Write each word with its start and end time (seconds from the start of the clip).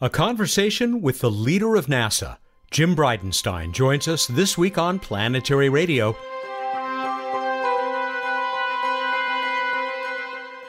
A 0.00 0.08
conversation 0.08 1.02
with 1.02 1.18
the 1.18 1.30
leader 1.30 1.74
of 1.74 1.86
NASA, 1.86 2.36
Jim 2.70 2.94
Bridenstine, 2.94 3.72
joins 3.72 4.06
us 4.06 4.28
this 4.28 4.56
week 4.56 4.78
on 4.78 5.00
Planetary 5.00 5.68
Radio. 5.68 6.16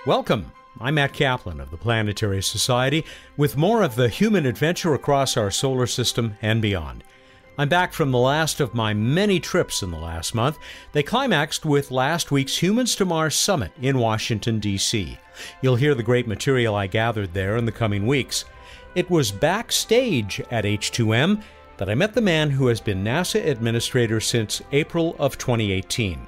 Welcome. 0.08 0.52
I'm 0.82 0.96
Matt 0.96 1.14
Kaplan 1.14 1.60
of 1.60 1.70
the 1.70 1.78
Planetary 1.78 2.42
Society 2.42 3.06
with 3.38 3.56
more 3.56 3.84
of 3.84 3.94
the 3.94 4.10
human 4.10 4.48
adventure 4.48 4.96
across 4.96 5.38
our 5.38 5.52
solar 5.52 5.86
system 5.86 6.36
and 6.42 6.60
beyond. 6.60 7.04
I'm 7.60 7.70
back 7.70 7.94
from 7.94 8.10
the 8.10 8.18
last 8.18 8.60
of 8.60 8.74
my 8.74 8.96
many 8.96 9.40
trips 9.40 9.84
in 9.84 9.92
the 9.92 10.00
last 10.00 10.34
month. 10.34 10.58
They 10.94 11.04
climaxed 11.04 11.68
with 11.68 11.92
last 11.92 12.32
week's 12.32 12.64
Humans 12.64 12.96
to 12.96 13.06
Mars 13.06 13.36
Summit 13.36 13.74
in 13.80 14.00
Washington, 14.00 14.60
D.C. 14.60 15.20
You'll 15.62 15.76
hear 15.76 15.94
the 15.94 16.02
great 16.02 16.28
material 16.28 16.74
I 16.74 16.88
gathered 16.88 17.36
there 17.36 17.58
in 17.58 17.66
the 17.66 17.72
coming 17.72 18.08
weeks. 18.08 18.46
It 18.96 19.10
was 19.10 19.32
backstage 19.32 20.42
at 20.50 20.66
H2M 20.66 21.44
that 21.78 21.90
I 21.90 21.96
met 21.96 22.14
the 22.14 22.22
man 22.22 22.50
who 22.50 22.68
has 22.68 22.82
been 22.82 23.04
NASA 23.04 23.46
administrator 23.46 24.20
since 24.20 24.62
April 24.72 25.16
of 25.20 25.38
2018. 25.38 26.28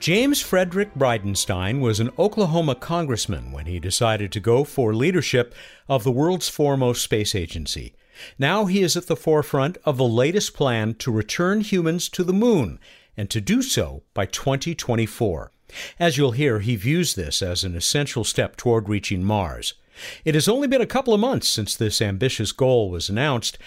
James 0.00 0.40
Frederick 0.40 0.92
Bridenstine 0.94 1.80
was 1.80 2.00
an 2.00 2.10
Oklahoma 2.18 2.74
congressman 2.74 3.52
when 3.52 3.66
he 3.66 3.78
decided 3.78 4.32
to 4.32 4.40
go 4.40 4.64
for 4.64 4.92
leadership 4.92 5.54
of 5.88 6.02
the 6.02 6.10
world's 6.10 6.48
foremost 6.48 7.02
space 7.02 7.34
agency. 7.34 7.94
Now 8.38 8.64
he 8.64 8.82
is 8.82 8.96
at 8.96 9.06
the 9.06 9.16
forefront 9.16 9.78
of 9.84 9.96
the 9.96 10.04
latest 10.04 10.52
plan 10.52 10.94
to 10.94 11.12
return 11.12 11.60
humans 11.60 12.08
to 12.10 12.24
the 12.24 12.32
moon, 12.32 12.80
and 13.16 13.30
to 13.30 13.40
do 13.40 13.62
so 13.62 14.02
by 14.14 14.26
2024. 14.26 15.52
As 15.98 16.18
you'll 16.18 16.32
hear, 16.32 16.58
he 16.58 16.76
views 16.76 17.14
this 17.14 17.40
as 17.40 17.62
an 17.62 17.76
essential 17.76 18.24
step 18.24 18.56
toward 18.56 18.88
reaching 18.88 19.22
Mars. 19.22 19.74
It 20.24 20.34
has 20.34 20.48
only 20.48 20.68
been 20.68 20.80
a 20.80 20.86
couple 20.86 21.14
of 21.14 21.20
months 21.20 21.48
since 21.48 21.74
this 21.76 22.00
ambitious 22.00 22.52
goal 22.52 22.90
was 22.90 23.08
announced. 23.08 23.58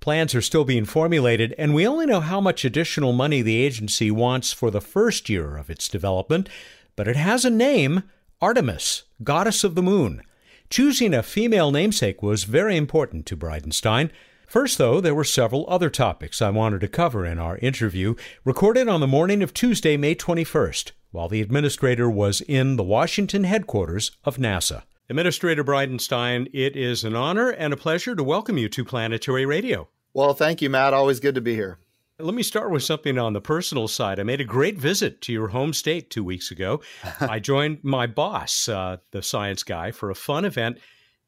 Plans 0.00 0.34
are 0.34 0.42
still 0.42 0.64
being 0.64 0.84
formulated, 0.84 1.54
and 1.58 1.74
we 1.74 1.86
only 1.86 2.06
know 2.06 2.20
how 2.20 2.40
much 2.40 2.64
additional 2.64 3.12
money 3.12 3.42
the 3.42 3.56
agency 3.56 4.10
wants 4.10 4.52
for 4.52 4.70
the 4.70 4.80
first 4.80 5.28
year 5.28 5.56
of 5.56 5.70
its 5.70 5.88
development, 5.88 6.48
but 6.94 7.08
it 7.08 7.16
has 7.16 7.44
a 7.44 7.50
name 7.50 8.02
Artemis, 8.40 9.04
Goddess 9.22 9.64
of 9.64 9.74
the 9.74 9.82
Moon. 9.82 10.22
Choosing 10.68 11.14
a 11.14 11.22
female 11.22 11.70
namesake 11.70 12.22
was 12.22 12.44
very 12.44 12.76
important 12.76 13.24
to 13.26 13.36
Bridenstine. 13.36 14.10
First, 14.46 14.78
though, 14.78 15.00
there 15.00 15.14
were 15.14 15.24
several 15.24 15.64
other 15.68 15.90
topics 15.90 16.42
I 16.42 16.50
wanted 16.50 16.80
to 16.82 16.88
cover 16.88 17.24
in 17.24 17.38
our 17.38 17.56
interview, 17.58 18.14
recorded 18.44 18.88
on 18.88 19.00
the 19.00 19.06
morning 19.06 19.42
of 19.42 19.54
Tuesday, 19.54 19.96
May 19.96 20.14
21st, 20.14 20.92
while 21.12 21.28
the 21.28 21.40
administrator 21.40 22.10
was 22.10 22.42
in 22.42 22.76
the 22.76 22.84
Washington 22.84 23.44
headquarters 23.44 24.12
of 24.24 24.36
NASA. 24.36 24.82
Administrator 25.08 25.62
Bridenstine, 25.62 26.48
it 26.52 26.74
is 26.74 27.04
an 27.04 27.14
honor 27.14 27.50
and 27.50 27.72
a 27.72 27.76
pleasure 27.76 28.16
to 28.16 28.24
welcome 28.24 28.58
you 28.58 28.68
to 28.68 28.84
Planetary 28.84 29.46
Radio. 29.46 29.88
Well, 30.14 30.34
thank 30.34 30.60
you, 30.60 30.68
Matt. 30.68 30.94
Always 30.94 31.20
good 31.20 31.36
to 31.36 31.40
be 31.40 31.54
here. 31.54 31.78
Let 32.18 32.34
me 32.34 32.42
start 32.42 32.72
with 32.72 32.82
something 32.82 33.16
on 33.16 33.32
the 33.32 33.40
personal 33.40 33.86
side. 33.86 34.18
I 34.18 34.24
made 34.24 34.40
a 34.40 34.44
great 34.44 34.78
visit 34.78 35.20
to 35.22 35.32
your 35.32 35.48
home 35.48 35.72
state 35.72 36.10
two 36.10 36.24
weeks 36.24 36.50
ago. 36.50 36.80
I 37.20 37.38
joined 37.38 37.84
my 37.84 38.08
boss, 38.08 38.68
uh, 38.68 38.96
the 39.12 39.22
science 39.22 39.62
guy, 39.62 39.92
for 39.92 40.10
a 40.10 40.14
fun 40.16 40.44
event 40.44 40.78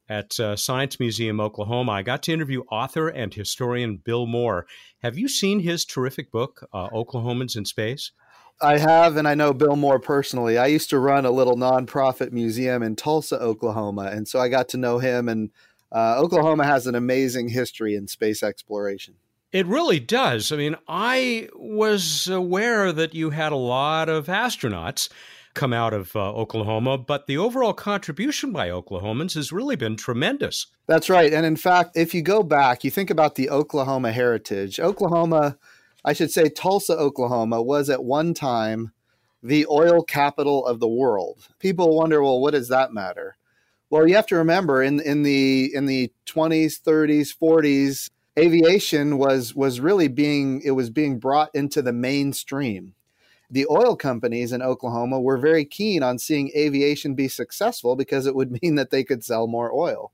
at 0.09 0.41
uh, 0.41 0.57
Science 0.57 0.99
Museum, 0.99 1.39
Oklahoma. 1.39 1.93
I 1.93 2.03
got 2.03 2.25
to 2.25 2.33
interview 2.33 2.63
author 2.73 3.09
and 3.09 3.33
historian 3.33 3.99
Bill 3.99 4.27
Moore. 4.27 4.67
Have 5.05 5.17
you 5.17 5.29
seen 5.29 5.61
his 5.61 5.85
terrific 5.85 6.33
book, 6.33 6.67
uh, 6.73 6.89
Oklahomans 6.89 7.57
in 7.57 7.65
Space? 7.65 8.11
I 8.61 8.79
have, 8.79 9.17
and 9.17 9.29
I 9.29 9.35
know 9.35 9.53
Bill 9.53 9.77
Moore 9.77 10.01
personally. 10.01 10.59
I 10.59 10.67
used 10.67 10.91
to 10.91 10.99
run 10.99 11.25
a 11.25 11.31
little 11.31 11.57
nonprofit 11.57 12.33
museum 12.33 12.83
in 12.83 12.97
Tulsa, 12.97 13.39
Oklahoma, 13.41 14.11
and 14.13 14.27
so 14.27 14.41
I 14.41 14.49
got 14.49 14.69
to 14.71 14.77
know 14.77 14.99
him. 14.99 15.29
And 15.29 15.51
uh, 15.93 16.19
Oklahoma 16.19 16.65
has 16.65 16.87
an 16.87 16.95
amazing 16.95 17.49
history 17.49 17.95
in 17.95 18.09
space 18.09 18.43
exploration. 18.43 19.15
It 19.53 19.67
really 19.67 20.01
does. 20.01 20.53
I 20.53 20.57
mean, 20.57 20.77
I 20.87 21.49
was 21.55 22.29
aware 22.29 22.93
that 22.93 23.15
you 23.15 23.31
had 23.31 23.53
a 23.53 23.57
lot 23.57 24.09
of 24.09 24.27
astronauts 24.27 25.09
come 25.55 25.73
out 25.73 25.95
of 25.95 26.15
uh, 26.15 26.33
Oklahoma, 26.33 26.99
but 26.99 27.27
the 27.27 27.39
overall 27.39 27.73
contribution 27.73 28.53
by 28.53 28.69
Oklahomans 28.69 29.35
has 29.35 29.51
really 29.51 29.77
been 29.77 29.97
tremendous. 29.97 30.67
That's 30.87 31.09
right. 31.09 31.33
And 31.33 31.47
in 31.47 31.57
fact, 31.57 31.97
if 31.97 32.15
you 32.15 32.23
go 32.23 32.43
back, 32.43 32.85
you 32.85 32.91
think 32.91 33.11
about 33.11 33.35
the 33.37 33.51
Oklahoma 33.51 34.13
heritage, 34.13 34.79
Oklahoma 34.79 35.59
I 36.09 36.15
should 36.15 36.31
say 36.31 36.49
Tulsa, 36.49 36.97
Oklahoma 36.97 37.61
was 37.61 37.91
at 37.91 38.03
one 38.03 38.33
time 38.33 38.93
the 39.43 39.67
oil 39.67 40.03
capital 40.03 40.65
of 40.65 40.81
the 40.81 40.89
world. 40.89 41.49
People 41.59 41.95
wonder, 41.95 42.23
well, 42.23 42.41
what 42.41 42.53
does 42.53 42.69
that 42.69 42.95
matter? 42.95 43.37
Well, 43.91 44.09
you 44.09 44.17
have 44.17 44.27
to 44.29 44.37
remember 44.37 44.83
in 44.83 45.01
in 45.01 45.23
the 45.23 45.71
in 45.75 45.85
the 45.85 46.11
20s, 46.25 46.81
30s, 46.81 47.37
40s, 47.37 48.09
aviation 48.39 49.19
was 49.19 49.55
was 49.55 49.81
really 49.81 50.09
being 50.09 50.63
it 50.65 50.71
was 50.71 50.89
being 50.89 51.19
brought 51.19 51.51
into 51.53 51.83
the 51.83 51.93
mainstream. 51.93 52.95
The 53.51 53.67
oil 53.71 53.95
companies 53.95 54.51
in 54.51 54.63
Oklahoma 54.63 55.21
were 55.21 55.37
very 55.37 55.67
keen 55.67 56.03
on 56.03 56.19
seeing 56.19 56.51
aviation 56.57 57.17
be 57.17 57.29
successful 57.29 57.97
because 57.97 58.25
it 58.25 58.35
would 58.35 58.51
mean 58.63 58.77
that 58.77 58.89
they 58.89 59.05
could 59.05 59.23
sell 59.23 59.47
more 59.47 59.71
oil. 59.75 60.11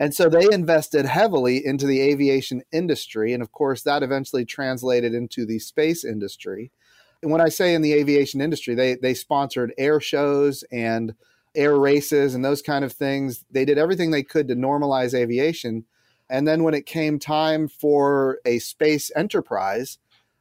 And 0.00 0.14
so 0.14 0.30
they 0.30 0.48
invested 0.50 1.04
heavily 1.04 1.64
into 1.64 1.86
the 1.86 2.00
aviation 2.00 2.62
industry. 2.72 3.34
And 3.34 3.42
of 3.42 3.52
course, 3.52 3.82
that 3.82 4.02
eventually 4.02 4.46
translated 4.46 5.12
into 5.12 5.44
the 5.44 5.58
space 5.58 6.04
industry. 6.04 6.72
And 7.22 7.30
when 7.30 7.42
I 7.42 7.50
say 7.50 7.74
in 7.74 7.82
the 7.82 7.92
aviation 7.92 8.40
industry, 8.40 8.74
they, 8.74 8.94
they 8.94 9.12
sponsored 9.12 9.74
air 9.76 10.00
shows 10.00 10.64
and 10.72 11.14
air 11.54 11.76
races 11.78 12.34
and 12.34 12.42
those 12.42 12.62
kind 12.62 12.82
of 12.82 12.94
things. 12.94 13.44
They 13.50 13.66
did 13.66 13.76
everything 13.76 14.10
they 14.10 14.22
could 14.22 14.48
to 14.48 14.56
normalize 14.56 15.12
aviation. 15.12 15.84
And 16.30 16.48
then 16.48 16.62
when 16.62 16.74
it 16.74 16.86
came 16.86 17.18
time 17.18 17.68
for 17.68 18.38
a 18.46 18.58
space 18.58 19.10
enterprise, 19.14 19.98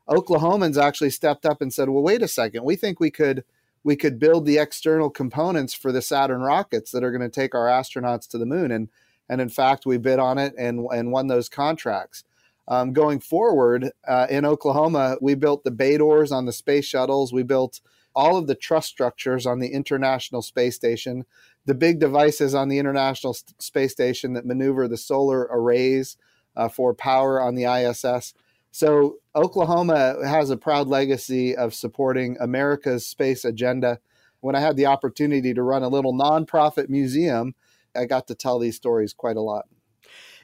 Oklahomans 0.07 0.81
actually 0.81 1.09
stepped 1.09 1.45
up 1.45 1.61
and 1.61 1.73
said, 1.73 1.89
"Well, 1.89 2.03
wait 2.03 2.21
a 2.21 2.27
second. 2.27 2.63
We 2.63 2.75
think 2.75 2.99
we 2.99 3.11
could 3.11 3.43
we 3.83 3.95
could 3.95 4.19
build 4.19 4.45
the 4.45 4.57
external 4.57 5.09
components 5.09 5.73
for 5.73 5.91
the 5.91 6.01
Saturn 6.01 6.41
rockets 6.41 6.91
that 6.91 7.03
are 7.03 7.11
going 7.11 7.21
to 7.21 7.29
take 7.29 7.53
our 7.53 7.67
astronauts 7.67 8.27
to 8.29 8.37
the 8.37 8.45
moon." 8.45 8.71
And 8.71 8.89
and 9.29 9.39
in 9.39 9.49
fact, 9.49 9.85
we 9.85 9.97
bid 9.97 10.19
on 10.19 10.37
it 10.37 10.53
and, 10.57 10.87
and 10.91 11.11
won 11.11 11.27
those 11.27 11.47
contracts. 11.47 12.23
Um, 12.67 12.93
going 12.93 13.19
forward 13.19 13.91
uh, 14.07 14.27
in 14.29 14.45
Oklahoma, 14.45 15.17
we 15.21 15.35
built 15.35 15.63
the 15.63 15.71
bay 15.71 15.97
doors 15.97 16.31
on 16.31 16.45
the 16.45 16.51
space 16.51 16.85
shuttles. 16.85 17.33
We 17.33 17.43
built 17.43 17.81
all 18.15 18.37
of 18.37 18.47
the 18.47 18.55
truss 18.55 18.85
structures 18.85 19.45
on 19.45 19.59
the 19.59 19.69
International 19.69 20.41
Space 20.41 20.75
Station, 20.75 21.25
the 21.65 21.73
big 21.73 21.99
devices 21.99 22.53
on 22.53 22.69
the 22.69 22.79
International 22.79 23.33
Space 23.33 23.91
Station 23.91 24.33
that 24.33 24.45
maneuver 24.45 24.87
the 24.87 24.97
solar 24.97 25.47
arrays 25.51 26.17
uh, 26.55 26.69
for 26.69 26.93
power 26.93 27.41
on 27.41 27.55
the 27.55 27.65
ISS. 27.65 28.33
So, 28.71 29.17
Oklahoma 29.35 30.17
has 30.23 30.51
a 30.51 30.57
proud 30.57 30.87
legacy 30.87 31.55
of 31.55 31.73
supporting 31.73 32.37
America's 32.39 33.05
space 33.05 33.43
agenda. 33.43 33.99
When 34.41 34.55
I 34.55 34.59
had 34.59 34.77
the 34.77 34.85
opportunity 34.85 35.53
to 35.53 35.63
run 35.63 35.81
a 35.81 35.87
little 35.87 36.13
nonprofit 36.13 36.87
museum 36.87 37.55
I 37.95 38.05
got 38.05 38.27
to 38.27 38.35
tell 38.35 38.59
these 38.59 38.75
stories 38.75 39.13
quite 39.13 39.37
a 39.37 39.41
lot. 39.41 39.65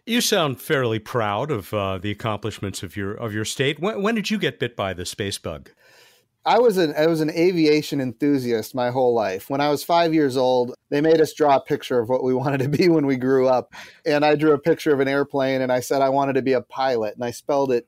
You 0.05 0.21
sound 0.21 0.61
fairly 0.61 0.99
proud 0.99 1.49
of 1.49 1.73
uh, 1.73 1.97
the 1.97 2.11
accomplishments 2.11 2.83
of 2.83 2.95
your 2.95 3.13
of 3.13 3.33
your 3.33 3.45
state. 3.45 3.79
When, 3.79 4.03
when, 4.03 4.13
did 4.13 4.29
you 4.29 4.37
get 4.37 4.59
bit 4.59 4.75
by 4.75 4.93
the 4.93 5.05
space 5.05 5.39
bug? 5.39 5.71
I 6.45 6.59
was 6.59 6.77
an 6.77 6.93
I 6.95 7.07
was 7.07 7.21
an 7.21 7.31
aviation 7.31 7.99
enthusiast 7.99 8.75
my 8.75 8.91
whole 8.91 9.15
life. 9.15 9.49
When 9.49 9.61
I 9.61 9.69
was 9.69 9.83
five 9.83 10.13
years 10.13 10.37
old, 10.37 10.75
they 10.91 11.01
made 11.01 11.19
us 11.19 11.33
draw 11.33 11.55
a 11.55 11.61
picture 11.61 11.99
of 11.99 12.07
what 12.07 12.23
we 12.23 12.33
wanted 12.35 12.59
to 12.59 12.69
be 12.69 12.87
when 12.87 13.07
we 13.07 13.17
grew 13.17 13.47
up, 13.47 13.73
and 14.05 14.23
I 14.23 14.35
drew 14.35 14.51
a 14.51 14.59
picture 14.59 14.93
of 14.93 14.99
an 14.99 15.07
airplane, 15.07 15.61
and 15.61 15.71
I 15.71 15.79
said 15.79 16.03
I 16.03 16.09
wanted 16.09 16.33
to 16.33 16.43
be 16.43 16.53
a 16.53 16.61
pilot, 16.61 17.15
and 17.15 17.23
I 17.23 17.31
spelled 17.31 17.71
it 17.71 17.87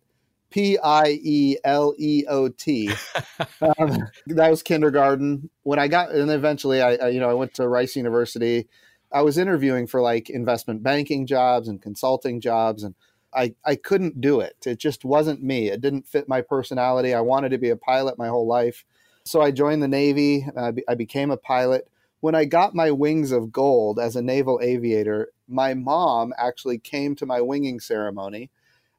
P 0.49 0.79
I 0.83 1.19
E 1.21 1.57
L 1.63 1.93
E 1.99 2.23
O 2.27 2.49
T. 2.49 2.89
um, 3.61 4.07
that 4.25 4.49
was 4.49 4.63
kindergarten. 4.63 5.51
When 5.61 5.77
I 5.77 5.87
got, 5.87 6.09
and 6.09 6.31
eventually, 6.31 6.81
I, 6.81 6.95
I 6.95 7.07
you 7.09 7.19
know 7.19 7.29
I 7.29 7.35
went 7.35 7.53
to 7.55 7.67
Rice 7.67 7.95
University 7.95 8.67
I 9.11 9.21
was 9.21 9.37
interviewing 9.37 9.87
for 9.87 10.01
like 10.01 10.29
investment 10.29 10.83
banking 10.83 11.25
jobs 11.25 11.67
and 11.67 11.81
consulting 11.81 12.41
jobs, 12.41 12.83
and 12.83 12.95
I, 13.33 13.55
I 13.65 13.75
couldn't 13.75 14.21
do 14.21 14.39
it. 14.39 14.55
It 14.65 14.79
just 14.79 15.05
wasn't 15.05 15.43
me. 15.43 15.69
It 15.69 15.81
didn't 15.81 16.07
fit 16.07 16.27
my 16.27 16.41
personality. 16.41 17.13
I 17.13 17.21
wanted 17.21 17.49
to 17.49 17.57
be 17.57 17.69
a 17.69 17.77
pilot 17.77 18.17
my 18.17 18.27
whole 18.27 18.47
life. 18.47 18.85
So 19.23 19.41
I 19.41 19.51
joined 19.51 19.83
the 19.83 19.87
Navy. 19.87 20.47
I, 20.55 20.71
be, 20.71 20.83
I 20.87 20.95
became 20.95 21.31
a 21.31 21.37
pilot. 21.37 21.89
When 22.21 22.35
I 22.35 22.45
got 22.45 22.73
my 22.73 22.91
wings 22.91 23.31
of 23.31 23.51
gold 23.51 23.99
as 23.99 24.15
a 24.15 24.21
naval 24.21 24.59
aviator, 24.61 25.29
my 25.47 25.73
mom 25.73 26.33
actually 26.37 26.79
came 26.79 27.15
to 27.15 27.25
my 27.25 27.41
winging 27.41 27.79
ceremony 27.79 28.49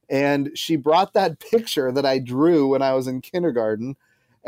and 0.08 0.50
she 0.54 0.76
brought 0.76 1.12
that 1.14 1.38
picture 1.50 1.92
that 1.92 2.06
I 2.06 2.18
drew 2.18 2.68
when 2.68 2.82
I 2.82 2.94
was 2.94 3.06
in 3.06 3.20
kindergarten 3.20 3.96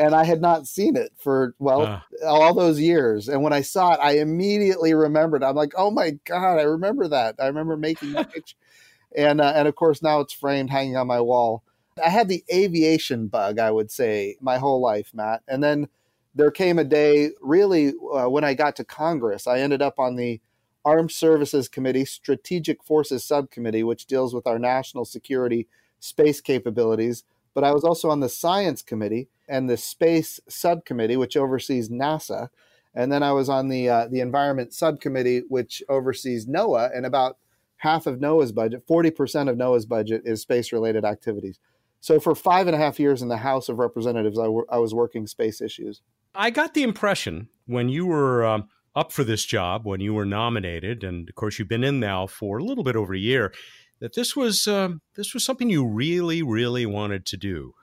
and 0.01 0.15
I 0.15 0.25
had 0.25 0.41
not 0.41 0.67
seen 0.67 0.97
it 0.97 1.13
for 1.19 1.55
well 1.59 1.83
uh. 1.83 2.01
all 2.27 2.55
those 2.55 2.81
years. 2.81 3.29
And 3.29 3.43
when 3.43 3.53
I 3.53 3.61
saw 3.61 3.93
it, 3.93 4.01
I 4.03 4.19
immediately 4.19 4.95
remembered. 4.95 5.45
I'm 5.45 5.55
like, 5.55 5.73
oh 5.77 5.91
my 5.91 6.13
god, 6.25 6.59
I 6.59 6.63
remember 6.63 7.07
that. 7.09 7.37
I 7.39 7.47
remember 7.47 7.77
making 7.77 8.13
that 8.13 8.33
picture, 8.33 8.57
and 9.17 9.41
uh, 9.41 9.53
and 9.55 9.69
of 9.69 9.77
course 9.77 10.03
now 10.03 10.21
it's 10.21 10.33
framed, 10.33 10.71
hanging 10.71 10.97
on 10.97 11.07
my 11.07 11.21
wall. 11.21 11.63
I 12.03 12.09
had 12.09 12.29
the 12.29 12.43
aviation 12.53 13.27
bug, 13.27 13.59
I 13.59 13.71
would 13.71 13.91
say, 13.91 14.37
my 14.41 14.57
whole 14.57 14.81
life, 14.81 15.11
Matt. 15.13 15.43
And 15.47 15.63
then 15.63 15.89
there 16.35 16.51
came 16.51 16.79
a 16.79 16.85
day, 16.85 17.33
really, 17.43 17.93
uh, 18.15 18.31
when 18.31 18.45
I 18.45 18.55
got 18.55 18.77
to 18.77 18.85
Congress, 18.85 19.47
I 19.47 19.59
ended 19.59 19.83
up 19.83 19.99
on 19.99 20.17
the 20.17 20.41
Armed 20.83 21.11
Services 21.11 21.69
Committee, 21.69 22.07
Strategic 22.07 22.83
Forces 22.83 23.23
Subcommittee, 23.23 23.83
which 23.83 24.07
deals 24.07 24.33
with 24.33 24.47
our 24.47 24.59
national 24.59 25.05
security 25.05 25.67
space 25.99 26.41
capabilities. 26.41 27.25
But 27.55 27.65
I 27.65 27.73
was 27.73 27.85
also 27.85 28.11
on 28.11 28.21
the 28.21 28.29
Science 28.29 28.83
Committee 28.83 29.29
and 29.49 29.69
the 29.69 29.77
Space 29.77 30.41
Subcommittee, 30.49 31.17
which 31.17 31.37
oversees 31.37 31.89
NASA. 31.89 32.49
And 32.95 33.13
then 33.13 33.23
I 33.23 33.33
was 33.33 33.49
on 33.49 33.69
the 33.69 33.89
uh, 33.89 34.09
the 34.09 34.21
Environment 34.21 34.73
Subcommittee, 34.73 35.43
which 35.49 35.83
oversees 35.89 36.47
NOAA, 36.47 36.97
and 36.97 37.07
about 37.07 37.39
half 37.81 38.07
of 38.07 38.19
NOAA's 38.19 38.53
budget, 38.53 38.87
40% 38.87 39.49
of 39.49 39.57
NOAA's 39.57 39.87
budget 39.87 40.23
is 40.27 40.43
space 40.43 40.71
related 40.71 41.05
activities. 41.05 41.59
So 42.01 42.21
for 42.21 42.35
five 42.35 42.67
and 42.67 42.77
a 42.77 42.79
half 42.79 43.01
years 43.01 43.23
in 43.23 43.29
the 43.29 43.39
House 43.39 43.69
of 43.69 43.79
Representatives, 43.79 44.39
I, 44.39 44.45
w- 44.45 44.67
I 44.71 44.79
was 44.79 44.95
working 44.95 45.27
space 45.27 45.61
issues. 45.61 46.03
I 46.35 46.51
got 46.51 46.75
the 46.75 46.83
impression 46.83 47.49
when 47.67 47.89
you 47.89 48.07
were 48.07 48.45
um, 48.45 48.69
up 48.95 49.13
for 49.13 49.25
this 49.25 49.45
job, 49.45 49.87
when 49.87 50.01
you 50.01 50.13
were 50.13 50.27
nominated, 50.27 51.05
and 51.05 51.29
of 51.29 51.35
course 51.35 51.59
you've 51.59 51.69
been 51.69 51.85
in 51.85 52.01
now 52.01 52.27
for 52.27 52.59
a 52.59 52.65
little 52.65 52.85
bit 52.85 52.97
over 52.97 53.15
a 53.15 53.19
year, 53.19 53.53
that 54.01 54.15
this 54.15 54.35
was 54.35 54.67
um, 54.67 55.01
this 55.15 55.33
was 55.35 55.45
something 55.45 55.71
you 55.71 55.87
really, 55.87 56.43
really 56.43 56.87
wanted 56.87 57.25
to 57.27 57.37
do. 57.37 57.75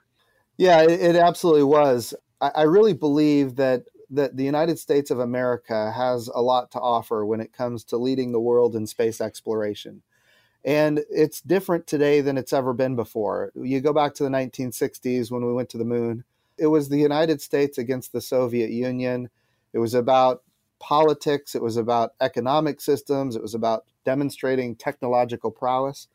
Yeah, 0.56 0.82
it, 0.82 1.00
it 1.00 1.16
absolutely 1.16 1.64
was. 1.64 2.14
I, 2.40 2.50
I 2.56 2.62
really 2.62 2.94
believe 2.94 3.56
that 3.56 3.84
that 4.10 4.36
the 4.36 4.44
United 4.44 4.78
States 4.78 5.10
of 5.10 5.18
America 5.18 5.92
has 5.92 6.28
a 6.28 6.40
lot 6.40 6.70
to 6.72 6.80
offer 6.80 7.24
when 7.24 7.40
it 7.40 7.52
comes 7.52 7.84
to 7.84 7.96
leading 7.96 8.32
the 8.32 8.40
world 8.40 8.74
in 8.74 8.86
space 8.86 9.20
exploration. 9.20 10.02
And 10.64 11.04
it's 11.10 11.40
different 11.40 11.86
today 11.86 12.20
than 12.20 12.36
it's 12.36 12.52
ever 12.52 12.72
been 12.72 12.96
before. 12.96 13.52
You 13.54 13.80
go 13.80 13.92
back 13.92 14.14
to 14.14 14.24
the 14.24 14.30
1960s 14.30 15.30
when 15.30 15.46
we 15.46 15.52
went 15.52 15.68
to 15.70 15.78
the 15.78 15.84
moon, 15.84 16.24
it 16.58 16.66
was 16.66 16.88
the 16.88 16.98
United 16.98 17.40
States 17.40 17.78
against 17.78 18.12
the 18.12 18.20
Soviet 18.20 18.70
Union. 18.70 19.30
It 19.72 19.78
was 19.78 19.94
about 19.94 20.42
politics, 20.80 21.54
it 21.54 21.62
was 21.62 21.76
about 21.76 22.12
economic 22.20 22.80
systems, 22.80 23.36
it 23.36 23.42
was 23.42 23.54
about 23.54 23.84
demonstrating 24.04 24.76
technological 24.76 25.50
prowess. 25.50 26.08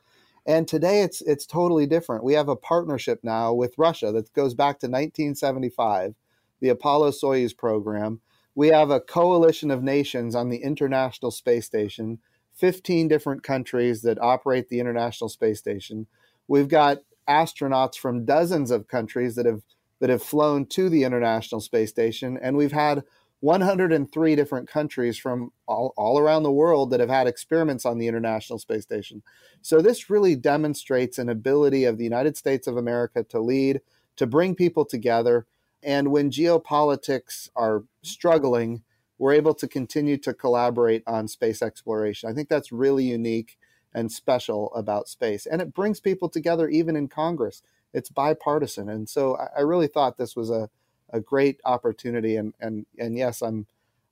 And 0.45 0.67
today 0.67 1.01
it's 1.01 1.21
it's 1.21 1.45
totally 1.45 1.85
different. 1.85 2.23
We 2.23 2.33
have 2.33 2.49
a 2.49 2.55
partnership 2.55 3.19
now 3.23 3.53
with 3.53 3.77
Russia 3.77 4.11
that 4.11 4.33
goes 4.33 4.53
back 4.53 4.79
to 4.79 4.87
1975 4.87 6.15
the 6.63 6.69
Apollo 6.69 7.11
Soyuz 7.11 7.55
program. 7.55 8.21
We 8.55 8.69
have 8.69 8.89
a 8.89 9.01
coalition 9.01 9.69
of 9.69 9.83
nations 9.83 10.33
on 10.33 10.47
the 10.47 10.63
International 10.63 11.29
Space 11.29 11.65
Station, 11.65 12.19
15 12.55 13.09
different 13.09 13.43
countries 13.43 14.01
that 14.03 14.17
operate 14.21 14.69
the 14.69 14.79
International 14.79 15.27
Space 15.27 15.59
Station. 15.59 16.07
We've 16.47 16.69
got 16.69 16.99
astronauts 17.27 17.97
from 17.97 18.23
dozens 18.23 18.71
of 18.71 18.87
countries 18.87 19.35
that 19.35 19.45
have 19.45 19.61
that 19.99 20.09
have 20.09 20.23
flown 20.23 20.65
to 20.67 20.89
the 20.89 21.03
International 21.03 21.61
Space 21.61 21.89
Station, 21.89 22.37
and 22.41 22.55
we've 22.55 22.71
had 22.71 23.03
103 23.43 24.35
different 24.37 24.69
countries 24.69 25.17
from 25.17 25.51
all, 25.67 25.93
all 25.97 26.17
around 26.17 26.43
the 26.43 26.51
world 26.51 26.89
that 26.89 27.01
have 27.01 27.09
had 27.09 27.27
experiments 27.27 27.85
on 27.85 27.97
the 27.97 28.07
International 28.07 28.57
Space 28.57 28.83
Station. 28.83 29.21
So, 29.61 29.81
this 29.81 30.09
really 30.09 30.37
demonstrates 30.37 31.17
an 31.17 31.27
ability 31.27 31.83
of 31.83 31.97
the 31.97 32.05
United 32.05 32.37
States 32.37 32.67
of 32.67 32.77
America 32.77 33.21
to 33.25 33.41
lead, 33.41 33.81
to 34.15 34.25
bring 34.25 34.55
people 34.55 34.85
together, 34.85 35.45
and 35.83 36.09
when 36.09 36.31
geopolitics 36.31 37.49
are 37.53 37.83
struggling, 38.01 38.83
we're 39.17 39.33
able 39.33 39.53
to 39.55 39.67
continue 39.67 40.17
to 40.19 40.33
collaborate 40.33 41.03
on 41.05 41.27
space 41.27 41.61
exploration. 41.61 42.29
I 42.29 42.33
think 42.33 42.47
that's 42.47 42.71
really 42.71 43.03
unique 43.03 43.57
and 43.93 44.09
special 44.09 44.73
about 44.73 45.09
space. 45.09 45.45
And 45.45 45.61
it 45.61 45.73
brings 45.73 45.99
people 45.99 46.29
together 46.29 46.69
even 46.69 46.95
in 46.95 47.09
Congress. 47.09 47.61
It's 47.93 48.09
bipartisan. 48.09 48.89
And 48.89 49.07
so 49.07 49.37
I, 49.55 49.61
really 49.61 49.87
thought 49.87 50.17
this 50.17 50.35
was 50.35 50.49
a, 50.49 50.69
a 51.13 51.21
great 51.21 51.61
opportunity. 51.63 52.35
And, 52.35 52.53
and, 52.59 52.85
and 52.99 53.17
yes, 53.17 53.41
I'm, 53.41 53.67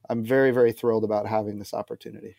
I'm 0.09 0.23
very, 0.23 0.51
very 0.51 0.71
thrilled 0.71 1.03
about 1.03 1.27
having 1.27 1.59
this 1.59 1.73
opportunity. 1.73 2.35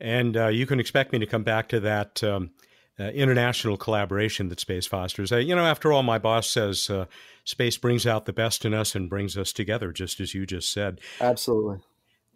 And 0.00 0.36
uh, 0.36 0.48
you 0.48 0.66
can 0.66 0.78
expect 0.78 1.12
me 1.12 1.18
to 1.18 1.26
come 1.26 1.42
back 1.42 1.68
to 1.70 1.80
that 1.80 2.22
um, 2.22 2.50
uh, 2.98 3.04
international 3.04 3.76
collaboration 3.76 4.48
that 4.48 4.60
space 4.60 4.86
fosters. 4.86 5.32
Uh, 5.32 5.38
you 5.38 5.54
know, 5.54 5.64
after 5.64 5.92
all, 5.92 6.02
my 6.02 6.18
boss 6.18 6.48
says 6.48 6.90
uh, 6.90 7.06
space 7.44 7.76
brings 7.76 8.06
out 8.06 8.26
the 8.26 8.32
best 8.32 8.64
in 8.64 8.74
us 8.74 8.94
and 8.94 9.10
brings 9.10 9.36
us 9.36 9.52
together, 9.52 9.92
just 9.92 10.20
as 10.20 10.34
you 10.34 10.46
just 10.46 10.72
said. 10.72 11.00
Absolutely. 11.20 11.78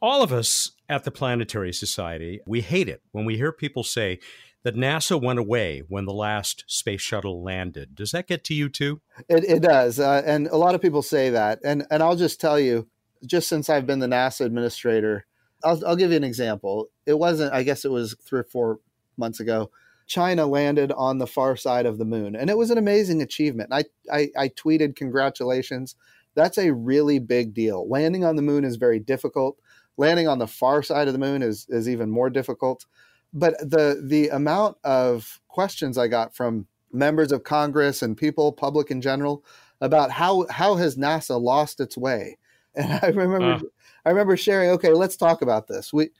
All 0.00 0.22
of 0.22 0.32
us 0.32 0.72
at 0.88 1.04
the 1.04 1.10
Planetary 1.10 1.72
Society, 1.72 2.40
we 2.46 2.60
hate 2.60 2.88
it 2.88 3.02
when 3.12 3.24
we 3.24 3.36
hear 3.36 3.52
people 3.52 3.82
say 3.82 4.20
that 4.64 4.74
NASA 4.74 5.20
went 5.20 5.38
away 5.38 5.82
when 5.88 6.04
the 6.04 6.12
last 6.12 6.64
space 6.66 7.00
shuttle 7.00 7.42
landed. 7.42 7.94
Does 7.94 8.10
that 8.10 8.26
get 8.26 8.44
to 8.44 8.54
you 8.54 8.68
too? 8.68 9.00
It, 9.28 9.44
it 9.44 9.62
does. 9.62 10.00
Uh, 10.00 10.22
and 10.26 10.46
a 10.48 10.56
lot 10.56 10.74
of 10.74 10.82
people 10.82 11.02
say 11.02 11.30
that. 11.30 11.60
And, 11.64 11.86
and 11.90 12.02
I'll 12.02 12.16
just 12.16 12.40
tell 12.40 12.58
you, 12.58 12.88
just 13.26 13.48
since 13.48 13.68
I've 13.70 13.86
been 13.86 14.00
the 14.00 14.06
NASA 14.06 14.44
administrator, 14.44 15.26
I'll, 15.64 15.84
I'll 15.86 15.96
give 15.96 16.10
you 16.10 16.16
an 16.16 16.24
example. 16.24 16.88
It 17.06 17.18
wasn't, 17.18 17.52
I 17.52 17.62
guess 17.62 17.84
it 17.84 17.90
was 17.90 18.16
three 18.22 18.40
or 18.40 18.44
four 18.44 18.80
months 19.16 19.40
ago 19.40 19.70
China 20.08 20.46
landed 20.46 20.90
on 20.92 21.18
the 21.18 21.26
far 21.26 21.54
side 21.54 21.86
of 21.86 21.98
the 21.98 22.04
moon. 22.04 22.34
And 22.34 22.50
it 22.50 22.56
was 22.56 22.70
an 22.70 22.78
amazing 22.78 23.22
achievement. 23.22 23.72
I, 23.72 23.84
I, 24.10 24.30
I, 24.36 24.48
tweeted, 24.48 24.96
congratulations. 24.96 25.94
That's 26.34 26.56
a 26.56 26.72
really 26.72 27.18
big 27.18 27.52
deal. 27.52 27.86
Landing 27.88 28.24
on 28.24 28.34
the 28.34 28.42
moon 28.42 28.64
is 28.64 28.76
very 28.76 28.98
difficult. 28.98 29.58
Landing 29.98 30.26
on 30.26 30.38
the 30.38 30.46
far 30.46 30.82
side 30.82 31.08
of 31.08 31.12
the 31.12 31.18
moon 31.18 31.42
is, 31.42 31.66
is 31.68 31.88
even 31.88 32.10
more 32.10 32.30
difficult. 32.30 32.86
But 33.32 33.58
the, 33.58 34.02
the 34.04 34.28
amount 34.28 34.78
of 34.84 35.40
questions 35.48 35.98
I 35.98 36.08
got 36.08 36.34
from 36.34 36.66
members 36.92 37.32
of 37.32 37.44
Congress 37.44 38.02
and 38.02 38.16
people, 38.16 38.52
public 38.52 38.90
in 38.90 39.00
general, 39.00 39.44
about 39.80 40.10
how, 40.10 40.46
how 40.50 40.76
has 40.76 40.96
NASA 40.96 41.40
lost 41.40 41.80
its 41.80 41.96
way? 41.96 42.38
And 42.74 43.00
I 43.02 43.08
remember, 43.08 43.54
uh. 43.54 43.60
I 44.04 44.10
remember 44.10 44.36
sharing, 44.36 44.70
okay, 44.70 44.92
let's 44.92 45.16
talk 45.16 45.42
about 45.42 45.66
this. 45.66 45.92
We, 45.92 46.10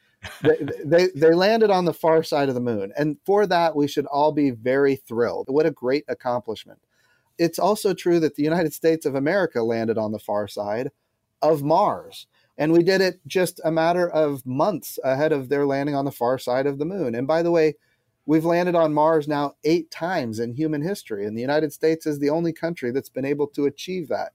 they, 0.43 0.57
they, 0.85 1.09
they 1.15 1.33
landed 1.33 1.71
on 1.71 1.85
the 1.85 1.93
far 1.93 2.23
side 2.25 2.49
of 2.49 2.57
the 2.57 2.61
moon. 2.61 2.93
And 2.97 3.19
for 3.25 3.47
that, 3.47 3.77
we 3.77 3.87
should 3.87 4.07
all 4.07 4.33
be 4.33 4.51
very 4.51 4.97
thrilled. 4.97 5.47
What 5.49 5.67
a 5.67 5.71
great 5.71 6.05
accomplishment. 6.09 6.81
It's 7.39 7.59
also 7.59 7.95
true 7.95 8.19
that 8.21 8.35
the 8.35 8.43
United 8.43 8.73
States 8.73 9.07
of 9.07 9.15
America 9.15 9.63
landed 9.63 9.97
on 9.99 10.11
the 10.11 10.19
far 10.19 10.49
side 10.49 10.91
of 11.41 11.63
Mars. 11.63 12.27
And 12.59 12.73
we 12.73 12.83
did 12.83 13.01
it 13.01 13.21
just 13.27 13.61
a 13.65 13.71
matter 13.71 14.11
of 14.11 14.45
months 14.45 14.99
ahead 15.05 15.33
of 15.33 15.49
their 15.49 15.65
landing 15.65 15.95
on 15.95 16.05
the 16.05 16.11
far 16.11 16.39
side 16.39 16.67
of 16.67 16.79
the 16.79 16.85
moon. 16.85 17.15
And 17.15 17.27
by 17.27 17.43
the 17.43 17.53
way, 17.53 17.77
we've 18.27 18.45
landed 18.45 18.75
on 18.75 18.93
Mars 18.93 19.29
now 19.29 19.55
eight 19.63 19.91
times 19.93 20.41
in 20.41 20.53
human 20.53 20.83
history. 20.83 21.25
And 21.25 21.37
the 21.37 21.43
United 21.43 21.73
States 21.73 22.05
is 22.05 22.19
the 22.19 22.31
only 22.31 22.53
country 22.53 22.91
that's 22.91 23.09
been 23.09 23.25
able 23.25 23.47
to 23.49 23.67
achieve 23.67 24.09
that. 24.09 24.33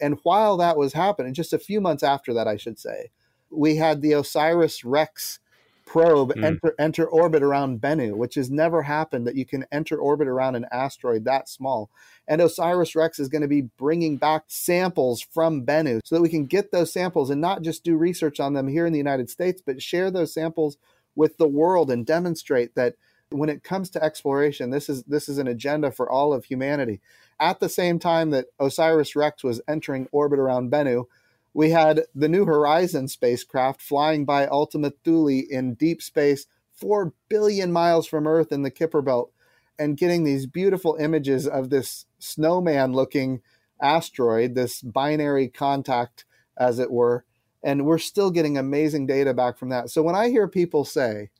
And 0.00 0.18
while 0.22 0.56
that 0.56 0.78
was 0.78 0.94
happening, 0.94 1.34
just 1.34 1.52
a 1.52 1.58
few 1.58 1.80
months 1.80 2.02
after 2.02 2.32
that, 2.32 2.48
I 2.48 2.56
should 2.56 2.78
say, 2.78 3.10
we 3.50 3.76
had 3.76 4.00
the 4.00 4.14
OSIRIS 4.14 4.82
REx 4.84 5.38
probe 5.86 6.34
mm. 6.34 6.44
enter, 6.44 6.74
enter 6.78 7.06
orbit 7.06 7.42
around 7.42 7.80
Bennu, 7.80 8.16
which 8.16 8.34
has 8.34 8.50
never 8.50 8.82
happened 8.82 9.26
that 9.26 9.36
you 9.36 9.46
can 9.46 9.64
enter 9.72 9.96
orbit 9.96 10.28
around 10.28 10.56
an 10.56 10.66
asteroid 10.70 11.24
that 11.24 11.48
small. 11.48 11.88
And 12.28 12.42
OSIRIS 12.42 12.94
REx 12.94 13.18
is 13.18 13.28
going 13.28 13.42
to 13.42 13.48
be 13.48 13.62
bringing 13.62 14.16
back 14.16 14.44
samples 14.48 15.22
from 15.22 15.64
Bennu 15.64 16.00
so 16.04 16.16
that 16.16 16.22
we 16.22 16.28
can 16.28 16.46
get 16.46 16.72
those 16.72 16.92
samples 16.92 17.30
and 17.30 17.40
not 17.40 17.62
just 17.62 17.84
do 17.84 17.96
research 17.96 18.40
on 18.40 18.52
them 18.52 18.68
here 18.68 18.84
in 18.84 18.92
the 18.92 18.98
United 18.98 19.30
States, 19.30 19.62
but 19.64 19.80
share 19.80 20.10
those 20.10 20.34
samples 20.34 20.76
with 21.14 21.38
the 21.38 21.48
world 21.48 21.90
and 21.90 22.04
demonstrate 22.04 22.74
that 22.74 22.96
when 23.30 23.48
it 23.48 23.64
comes 23.64 23.88
to 23.90 24.02
exploration, 24.02 24.70
this 24.70 24.88
is 24.88 25.02
this 25.04 25.28
is 25.28 25.38
an 25.38 25.48
agenda 25.48 25.90
for 25.90 26.10
all 26.10 26.32
of 26.32 26.44
humanity. 26.44 27.00
At 27.40 27.60
the 27.60 27.68
same 27.68 27.98
time 27.98 28.30
that 28.30 28.46
OSIRIS 28.60 29.16
REx 29.16 29.42
was 29.42 29.60
entering 29.68 30.08
orbit 30.12 30.38
around 30.38 30.70
Bennu, 30.70 31.06
we 31.56 31.70
had 31.70 32.02
the 32.14 32.28
New 32.28 32.44
Horizon 32.44 33.08
spacecraft 33.08 33.80
flying 33.80 34.26
by 34.26 34.46
Ultima 34.46 34.92
Thule 35.02 35.42
in 35.48 35.72
deep 35.72 36.02
space, 36.02 36.44
4 36.74 37.14
billion 37.30 37.72
miles 37.72 38.06
from 38.06 38.26
Earth 38.26 38.52
in 38.52 38.60
the 38.60 38.70
Kuiper 38.70 39.02
Belt, 39.02 39.32
and 39.78 39.96
getting 39.96 40.22
these 40.22 40.44
beautiful 40.44 40.96
images 41.00 41.48
of 41.48 41.70
this 41.70 42.04
snowman 42.18 42.92
looking 42.92 43.40
asteroid, 43.80 44.54
this 44.54 44.82
binary 44.82 45.48
contact, 45.48 46.26
as 46.58 46.78
it 46.78 46.90
were. 46.90 47.24
And 47.62 47.86
we're 47.86 47.96
still 47.96 48.30
getting 48.30 48.58
amazing 48.58 49.06
data 49.06 49.32
back 49.32 49.56
from 49.56 49.70
that. 49.70 49.88
So 49.88 50.02
when 50.02 50.14
I 50.14 50.28
hear 50.28 50.48
people 50.48 50.84
say, 50.84 51.30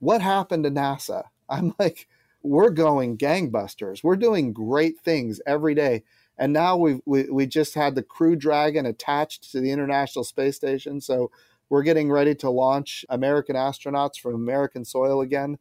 What 0.00 0.20
happened 0.20 0.64
to 0.64 0.70
NASA? 0.70 1.24
I'm 1.48 1.74
like, 1.78 2.08
We're 2.42 2.68
going 2.68 3.16
gangbusters. 3.16 4.04
We're 4.04 4.16
doing 4.16 4.52
great 4.52 5.00
things 5.00 5.40
every 5.46 5.74
day. 5.74 6.02
And 6.38 6.52
now 6.52 6.76
we 6.76 7.00
we 7.04 7.24
we 7.30 7.46
just 7.46 7.74
had 7.74 7.94
the 7.94 8.02
Crew 8.02 8.36
Dragon 8.36 8.86
attached 8.86 9.50
to 9.52 9.60
the 9.60 9.70
International 9.70 10.24
Space 10.24 10.56
Station, 10.56 11.00
so 11.00 11.30
we're 11.68 11.82
getting 11.82 12.10
ready 12.10 12.34
to 12.36 12.50
launch 12.50 13.04
American 13.08 13.56
astronauts 13.56 14.18
from 14.18 14.34
American 14.34 14.84
soil 14.84 15.20
again. 15.20 15.58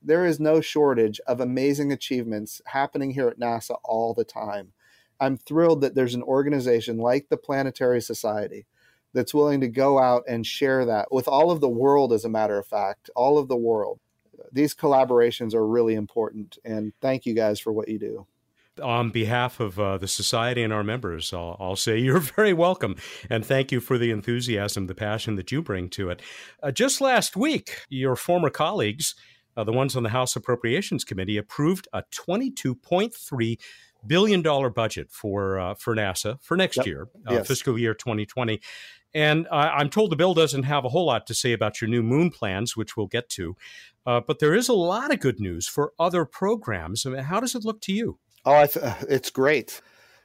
There 0.00 0.24
is 0.24 0.40
no 0.40 0.60
shortage 0.60 1.20
of 1.26 1.40
amazing 1.40 1.92
achievements 1.92 2.60
happening 2.66 3.12
here 3.12 3.28
at 3.28 3.38
NASA 3.38 3.76
all 3.84 4.14
the 4.14 4.24
time. 4.24 4.72
I'm 5.20 5.36
thrilled 5.36 5.82
that 5.82 5.94
there's 5.94 6.16
an 6.16 6.24
organization 6.24 6.98
like 6.98 7.28
the 7.28 7.36
Planetary 7.36 8.00
Society 8.00 8.66
that's 9.14 9.34
willing 9.34 9.60
to 9.60 9.68
go 9.68 10.00
out 10.00 10.24
and 10.26 10.44
share 10.44 10.84
that 10.86 11.12
with 11.12 11.28
all 11.28 11.50
of 11.50 11.60
the 11.60 11.68
world, 11.68 12.12
as 12.12 12.24
a 12.24 12.28
matter 12.28 12.58
of 12.58 12.66
fact, 12.66 13.10
all 13.14 13.38
of 13.38 13.46
the 13.46 13.56
world. 13.56 14.00
These 14.50 14.74
collaborations 14.74 15.54
are 15.54 15.66
really 15.66 15.94
important, 15.94 16.58
and 16.64 16.92
thank 17.00 17.24
you 17.24 17.34
guys 17.34 17.60
for 17.60 17.72
what 17.72 17.88
you 17.88 17.98
do. 17.98 18.26
On 18.80 19.10
behalf 19.10 19.60
of 19.60 19.78
uh, 19.78 19.98
the 19.98 20.08
society 20.08 20.62
and 20.62 20.72
our 20.72 20.84
members, 20.84 21.32
I'll, 21.32 21.56
I'll, 21.60 21.76
say 21.76 21.98
you're 21.98 22.18
very 22.36 22.52
welcome. 22.52 22.96
And 23.28 23.44
thank 23.44 23.72
you 23.72 23.80
for 23.80 23.98
the 23.98 24.10
enthusiasm, 24.10 24.86
the 24.86 24.94
passion 24.94 25.36
that 25.36 25.52
you 25.52 25.62
bring 25.62 25.88
to 25.90 26.10
it. 26.10 26.22
Uh, 26.62 26.70
just 26.70 27.00
last 27.00 27.36
week, 27.36 27.78
your 27.88 28.16
former 28.16 28.50
colleagues, 28.50 29.14
uh, 29.56 29.64
the 29.64 29.72
ones 29.72 29.96
on 29.96 30.02
the 30.02 30.08
House 30.10 30.36
Appropriations 30.36 31.04
Committee, 31.04 31.36
approved 31.36 31.88
a 31.92 32.02
$22.3 32.12 33.58
billion 34.06 34.42
budget 34.72 35.10
for 35.10 35.60
uh, 35.60 35.74
for 35.74 35.94
NASA 35.94 36.42
for 36.42 36.56
next 36.56 36.78
yep. 36.78 36.86
year, 36.86 37.08
uh, 37.28 37.34
yes. 37.34 37.46
fiscal 37.46 37.78
year 37.78 37.94
2020. 37.94 38.60
And 39.14 39.46
I'm 39.52 39.90
told 39.90 40.10
the 40.10 40.16
bill 40.16 40.32
doesn't 40.32 40.62
have 40.62 40.86
a 40.86 40.88
whole 40.88 41.04
lot 41.04 41.26
to 41.26 41.34
say 41.34 41.52
about 41.52 41.82
your 41.82 41.90
new 41.90 42.02
moon 42.02 42.30
plans, 42.30 42.78
which 42.78 42.96
we'll 42.96 43.08
get 43.08 43.28
to. 43.30 43.56
Uh, 44.06 44.20
but 44.26 44.38
there 44.38 44.54
is 44.54 44.68
a 44.68 44.72
lot 44.72 45.12
of 45.12 45.20
good 45.20 45.38
news 45.38 45.68
for 45.68 45.92
other 45.98 46.24
programs. 46.24 47.04
I 47.04 47.10
mean, 47.10 47.22
how 47.24 47.38
does 47.38 47.54
it 47.54 47.64
look 47.64 47.82
to 47.82 47.92
you? 47.92 48.18
Oh, 48.44 48.66
th- 48.66 48.84
it's 49.08 49.30
great. 49.30 49.80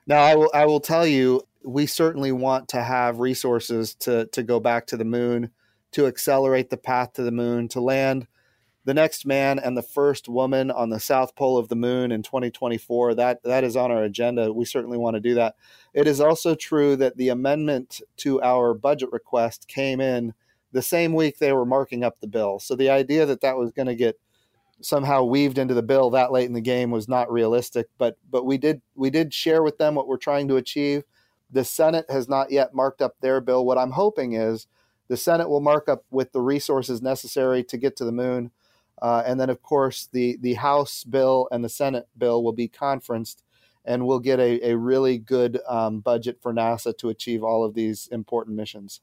Now, 0.06 0.22
I 0.22 0.36
will 0.36 0.52
I 0.54 0.66
will 0.66 0.80
tell 0.80 1.06
you, 1.06 1.42
we 1.64 1.86
certainly 1.86 2.32
want 2.32 2.70
to 2.70 2.82
have 2.82 3.20
resources 3.20 3.96
to 3.96 4.26
to 4.28 4.44
go 4.44 4.60
back 4.60 4.88
to 4.88 4.98
the 4.98 5.06
moon, 5.06 5.52
to 5.92 6.08
accelerate 6.08 6.70
the 6.70 6.78
path 6.78 7.14
to 7.14 7.24
the 7.24 7.32
moon, 7.32 7.68
to 7.70 7.82
land 7.82 8.28
the 8.86 8.94
next 8.94 9.26
man 9.26 9.60
and 9.60 9.76
the 9.76 9.82
first 9.82 10.30
woman 10.30 10.72
on 10.72 10.90
the 10.90 11.00
south 11.00 11.36
pole 11.36 11.58
of 11.58 11.68
the 11.68 11.76
moon 11.76 12.12
in 12.12 12.24
2024. 12.24 13.16
That 13.16 13.44
that 13.44 13.64
is 13.64 13.76
on 13.76 13.92
our 13.92 14.04
agenda. 14.04 14.54
We 14.54 14.66
certainly 14.66 14.98
want 14.98 15.16
to 15.16 15.22
do 15.22 15.36
that. 15.36 15.56
It 15.94 16.08
is 16.08 16.22
also 16.22 16.56
true 16.56 16.96
that 16.96 17.18
the 17.18 17.30
amendment 17.30 18.02
to 18.18 18.42
our 18.42 18.74
budget 18.74 19.12
request 19.12 19.68
came 19.68 20.00
in 20.00 20.34
the 20.72 20.82
same 20.82 21.14
week 21.14 21.38
they 21.38 21.54
were 21.54 21.66
marking 21.66 22.04
up 22.04 22.20
the 22.20 22.28
bill. 22.28 22.60
So 22.60 22.76
the 22.76 22.90
idea 22.90 23.26
that 23.26 23.42
that 23.42 23.58
was 23.58 23.72
going 23.72 23.88
to 23.88 23.96
get 23.96 24.20
somehow 24.82 25.24
weaved 25.24 25.58
into 25.58 25.74
the 25.74 25.84
bill 25.84 26.10
that 26.12 26.32
late 26.32 26.46
in 26.46 26.54
the 26.54 26.62
game 26.62 26.92
was 26.92 27.08
not 27.08 27.32
realistic. 27.32 27.88
But 27.98 28.18
but 28.30 28.46
we 28.46 28.58
did 28.58 28.82
we 28.96 29.10
did 29.10 29.34
share 29.34 29.64
with 29.64 29.78
them 29.78 29.96
what 29.96 30.08
we're 30.08 30.18
trying 30.18 30.48
to 30.50 30.58
achieve. 30.58 31.04
The 31.52 31.64
Senate 31.64 32.06
has 32.10 32.28
not 32.28 32.52
yet 32.52 32.74
marked 32.74 33.02
up 33.02 33.16
their 33.22 33.40
bill. 33.42 33.66
What 33.66 33.78
I'm 33.78 33.92
hoping 33.92 34.34
is 34.34 34.68
the 35.08 35.18
Senate 35.18 35.50
will 35.50 35.62
mark 35.62 35.88
up 35.88 36.04
with 36.12 36.32
the 36.32 36.42
resources 36.42 37.02
necessary 37.02 37.64
to 37.64 37.78
get 37.78 37.96
to 37.98 38.06
the 38.06 38.12
moon. 38.12 38.52
Uh, 39.02 39.24
and 39.26 39.40
then, 39.40 39.50
of 39.50 39.62
course, 39.62 40.10
the, 40.12 40.38
the 40.42 40.56
House 40.56 41.04
bill 41.04 41.48
and 41.52 41.64
the 41.64 41.70
Senate 41.70 42.08
bill 42.18 42.44
will 42.44 42.54
be 42.54 42.68
conferenced, 42.68 43.44
and 43.86 44.06
we'll 44.06 44.20
get 44.20 44.40
a, 44.40 44.72
a 44.72 44.78
really 44.78 45.18
good 45.18 45.60
um, 45.68 46.00
budget 46.00 46.40
for 46.42 46.52
NASA 46.54 46.98
to 46.98 47.10
achieve 47.10 47.44
all 47.44 47.64
of 47.64 47.76
these 47.76 48.08
important 48.12 48.58
missions. 48.58 49.02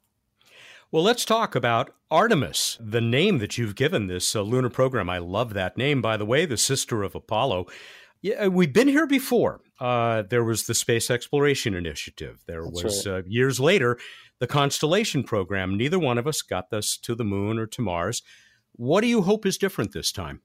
Well, 0.94 1.02
let's 1.02 1.24
talk 1.24 1.56
about 1.56 1.92
Artemis, 2.08 2.78
the 2.80 3.00
name 3.00 3.38
that 3.38 3.58
you've 3.58 3.74
given 3.74 4.06
this 4.06 4.36
uh, 4.36 4.42
lunar 4.42 4.70
program. 4.70 5.10
I 5.10 5.18
love 5.18 5.52
that 5.54 5.76
name, 5.76 6.00
by 6.00 6.16
the 6.16 6.24
way, 6.24 6.46
the 6.46 6.56
sister 6.56 7.02
of 7.02 7.16
Apollo. 7.16 7.66
Yeah, 8.22 8.44
uh, 8.44 8.50
we've 8.50 8.72
been 8.72 8.86
here 8.86 9.08
before. 9.08 9.60
Uh, 9.80 10.22
there 10.22 10.44
was 10.44 10.68
the 10.68 10.72
Space 10.74 11.10
Exploration 11.10 11.74
Initiative. 11.74 12.44
There 12.46 12.62
That's 12.62 12.84
was 12.84 13.06
right. 13.08 13.12
uh, 13.12 13.22
years 13.26 13.58
later 13.58 13.98
the 14.38 14.46
Constellation 14.46 15.24
program. 15.24 15.76
Neither 15.76 15.98
one 15.98 16.16
of 16.16 16.28
us 16.28 16.42
got 16.42 16.72
us 16.72 16.96
to 16.98 17.16
the 17.16 17.24
moon 17.24 17.58
or 17.58 17.66
to 17.66 17.82
Mars. 17.82 18.22
What 18.76 19.00
do 19.00 19.08
you 19.08 19.22
hope 19.22 19.44
is 19.46 19.58
different 19.58 19.94
this 19.94 20.12
time? 20.12 20.42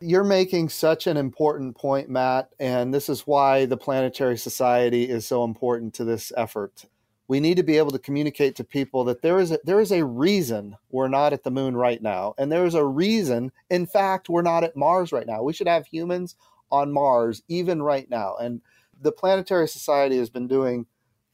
You're 0.00 0.24
making 0.24 0.70
such 0.70 1.06
an 1.06 1.16
important 1.16 1.76
point, 1.76 2.08
Matt, 2.10 2.48
and 2.58 2.92
this 2.92 3.08
is 3.08 3.20
why 3.20 3.66
the 3.66 3.76
Planetary 3.76 4.36
Society 4.36 5.08
is 5.08 5.28
so 5.28 5.44
important 5.44 5.94
to 5.94 6.04
this 6.04 6.32
effort 6.36 6.86
we 7.28 7.40
need 7.40 7.56
to 7.56 7.62
be 7.62 7.78
able 7.78 7.90
to 7.90 7.98
communicate 7.98 8.54
to 8.56 8.64
people 8.64 9.04
that 9.04 9.22
there 9.22 9.38
is 9.38 9.52
a, 9.52 9.58
there 9.64 9.80
is 9.80 9.92
a 9.92 10.04
reason 10.04 10.76
we're 10.90 11.08
not 11.08 11.32
at 11.32 11.42
the 11.42 11.50
moon 11.50 11.76
right 11.76 12.02
now 12.02 12.34
and 12.38 12.50
there 12.50 12.66
is 12.66 12.74
a 12.74 12.84
reason 12.84 13.52
in 13.70 13.86
fact 13.86 14.28
we're 14.28 14.42
not 14.42 14.64
at 14.64 14.76
Mars 14.76 15.12
right 15.12 15.26
now. 15.26 15.42
We 15.42 15.52
should 15.52 15.68
have 15.68 15.86
humans 15.86 16.36
on 16.70 16.92
Mars 16.92 17.42
even 17.48 17.82
right 17.82 18.08
now 18.08 18.36
and 18.36 18.60
the 19.00 19.12
planetary 19.12 19.68
society 19.68 20.18
has 20.18 20.30
been 20.30 20.48
doing 20.48 20.86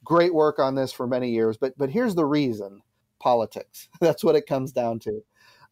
great 0.05 0.35
work 0.35 0.59
on 0.59 0.75
this 0.75 0.93
for 0.93 1.07
many 1.07 1.31
years 1.31 1.57
but 1.57 1.77
but 1.77 1.91
here's 1.91 2.15
the 2.15 2.27
reason 2.27 2.83
politics. 3.23 3.89
That's 4.01 4.25
what 4.25 4.37
it 4.37 4.47
comes 4.47 4.73
down 4.73 4.99
to. 5.01 5.23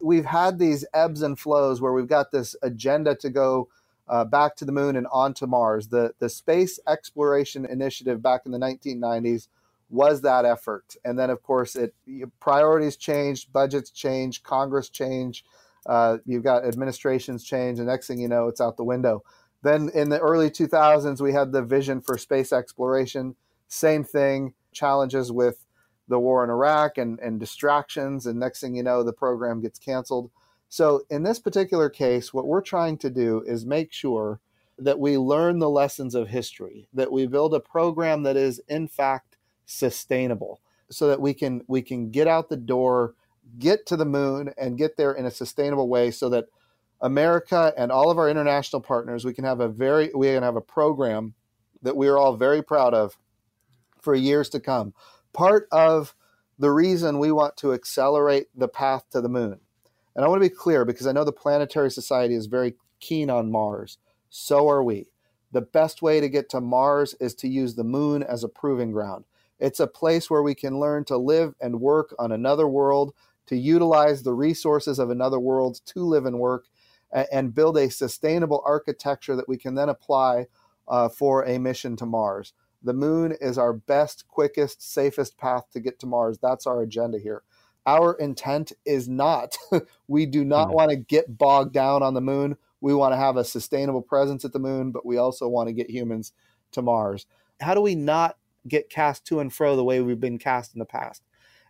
We've 0.01 0.25
had 0.25 0.57
these 0.57 0.85
ebbs 0.95 1.21
and 1.21 1.37
flows 1.37 1.79
where 1.79 1.93
we've 1.93 2.07
got 2.07 2.31
this 2.31 2.55
agenda 2.63 3.15
to 3.17 3.29
go 3.29 3.69
uh, 4.07 4.25
back 4.25 4.55
to 4.55 4.65
the 4.65 4.71
moon 4.71 4.95
and 4.95 5.05
onto 5.11 5.45
Mars. 5.45 5.89
The 5.89 6.13
the 6.19 6.29
space 6.29 6.79
exploration 6.87 7.65
initiative 7.65 8.21
back 8.21 8.41
in 8.45 8.51
the 8.51 8.57
1990s 8.57 9.47
was 9.91 10.21
that 10.21 10.45
effort. 10.45 10.95
And 11.05 11.19
then, 11.19 11.29
of 11.29 11.43
course, 11.43 11.75
it 11.75 11.93
priorities 12.39 12.95
changed, 12.95 13.53
budgets 13.53 13.91
change, 13.91 14.41
Congress 14.41 14.89
change. 14.89 15.45
Uh, 15.85 16.17
you've 16.25 16.43
got 16.43 16.65
administrations 16.65 17.43
change, 17.43 17.79
and 17.79 17.87
next 17.87 18.07
thing 18.07 18.19
you 18.19 18.27
know, 18.27 18.47
it's 18.47 18.61
out 18.61 18.77
the 18.77 18.83
window. 18.83 19.23
Then 19.63 19.89
in 19.93 20.09
the 20.09 20.19
early 20.19 20.49
2000s, 20.49 21.21
we 21.21 21.33
had 21.33 21.51
the 21.51 21.61
vision 21.61 22.01
for 22.01 22.17
space 22.17 22.51
exploration. 22.53 23.35
Same 23.67 24.03
thing, 24.03 24.53
challenges 24.71 25.31
with 25.31 25.67
the 26.07 26.19
war 26.19 26.43
in 26.43 26.49
Iraq 26.49 26.97
and, 26.97 27.19
and 27.19 27.39
distractions. 27.39 28.25
And 28.25 28.39
next 28.39 28.61
thing 28.61 28.75
you 28.75 28.83
know, 28.83 29.03
the 29.03 29.13
program 29.13 29.61
gets 29.61 29.79
canceled. 29.79 30.31
So, 30.69 31.01
in 31.09 31.23
this 31.23 31.39
particular 31.39 31.89
case, 31.89 32.33
what 32.33 32.47
we're 32.47 32.61
trying 32.61 32.97
to 32.99 33.09
do 33.09 33.43
is 33.45 33.65
make 33.65 33.91
sure 33.91 34.39
that 34.77 34.99
we 34.99 35.17
learn 35.17 35.59
the 35.59 35.69
lessons 35.69 36.15
of 36.15 36.29
history, 36.29 36.87
that 36.93 37.11
we 37.11 37.27
build 37.27 37.53
a 37.53 37.59
program 37.59 38.23
that 38.23 38.37
is, 38.37 38.61
in 38.67 38.87
fact, 38.87 39.30
sustainable 39.65 40.61
so 40.89 41.07
that 41.07 41.21
we 41.21 41.33
can 41.33 41.61
we 41.67 41.81
can 41.81 42.11
get 42.11 42.27
out 42.27 42.49
the 42.49 42.57
door 42.57 43.15
get 43.59 43.85
to 43.85 43.97
the 43.97 44.05
moon 44.05 44.53
and 44.57 44.77
get 44.77 44.97
there 44.97 45.11
in 45.13 45.25
a 45.25 45.31
sustainable 45.31 45.87
way 45.87 46.11
so 46.11 46.29
that 46.29 46.45
America 47.01 47.73
and 47.77 47.91
all 47.91 48.11
of 48.11 48.17
our 48.17 48.29
international 48.29 48.81
partners 48.81 49.25
we 49.25 49.33
can 49.33 49.43
have 49.43 49.59
a 49.59 49.67
very 49.67 50.11
we 50.15 50.27
can 50.27 50.43
have 50.43 50.55
a 50.55 50.61
program 50.61 51.33
that 51.81 51.97
we 51.97 52.07
are 52.07 52.17
all 52.17 52.35
very 52.35 52.61
proud 52.61 52.93
of 52.93 53.17
for 53.99 54.13
years 54.13 54.49
to 54.49 54.59
come. 54.59 54.93
Part 55.33 55.67
of 55.71 56.15
the 56.59 56.71
reason 56.71 57.17
we 57.17 57.31
want 57.31 57.57
to 57.57 57.73
accelerate 57.73 58.47
the 58.55 58.67
path 58.67 59.05
to 59.11 59.21
the 59.21 59.29
moon 59.29 59.59
and 60.15 60.25
I 60.25 60.27
want 60.27 60.41
to 60.41 60.49
be 60.49 60.55
clear 60.55 60.85
because 60.85 61.07
I 61.07 61.11
know 61.11 61.23
the 61.23 61.31
planetary 61.31 61.89
society 61.89 62.35
is 62.35 62.45
very 62.45 62.75
keen 62.99 63.29
on 63.29 63.51
Mars. 63.51 63.97
So 64.29 64.69
are 64.69 64.83
we. 64.83 65.07
The 65.51 65.61
best 65.61 66.01
way 66.01 66.19
to 66.19 66.29
get 66.29 66.49
to 66.49 66.61
Mars 66.61 67.15
is 67.19 67.33
to 67.35 67.47
use 67.47 67.75
the 67.75 67.83
moon 67.83 68.23
as 68.23 68.43
a 68.43 68.49
proving 68.49 68.91
ground 68.91 69.25
it's 69.61 69.79
a 69.79 69.87
place 69.87 70.29
where 70.29 70.41
we 70.41 70.55
can 70.55 70.79
learn 70.79 71.05
to 71.05 71.17
live 71.17 71.53
and 71.61 71.79
work 71.79 72.13
on 72.19 72.31
another 72.31 72.67
world, 72.67 73.13
to 73.45 73.55
utilize 73.55 74.23
the 74.23 74.33
resources 74.33 74.97
of 74.97 75.09
another 75.09 75.39
world 75.39 75.79
to 75.85 76.03
live 76.03 76.25
and 76.25 76.39
work, 76.39 76.65
and 77.31 77.53
build 77.53 77.77
a 77.77 77.89
sustainable 77.89 78.63
architecture 78.65 79.35
that 79.35 79.47
we 79.47 79.57
can 79.57 79.75
then 79.75 79.89
apply 79.89 80.47
uh, 80.87 81.07
for 81.09 81.45
a 81.45 81.59
mission 81.59 81.95
to 81.97 82.05
Mars. 82.05 82.53
The 82.81 82.93
moon 82.93 83.35
is 83.39 83.59
our 83.59 83.73
best, 83.73 84.27
quickest, 84.27 84.81
safest 84.81 85.37
path 85.37 85.69
to 85.73 85.79
get 85.79 85.99
to 85.99 86.07
Mars. 86.07 86.39
That's 86.41 86.65
our 86.65 86.81
agenda 86.81 87.19
here. 87.19 87.43
Our 87.85 88.13
intent 88.13 88.71
is 88.85 89.07
not, 89.07 89.57
we 90.07 90.25
do 90.25 90.43
not 90.43 90.67
mm-hmm. 90.67 90.75
want 90.75 90.89
to 90.89 90.95
get 90.95 91.37
bogged 91.37 91.73
down 91.73 92.01
on 92.01 92.15
the 92.15 92.21
moon. 92.21 92.57
We 92.79 92.95
want 92.95 93.13
to 93.13 93.17
have 93.17 93.37
a 93.37 93.43
sustainable 93.43 94.01
presence 94.01 94.43
at 94.43 94.53
the 94.53 94.59
moon, 94.59 94.91
but 94.91 95.05
we 95.05 95.17
also 95.17 95.47
want 95.47 95.69
to 95.69 95.73
get 95.73 95.91
humans 95.91 96.33
to 96.71 96.81
Mars. 96.81 97.27
How 97.59 97.75
do 97.75 97.81
we 97.81 97.93
not 97.93 98.37
get 98.67 98.89
cast 98.89 99.25
to 99.25 99.39
and 99.39 99.53
fro 99.53 99.75
the 99.75 99.83
way 99.83 100.01
we've 100.01 100.19
been 100.19 100.39
cast 100.39 100.73
in 100.73 100.79
the 100.79 100.85
past. 100.85 101.23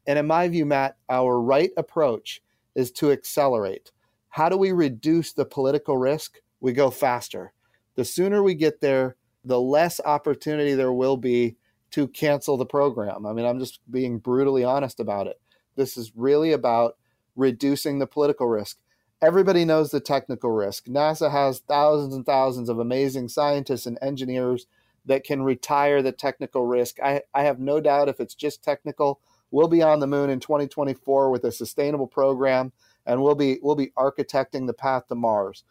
And 0.07 0.17
in 0.17 0.27
my 0.27 0.47
view, 0.47 0.65
Matt, 0.65 0.97
our 1.09 1.39
right 1.39 1.71
approach 1.77 2.41
is 2.75 2.91
to 2.93 3.11
accelerate. 3.11 3.91
How 4.29 4.49
do 4.49 4.57
we 4.57 4.71
reduce 4.71 5.33
the 5.33 5.45
political 5.45 5.97
risk? 5.97 6.39
We 6.59 6.73
go 6.73 6.89
faster. 6.89 7.53
The 7.95 8.05
sooner 8.05 8.41
we 8.41 8.55
get 8.55 8.81
there, 8.81 9.15
the 9.43 9.59
less 9.59 9.99
opportunity 10.03 10.73
there 10.73 10.93
will 10.93 11.17
be 11.17 11.57
to 11.91 12.07
cancel 12.07 12.57
the 12.57 12.65
program. 12.65 13.25
I 13.25 13.33
mean, 13.33 13.45
I'm 13.45 13.59
just 13.59 13.79
being 13.91 14.19
brutally 14.19 14.63
honest 14.63 14.99
about 14.99 15.27
it. 15.27 15.39
This 15.75 15.97
is 15.97 16.11
really 16.15 16.53
about 16.53 16.97
reducing 17.35 17.99
the 17.99 18.07
political 18.07 18.47
risk. 18.47 18.77
Everybody 19.21 19.65
knows 19.65 19.91
the 19.91 19.99
technical 19.99 20.51
risk. 20.51 20.85
NASA 20.85 21.29
has 21.29 21.59
thousands 21.59 22.15
and 22.15 22.25
thousands 22.25 22.69
of 22.69 22.79
amazing 22.79 23.27
scientists 23.27 23.85
and 23.85 23.99
engineers 24.01 24.67
that 25.05 25.23
can 25.23 25.41
retire 25.41 26.01
the 26.01 26.11
technical 26.11 26.65
risk. 26.65 26.99
I, 27.01 27.21
I 27.33 27.43
have 27.43 27.59
no 27.59 27.79
doubt 27.79 28.09
if 28.09 28.19
it's 28.19 28.35
just 28.35 28.63
technical, 28.63 29.19
we'll 29.49 29.67
be 29.67 29.81
on 29.81 29.99
the 29.99 30.07
moon 30.07 30.29
in 30.29 30.39
2024 30.39 31.29
with 31.29 31.43
a 31.43 31.51
sustainable 31.51 32.07
program 32.07 32.71
and 33.05 33.21
we'll 33.21 33.35
be 33.35 33.59
we'll 33.61 33.75
be 33.75 33.91
architecting 33.97 34.67
the 34.67 34.73
path 34.73 35.07
to 35.07 35.15
Mars. 35.15 35.63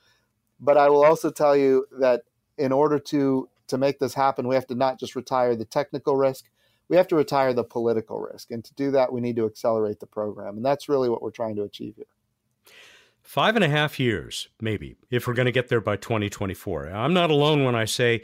But 0.59 0.77
I 0.77 0.89
will 0.89 1.05
also 1.05 1.31
tell 1.31 1.57
you 1.57 1.87
that 1.99 2.23
in 2.59 2.73
order 2.73 2.99
to 2.99 3.49
to 3.69 3.79
make 3.79 3.99
this 3.99 4.15
happen, 4.15 4.49
we 4.49 4.57
have 4.57 4.67
to 4.67 4.75
not 4.75 4.99
just 4.99 5.15
retire 5.15 5.55
the 5.55 5.65
technical 5.65 6.17
risk, 6.17 6.47
we 6.89 6.97
have 6.97 7.07
to 7.09 7.17
retire 7.17 7.55
the 7.55 7.65
political 7.65 8.21
risk. 8.21 8.51
And 8.51 8.65
to 8.65 8.75
do 8.75 8.91
that, 8.91 9.13
we 9.13 9.21
need 9.21 9.37
to 9.37 9.47
accelerate 9.47 10.01
the 10.01 10.07
program. 10.07 10.57
And 10.57 10.65
that's 10.65 10.89
really 10.89 11.09
what 11.09 11.23
we're 11.23 11.31
trying 11.31 11.55
to 11.57 11.63
achieve 11.63 11.95
here. 11.97 12.07
Five 13.23 13.55
and 13.55 13.65
a 13.65 13.69
half 13.69 14.01
years, 14.01 14.49
maybe, 14.61 14.97
if 15.09 15.27
we're 15.29 15.35
going 15.35 15.47
to 15.47 15.53
get 15.53 15.69
there 15.69 15.81
by 15.81 15.97
2024. 15.97 16.89
I'm 16.89 17.15
not 17.15 17.31
alone 17.31 17.65
when 17.65 17.77
I 17.77 17.85
say 17.85 18.23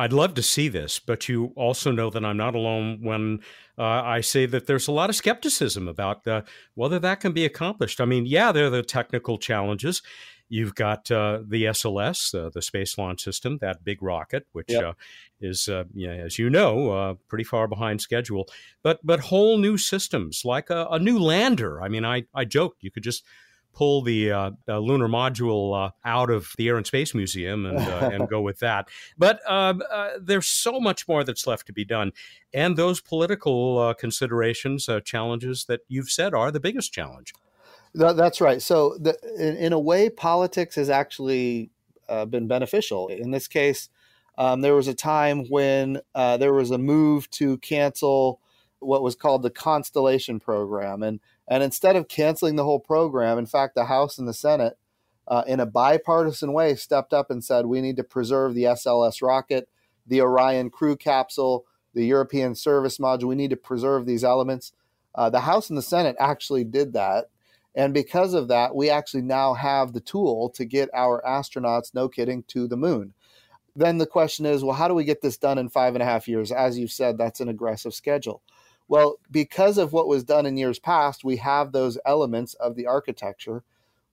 I'd 0.00 0.14
love 0.14 0.32
to 0.34 0.42
see 0.42 0.68
this, 0.68 0.98
but 0.98 1.28
you 1.28 1.52
also 1.56 1.92
know 1.92 2.08
that 2.08 2.24
I'm 2.24 2.38
not 2.38 2.54
alone 2.54 3.00
when 3.02 3.40
uh, 3.78 3.82
I 3.82 4.22
say 4.22 4.46
that 4.46 4.66
there's 4.66 4.88
a 4.88 4.92
lot 4.92 5.10
of 5.10 5.16
skepticism 5.16 5.88
about 5.88 6.26
uh, 6.26 6.40
whether 6.72 6.98
that 7.00 7.20
can 7.20 7.32
be 7.32 7.44
accomplished. 7.44 8.00
I 8.00 8.06
mean, 8.06 8.24
yeah, 8.24 8.50
there 8.50 8.64
are 8.64 8.70
the 8.70 8.82
technical 8.82 9.36
challenges. 9.36 10.00
You've 10.48 10.74
got 10.74 11.10
uh, 11.10 11.40
the 11.46 11.64
SLS, 11.64 12.34
uh, 12.34 12.48
the 12.48 12.62
Space 12.62 12.96
Launch 12.96 13.22
System, 13.22 13.58
that 13.60 13.84
big 13.84 14.02
rocket, 14.02 14.46
which 14.52 14.70
yep. 14.70 14.84
uh, 14.84 14.92
is, 15.38 15.68
uh, 15.68 15.84
you 15.92 16.06
know, 16.06 16.14
as 16.14 16.38
you 16.38 16.48
know, 16.48 16.90
uh, 16.92 17.14
pretty 17.28 17.44
far 17.44 17.68
behind 17.68 18.00
schedule. 18.00 18.48
But 18.82 19.00
but 19.04 19.20
whole 19.20 19.58
new 19.58 19.76
systems 19.76 20.46
like 20.46 20.70
a, 20.70 20.86
a 20.90 20.98
new 20.98 21.18
lander. 21.18 21.82
I 21.82 21.88
mean, 21.88 22.06
I 22.06 22.24
I 22.34 22.46
joked 22.46 22.82
you 22.82 22.90
could 22.90 23.04
just 23.04 23.22
pull 23.72 24.02
the, 24.02 24.30
uh, 24.30 24.50
the 24.66 24.78
lunar 24.80 25.08
module 25.08 25.86
uh, 25.86 25.90
out 26.04 26.30
of 26.30 26.52
the 26.58 26.68
Air 26.68 26.76
and 26.76 26.86
Space 26.86 27.14
Museum 27.14 27.66
and, 27.66 27.78
uh, 27.78 28.10
and 28.12 28.28
go 28.28 28.40
with 28.40 28.58
that. 28.60 28.88
But 29.16 29.40
um, 29.50 29.82
uh, 29.90 30.10
there's 30.20 30.46
so 30.46 30.80
much 30.80 31.06
more 31.08 31.24
that's 31.24 31.46
left 31.46 31.66
to 31.68 31.72
be 31.72 31.84
done. 31.84 32.12
And 32.52 32.76
those 32.76 33.00
political 33.00 33.78
uh, 33.78 33.94
considerations, 33.94 34.88
uh, 34.88 35.00
challenges 35.00 35.64
that 35.66 35.80
you've 35.88 36.10
said 36.10 36.34
are 36.34 36.50
the 36.50 36.60
biggest 36.60 36.92
challenge. 36.92 37.32
That's 37.94 38.40
right. 38.40 38.62
So, 38.62 38.96
the, 39.00 39.16
in, 39.36 39.56
in, 39.56 39.72
a 39.72 39.78
way, 39.78 40.10
politics 40.10 40.76
has 40.76 40.88
actually 40.90 41.70
been 42.28 42.46
beneficial. 42.46 43.08
In 43.08 43.32
this 43.32 43.48
case, 43.48 43.88
um, 44.38 44.60
there 44.60 44.76
was 44.76 44.86
a 44.86 44.94
time 44.94 45.46
when 45.48 46.00
there 46.14 46.52
was 46.52 46.70
a 46.70 46.78
move 46.78 47.28
to 47.32 47.58
cancel 47.58 48.40
what 48.80 49.02
was 49.02 49.14
called 49.14 49.42
the 49.42 49.50
Constellation 49.50 50.40
program. 50.40 51.02
And 51.02 51.20
and 51.50 51.64
instead 51.64 51.96
of 51.96 52.06
canceling 52.06 52.54
the 52.54 52.64
whole 52.64 52.78
program, 52.78 53.36
in 53.36 53.44
fact, 53.44 53.74
the 53.74 53.86
House 53.86 54.18
and 54.18 54.28
the 54.28 54.32
Senate, 54.32 54.78
uh, 55.26 55.42
in 55.48 55.58
a 55.58 55.66
bipartisan 55.66 56.52
way, 56.52 56.76
stepped 56.76 57.12
up 57.12 57.28
and 57.28 57.42
said, 57.44 57.66
we 57.66 57.80
need 57.80 57.96
to 57.96 58.04
preserve 58.04 58.54
the 58.54 58.62
SLS 58.64 59.20
rocket, 59.20 59.68
the 60.06 60.20
Orion 60.20 60.70
crew 60.70 60.96
capsule, 60.96 61.66
the 61.92 62.06
European 62.06 62.54
service 62.54 62.98
module. 62.98 63.24
We 63.24 63.34
need 63.34 63.50
to 63.50 63.56
preserve 63.56 64.06
these 64.06 64.22
elements. 64.22 64.72
Uh, 65.12 65.28
the 65.28 65.40
House 65.40 65.68
and 65.68 65.76
the 65.76 65.82
Senate 65.82 66.14
actually 66.20 66.62
did 66.62 66.92
that. 66.92 67.26
And 67.74 67.92
because 67.92 68.32
of 68.32 68.48
that, 68.48 68.74
we 68.74 68.88
actually 68.88 69.22
now 69.22 69.54
have 69.54 69.92
the 69.92 70.00
tool 70.00 70.50
to 70.50 70.64
get 70.64 70.88
our 70.94 71.20
astronauts, 71.26 71.94
no 71.94 72.08
kidding, 72.08 72.44
to 72.44 72.68
the 72.68 72.76
moon. 72.76 73.12
Then 73.74 73.98
the 73.98 74.06
question 74.06 74.46
is 74.46 74.62
well, 74.62 74.76
how 74.76 74.88
do 74.88 74.94
we 74.94 75.04
get 75.04 75.22
this 75.22 75.36
done 75.36 75.58
in 75.58 75.68
five 75.68 75.94
and 75.94 76.02
a 76.02 76.06
half 76.06 76.28
years? 76.28 76.52
As 76.52 76.78
you 76.78 76.86
said, 76.86 77.18
that's 77.18 77.40
an 77.40 77.48
aggressive 77.48 77.94
schedule. 77.94 78.42
Well, 78.90 79.20
because 79.30 79.78
of 79.78 79.92
what 79.92 80.08
was 80.08 80.24
done 80.24 80.46
in 80.46 80.56
years 80.56 80.80
past, 80.80 81.22
we 81.22 81.36
have 81.36 81.70
those 81.70 81.96
elements 82.04 82.54
of 82.54 82.74
the 82.74 82.88
architecture. 82.88 83.62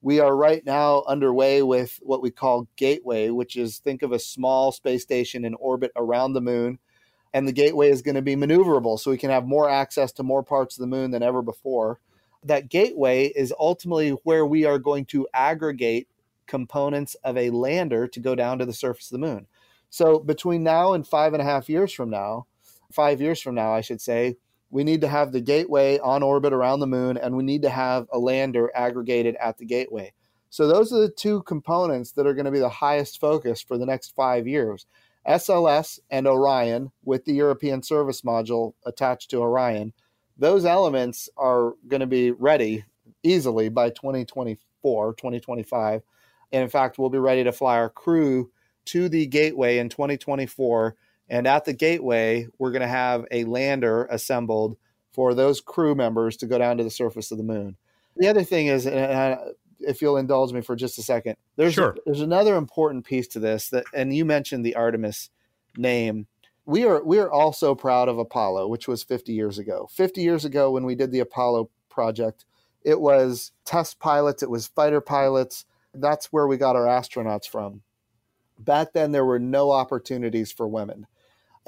We 0.02 0.20
are 0.20 0.36
right 0.36 0.64
now 0.64 1.02
underway 1.08 1.64
with 1.64 1.98
what 2.00 2.22
we 2.22 2.30
call 2.30 2.68
Gateway, 2.76 3.30
which 3.30 3.56
is 3.56 3.78
think 3.78 4.02
of 4.02 4.12
a 4.12 4.20
small 4.20 4.70
space 4.70 5.02
station 5.02 5.44
in 5.44 5.54
orbit 5.54 5.90
around 5.96 6.32
the 6.32 6.40
moon. 6.40 6.78
And 7.34 7.48
the 7.48 7.52
Gateway 7.52 7.88
is 7.88 8.02
going 8.02 8.14
to 8.14 8.22
be 8.22 8.36
maneuverable, 8.36 9.00
so 9.00 9.10
we 9.10 9.18
can 9.18 9.30
have 9.30 9.48
more 9.48 9.68
access 9.68 10.12
to 10.12 10.22
more 10.22 10.44
parts 10.44 10.76
of 10.76 10.82
the 10.82 10.96
moon 10.96 11.10
than 11.10 11.24
ever 11.24 11.42
before. 11.42 11.98
That 12.44 12.68
Gateway 12.68 13.32
is 13.34 13.52
ultimately 13.58 14.10
where 14.22 14.46
we 14.46 14.64
are 14.64 14.78
going 14.78 15.06
to 15.06 15.26
aggregate 15.34 16.06
components 16.46 17.16
of 17.24 17.36
a 17.36 17.50
lander 17.50 18.06
to 18.06 18.20
go 18.20 18.36
down 18.36 18.60
to 18.60 18.64
the 18.64 18.72
surface 18.72 19.10
of 19.10 19.20
the 19.20 19.26
moon. 19.26 19.48
So 19.90 20.20
between 20.20 20.62
now 20.62 20.92
and 20.92 21.04
five 21.04 21.32
and 21.32 21.42
a 21.42 21.44
half 21.44 21.68
years 21.68 21.92
from 21.92 22.10
now, 22.10 22.46
five 22.92 23.20
years 23.20 23.42
from 23.42 23.56
now, 23.56 23.72
I 23.72 23.80
should 23.80 24.00
say, 24.00 24.36
we 24.70 24.84
need 24.84 25.00
to 25.00 25.08
have 25.08 25.32
the 25.32 25.40
gateway 25.40 25.98
on 25.98 26.22
orbit 26.22 26.52
around 26.52 26.80
the 26.80 26.86
moon, 26.86 27.16
and 27.16 27.36
we 27.36 27.42
need 27.42 27.62
to 27.62 27.70
have 27.70 28.06
a 28.12 28.18
lander 28.18 28.70
aggregated 28.74 29.36
at 29.36 29.58
the 29.58 29.64
gateway. 29.64 30.12
So, 30.50 30.66
those 30.66 30.92
are 30.92 31.00
the 31.00 31.10
two 31.10 31.42
components 31.42 32.12
that 32.12 32.26
are 32.26 32.34
going 32.34 32.46
to 32.46 32.50
be 32.50 32.58
the 32.58 32.68
highest 32.68 33.20
focus 33.20 33.62
for 33.62 33.78
the 33.78 33.86
next 33.86 34.14
five 34.14 34.46
years 34.46 34.86
SLS 35.26 35.98
and 36.10 36.26
Orion, 36.26 36.90
with 37.04 37.24
the 37.24 37.34
European 37.34 37.82
service 37.82 38.22
module 38.22 38.74
attached 38.86 39.30
to 39.30 39.42
Orion. 39.42 39.92
Those 40.38 40.64
elements 40.64 41.28
are 41.36 41.74
going 41.88 42.00
to 42.00 42.06
be 42.06 42.30
ready 42.30 42.84
easily 43.22 43.68
by 43.68 43.90
2024, 43.90 45.14
2025. 45.14 46.02
And 46.52 46.62
in 46.62 46.68
fact, 46.68 46.98
we'll 46.98 47.10
be 47.10 47.18
ready 47.18 47.44
to 47.44 47.52
fly 47.52 47.76
our 47.76 47.90
crew 47.90 48.50
to 48.86 49.08
the 49.08 49.26
gateway 49.26 49.78
in 49.78 49.88
2024 49.88 50.96
and 51.28 51.46
at 51.46 51.64
the 51.64 51.72
gateway, 51.72 52.48
we're 52.58 52.70
going 52.70 52.82
to 52.82 52.88
have 52.88 53.26
a 53.30 53.44
lander 53.44 54.06
assembled 54.06 54.76
for 55.12 55.34
those 55.34 55.60
crew 55.60 55.94
members 55.94 56.36
to 56.38 56.46
go 56.46 56.58
down 56.58 56.78
to 56.78 56.84
the 56.84 56.90
surface 56.90 57.30
of 57.30 57.38
the 57.38 57.44
moon. 57.44 57.76
The 58.16 58.28
other 58.28 58.44
thing 58.44 58.66
is, 58.68 58.86
uh, 58.86 59.52
if 59.80 60.00
you'll 60.00 60.16
indulge 60.16 60.52
me 60.52 60.60
for 60.60 60.74
just 60.74 60.98
a 60.98 61.02
second, 61.02 61.36
there's 61.56 61.74
sure. 61.74 61.96
there's 62.04 62.20
another 62.20 62.56
important 62.56 63.04
piece 63.04 63.28
to 63.28 63.38
this 63.38 63.68
that, 63.70 63.84
and 63.94 64.14
you 64.14 64.24
mentioned 64.24 64.64
the 64.64 64.74
Artemis 64.74 65.30
name. 65.76 66.26
We 66.66 66.84
are 66.84 67.02
we 67.02 67.18
are 67.18 67.30
also 67.30 67.74
proud 67.74 68.08
of 68.08 68.18
Apollo, 68.18 68.68
which 68.68 68.88
was 68.88 69.02
50 69.02 69.32
years 69.32 69.58
ago. 69.58 69.88
50 69.92 70.20
years 70.20 70.44
ago, 70.44 70.70
when 70.70 70.84
we 70.84 70.94
did 70.94 71.12
the 71.12 71.20
Apollo 71.20 71.70
project, 71.88 72.44
it 72.82 73.00
was 73.00 73.52
test 73.64 73.98
pilots, 73.98 74.42
it 74.42 74.50
was 74.50 74.66
fighter 74.66 75.00
pilots. 75.00 75.64
That's 75.94 76.26
where 76.26 76.46
we 76.46 76.56
got 76.56 76.76
our 76.76 76.86
astronauts 76.86 77.48
from. 77.48 77.82
Back 78.58 78.92
then, 78.92 79.12
there 79.12 79.24
were 79.24 79.38
no 79.38 79.70
opportunities 79.70 80.52
for 80.52 80.66
women 80.66 81.06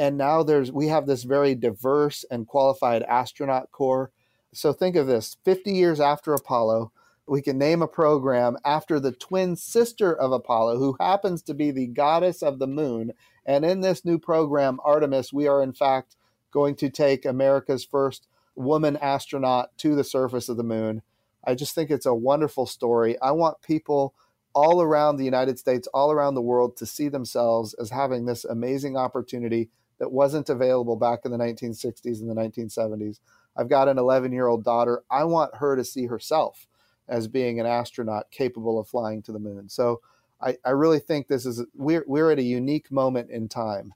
and 0.00 0.16
now 0.16 0.42
there's 0.42 0.72
we 0.72 0.88
have 0.88 1.06
this 1.06 1.24
very 1.24 1.54
diverse 1.54 2.24
and 2.30 2.46
qualified 2.46 3.02
astronaut 3.02 3.70
corps. 3.70 4.10
So 4.54 4.72
think 4.72 4.96
of 4.96 5.06
this 5.06 5.36
50 5.44 5.72
years 5.72 6.00
after 6.00 6.32
apollo 6.32 6.90
we 7.26 7.42
can 7.42 7.58
name 7.58 7.82
a 7.82 7.86
program 7.86 8.56
after 8.64 8.98
the 8.98 9.12
twin 9.12 9.54
sister 9.54 10.12
of 10.12 10.32
apollo 10.32 10.78
who 10.78 10.96
happens 10.98 11.42
to 11.42 11.54
be 11.54 11.70
the 11.70 11.86
goddess 11.86 12.42
of 12.42 12.58
the 12.58 12.66
moon. 12.66 13.12
And 13.44 13.64
in 13.64 13.82
this 13.82 14.02
new 14.04 14.18
program 14.18 14.80
artemis 14.82 15.34
we 15.34 15.46
are 15.46 15.62
in 15.62 15.74
fact 15.74 16.16
going 16.50 16.76
to 16.76 16.88
take 16.88 17.26
america's 17.26 17.84
first 17.84 18.26
woman 18.56 18.96
astronaut 18.96 19.76
to 19.78 19.94
the 19.94 20.02
surface 20.02 20.48
of 20.48 20.56
the 20.56 20.64
moon. 20.64 21.02
I 21.44 21.54
just 21.54 21.74
think 21.74 21.90
it's 21.90 22.06
a 22.06 22.14
wonderful 22.14 22.64
story. 22.64 23.20
I 23.20 23.32
want 23.32 23.60
people 23.60 24.14
all 24.54 24.80
around 24.80 25.16
the 25.16 25.24
United 25.24 25.58
States, 25.58 25.86
all 25.94 26.10
around 26.10 26.34
the 26.34 26.42
world, 26.42 26.76
to 26.78 26.86
see 26.86 27.08
themselves 27.08 27.74
as 27.74 27.90
having 27.90 28.24
this 28.24 28.44
amazing 28.44 28.96
opportunity 28.96 29.68
that 30.00 30.10
wasn't 30.10 30.48
available 30.48 30.96
back 30.96 31.20
in 31.24 31.30
the 31.30 31.38
1960s 31.38 32.20
and 32.20 32.28
the 32.28 32.34
1970s. 32.34 33.20
I've 33.56 33.68
got 33.68 33.86
an 33.86 33.98
11 33.98 34.32
year 34.32 34.48
old 34.48 34.64
daughter. 34.64 35.04
I 35.10 35.24
want 35.24 35.54
her 35.56 35.76
to 35.76 35.84
see 35.84 36.06
herself 36.06 36.66
as 37.06 37.28
being 37.28 37.60
an 37.60 37.66
astronaut 37.66 38.30
capable 38.30 38.80
of 38.80 38.88
flying 38.88 39.22
to 39.22 39.32
the 39.32 39.38
moon. 39.38 39.68
So 39.68 40.00
I, 40.40 40.56
I 40.64 40.70
really 40.70 41.00
think 41.00 41.28
this 41.28 41.44
is, 41.44 41.62
we're, 41.74 42.04
we're 42.06 42.30
at 42.32 42.38
a 42.38 42.42
unique 42.42 42.90
moment 42.90 43.30
in 43.30 43.48
time 43.48 43.92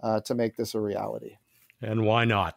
uh, 0.00 0.20
to 0.20 0.34
make 0.34 0.56
this 0.56 0.74
a 0.74 0.80
reality. 0.80 1.36
And 1.82 2.04
why 2.04 2.24
not? 2.24 2.56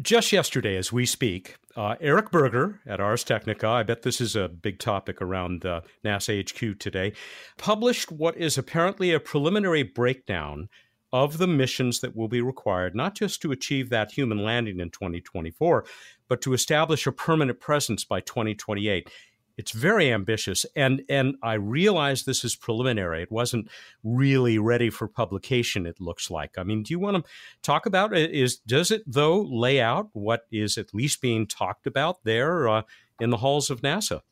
Just 0.00 0.32
yesterday, 0.32 0.76
as 0.76 0.92
we 0.92 1.04
speak, 1.04 1.56
uh, 1.76 1.96
Eric 2.00 2.30
Berger 2.30 2.80
at 2.86 3.00
Ars 3.00 3.24
Technica, 3.24 3.66
I 3.66 3.82
bet 3.82 4.02
this 4.02 4.20
is 4.20 4.36
a 4.36 4.48
big 4.48 4.78
topic 4.78 5.20
around 5.20 5.66
uh, 5.66 5.82
NASA 6.04 6.48
HQ 6.48 6.78
today, 6.78 7.12
published 7.58 8.10
what 8.10 8.36
is 8.36 8.56
apparently 8.56 9.12
a 9.12 9.20
preliminary 9.20 9.82
breakdown 9.82 10.68
of 11.12 11.38
the 11.38 11.46
missions 11.46 12.00
that 12.00 12.16
will 12.16 12.28
be 12.28 12.40
required, 12.40 12.94
not 12.94 13.14
just 13.14 13.42
to 13.42 13.52
achieve 13.52 13.90
that 13.90 14.12
human 14.12 14.38
landing 14.38 14.80
in 14.80 14.90
2024, 14.90 15.84
but 16.28 16.40
to 16.42 16.52
establish 16.52 17.06
a 17.06 17.12
permanent 17.12 17.60
presence 17.60 18.04
by 18.04 18.20
2028. 18.20 19.10
It's 19.56 19.72
very 19.72 20.10
ambitious, 20.10 20.64
and 20.74 21.02
and 21.10 21.36
I 21.42 21.54
realize 21.54 22.24
this 22.24 22.44
is 22.44 22.56
preliminary. 22.56 23.22
It 23.22 23.30
wasn't 23.30 23.68
really 24.02 24.58
ready 24.58 24.88
for 24.88 25.06
publication. 25.06 25.84
It 25.84 26.00
looks 26.00 26.30
like. 26.30 26.56
I 26.56 26.62
mean, 26.62 26.82
do 26.82 26.94
you 26.94 26.98
want 26.98 27.18
to 27.18 27.30
talk 27.60 27.84
about 27.84 28.16
it? 28.16 28.30
Is 28.30 28.56
does 28.56 28.90
it 28.90 29.02
though 29.06 29.42
lay 29.42 29.78
out 29.78 30.08
what 30.14 30.46
is 30.50 30.78
at 30.78 30.94
least 30.94 31.20
being 31.20 31.46
talked 31.46 31.86
about 31.86 32.24
there 32.24 32.68
uh, 32.68 32.82
in 33.20 33.28
the 33.28 33.36
halls 33.36 33.68
of 33.68 33.82
NASA? 33.82 34.22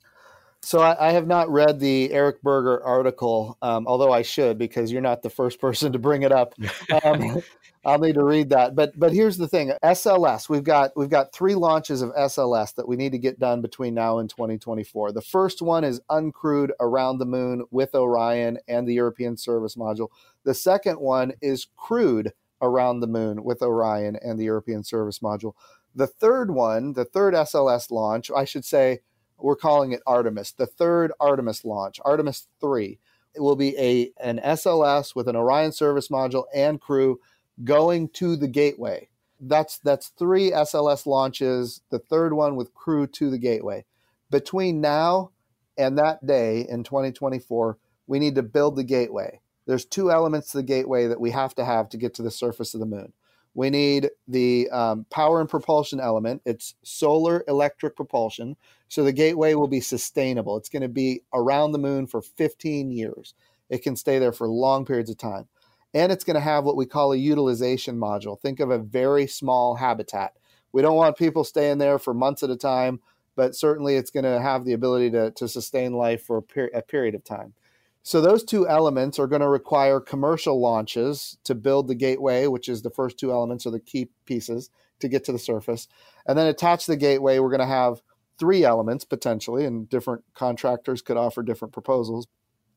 So 0.62 0.80
I, 0.80 1.08
I, 1.08 1.12
have 1.12 1.26
not 1.26 1.48
read 1.50 1.78
the 1.78 2.12
Eric 2.12 2.42
Berger 2.42 2.82
article, 2.82 3.56
um, 3.62 3.86
although 3.86 4.12
I 4.12 4.22
should 4.22 4.58
because 4.58 4.90
you're 4.90 5.00
not 5.00 5.22
the 5.22 5.30
first 5.30 5.60
person 5.60 5.92
to 5.92 5.98
bring 5.98 6.22
it 6.22 6.32
up. 6.32 6.54
Um, 7.04 7.42
I'll 7.84 7.98
need 7.98 8.14
to 8.14 8.24
read 8.24 8.50
that. 8.50 8.74
But 8.74 8.98
but 8.98 9.12
here's 9.12 9.36
the 9.36 9.48
thing: 9.48 9.72
SLS. 9.82 10.48
We've 10.48 10.64
got 10.64 10.90
we've 10.96 11.08
got 11.08 11.32
three 11.32 11.54
launches 11.54 12.02
of 12.02 12.10
SLS 12.14 12.74
that 12.74 12.88
we 12.88 12.96
need 12.96 13.12
to 13.12 13.18
get 13.18 13.38
done 13.38 13.62
between 13.62 13.94
now 13.94 14.18
and 14.18 14.28
2024. 14.28 15.12
The 15.12 15.22
first 15.22 15.62
one 15.62 15.84
is 15.84 16.00
uncrewed 16.10 16.70
around 16.80 17.18
the 17.18 17.26
moon 17.26 17.64
with 17.70 17.94
Orion 17.94 18.58
and 18.66 18.86
the 18.86 18.94
European 18.94 19.36
Service 19.36 19.76
Module. 19.76 20.08
The 20.44 20.54
second 20.54 20.98
one 20.98 21.32
is 21.40 21.68
crewed 21.76 22.32
around 22.60 23.00
the 23.00 23.06
moon 23.06 23.44
with 23.44 23.62
Orion 23.62 24.16
and 24.16 24.38
the 24.38 24.44
European 24.44 24.82
Service 24.82 25.20
Module. 25.20 25.52
The 25.94 26.06
third 26.06 26.50
one, 26.50 26.92
the 26.92 27.04
third 27.04 27.34
SLS 27.34 27.90
launch, 27.90 28.30
I 28.30 28.44
should 28.44 28.64
say 28.64 29.00
we're 29.38 29.56
calling 29.56 29.92
it 29.92 30.02
Artemis, 30.06 30.52
the 30.52 30.66
third 30.66 31.12
Artemis 31.20 31.64
launch, 31.64 32.00
Artemis 32.04 32.48
3. 32.60 32.98
It 33.34 33.40
will 33.40 33.56
be 33.56 33.76
a 33.78 34.10
an 34.20 34.40
SLS 34.44 35.14
with 35.14 35.28
an 35.28 35.36
Orion 35.36 35.72
service 35.72 36.08
module 36.08 36.44
and 36.54 36.80
crew 36.80 37.20
going 37.64 38.08
to 38.10 38.36
the 38.36 38.48
gateway. 38.48 39.08
That's 39.40 39.78
that's 39.78 40.08
three 40.08 40.50
SLS 40.50 41.06
launches, 41.06 41.82
the 41.90 41.98
third 41.98 42.32
one 42.32 42.56
with 42.56 42.74
crew 42.74 43.06
to 43.06 43.30
the 43.30 43.38
gateway. 43.38 43.84
Between 44.30 44.80
now 44.80 45.30
and 45.76 45.96
that 45.98 46.26
day 46.26 46.66
in 46.68 46.82
2024, 46.82 47.78
we 48.06 48.18
need 48.18 48.34
to 48.34 48.42
build 48.42 48.76
the 48.76 48.84
gateway. 48.84 49.40
There's 49.66 49.84
two 49.84 50.10
elements 50.10 50.50
to 50.50 50.58
the 50.58 50.62
gateway 50.62 51.06
that 51.06 51.20
we 51.20 51.30
have 51.30 51.54
to 51.56 51.64
have 51.64 51.88
to 51.90 51.96
get 51.98 52.14
to 52.14 52.22
the 52.22 52.30
surface 52.30 52.74
of 52.74 52.80
the 52.80 52.86
moon. 52.86 53.12
We 53.58 53.70
need 53.70 54.10
the 54.28 54.70
um, 54.70 55.04
power 55.10 55.40
and 55.40 55.50
propulsion 55.50 55.98
element. 55.98 56.42
It's 56.44 56.76
solar 56.84 57.42
electric 57.48 57.96
propulsion. 57.96 58.56
So 58.86 59.02
the 59.02 59.10
gateway 59.10 59.54
will 59.54 59.66
be 59.66 59.80
sustainable. 59.80 60.56
It's 60.56 60.68
going 60.68 60.82
to 60.82 60.88
be 60.88 61.22
around 61.34 61.72
the 61.72 61.80
moon 61.80 62.06
for 62.06 62.22
15 62.22 62.92
years. 62.92 63.34
It 63.68 63.82
can 63.82 63.96
stay 63.96 64.20
there 64.20 64.30
for 64.30 64.46
long 64.48 64.84
periods 64.84 65.10
of 65.10 65.18
time. 65.18 65.48
And 65.92 66.12
it's 66.12 66.22
going 66.22 66.36
to 66.36 66.40
have 66.40 66.62
what 66.62 66.76
we 66.76 66.86
call 66.86 67.10
a 67.10 67.16
utilization 67.16 67.98
module. 67.98 68.40
Think 68.40 68.60
of 68.60 68.70
a 68.70 68.78
very 68.78 69.26
small 69.26 69.74
habitat. 69.74 70.34
We 70.70 70.80
don't 70.80 70.94
want 70.94 71.18
people 71.18 71.42
staying 71.42 71.78
there 71.78 71.98
for 71.98 72.14
months 72.14 72.44
at 72.44 72.50
a 72.50 72.56
time, 72.56 73.00
but 73.34 73.56
certainly 73.56 73.96
it's 73.96 74.12
going 74.12 74.22
to 74.22 74.40
have 74.40 74.66
the 74.66 74.74
ability 74.74 75.10
to, 75.10 75.32
to 75.32 75.48
sustain 75.48 75.94
life 75.94 76.22
for 76.22 76.36
a, 76.36 76.42
per- 76.42 76.70
a 76.72 76.82
period 76.82 77.16
of 77.16 77.24
time. 77.24 77.54
So 78.02 78.20
those 78.20 78.42
two 78.42 78.66
elements 78.66 79.18
are 79.18 79.26
going 79.26 79.42
to 79.42 79.48
require 79.48 80.00
commercial 80.00 80.60
launches 80.60 81.36
to 81.44 81.54
build 81.54 81.88
the 81.88 81.94
gateway, 81.94 82.46
which 82.46 82.68
is 82.68 82.82
the 82.82 82.90
first 82.90 83.18
two 83.18 83.30
elements 83.30 83.66
or 83.66 83.70
the 83.70 83.80
key 83.80 84.08
pieces 84.24 84.70
to 85.00 85.08
get 85.08 85.24
to 85.24 85.32
the 85.32 85.38
surface. 85.38 85.88
And 86.26 86.38
then 86.38 86.46
attach 86.46 86.86
the 86.86 86.96
gateway, 86.96 87.38
we're 87.38 87.50
going 87.50 87.60
to 87.60 87.66
have 87.66 88.00
three 88.38 88.64
elements 88.64 89.04
potentially, 89.04 89.64
and 89.64 89.88
different 89.88 90.24
contractors 90.34 91.02
could 91.02 91.16
offer 91.16 91.42
different 91.42 91.74
proposals. 91.74 92.26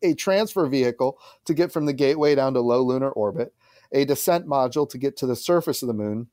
A 0.01 0.15
transfer 0.15 0.67
vehicle 0.67 1.17
to 1.45 1.53
get 1.53 1.71
from 1.71 1.85
the 1.85 1.93
gateway 1.93 2.35
down 2.35 2.53
to 2.55 2.61
low 2.61 2.81
lunar 2.81 3.11
orbit, 3.11 3.53
a 3.91 4.03
descent 4.05 4.47
module 4.47 4.89
to 4.89 4.97
get 4.97 5.15
to 5.17 5.27
the 5.27 5.35
surface 5.35 5.81
of 5.81 5.87
the 5.87 5.93
moon, 5.93 6.27